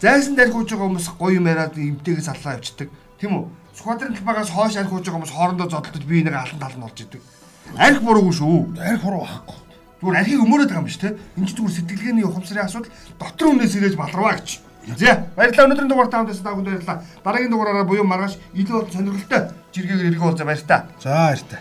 Зайсан 0.00 0.34
дархууж 0.38 0.70
байгаа 0.72 0.88
хүмүүс 0.88 1.08
гоё 1.18 1.36
юм 1.36 1.46
яриад 1.50 1.76
эмтэйгээс 1.76 2.32
аллаа 2.32 2.56
явчихдаг. 2.56 2.88
Тийм 3.18 3.34
үү? 3.34 3.44
Сквадрын 3.74 4.14
талбайгаас 4.14 4.50
хойш 4.50 4.76
арх 4.78 4.90
хууж 4.90 5.02
байгаа 5.02 5.18
хүмүүс 5.18 5.34
хоорондоо 5.34 5.68
зодтолж 5.70 6.04
бие 6.06 6.22
нэг 6.22 6.34
алан 6.38 6.58
талан 6.62 6.82
болж 6.86 6.98
идэг. 7.02 7.22
Арх 7.74 7.98
буруугүй 8.02 8.34
шүү. 8.34 8.78
Арх 8.78 9.02
буруу 9.02 9.22
байхгүй. 9.26 9.58
Зүгээр 9.98 10.18
архийг 10.22 10.42
өмөрөөд 10.46 10.70
байгаа 10.70 10.82
юм 10.82 10.86
биш 10.86 10.98
те. 11.02 11.18
Энд 11.34 11.46
чинь 11.50 11.58
зүгээр 11.58 11.76
сэтгэлгээний 11.82 12.26
ухамсарын 12.30 12.66
асуудал 12.66 12.94
дотор 13.18 13.46
өмнөөс 13.50 13.74
ирээж 13.74 13.94
баларваа 13.98 14.38
гэж. 14.38 14.48
За 14.94 15.26
баярлалаа 15.34 15.66
өнөөдрийн 15.66 15.90
дугаар 15.90 16.10
таамд 16.14 16.30
та 16.30 16.54
бүхэнд 16.54 16.70
баярлалаа. 16.70 17.02
Дараагийн 17.26 17.50
дугаараараа 17.50 17.90
буюу 17.90 18.06
маргааш 18.06 18.38
илүү 18.54 18.86
сонирхолтой 18.94 19.42
жиргээр 19.74 20.22
уулзаа 20.22 20.46
баяр 20.46 20.62
та. 20.62 20.86
За 21.02 21.10
баяр 21.10 21.42
та. 21.42 21.58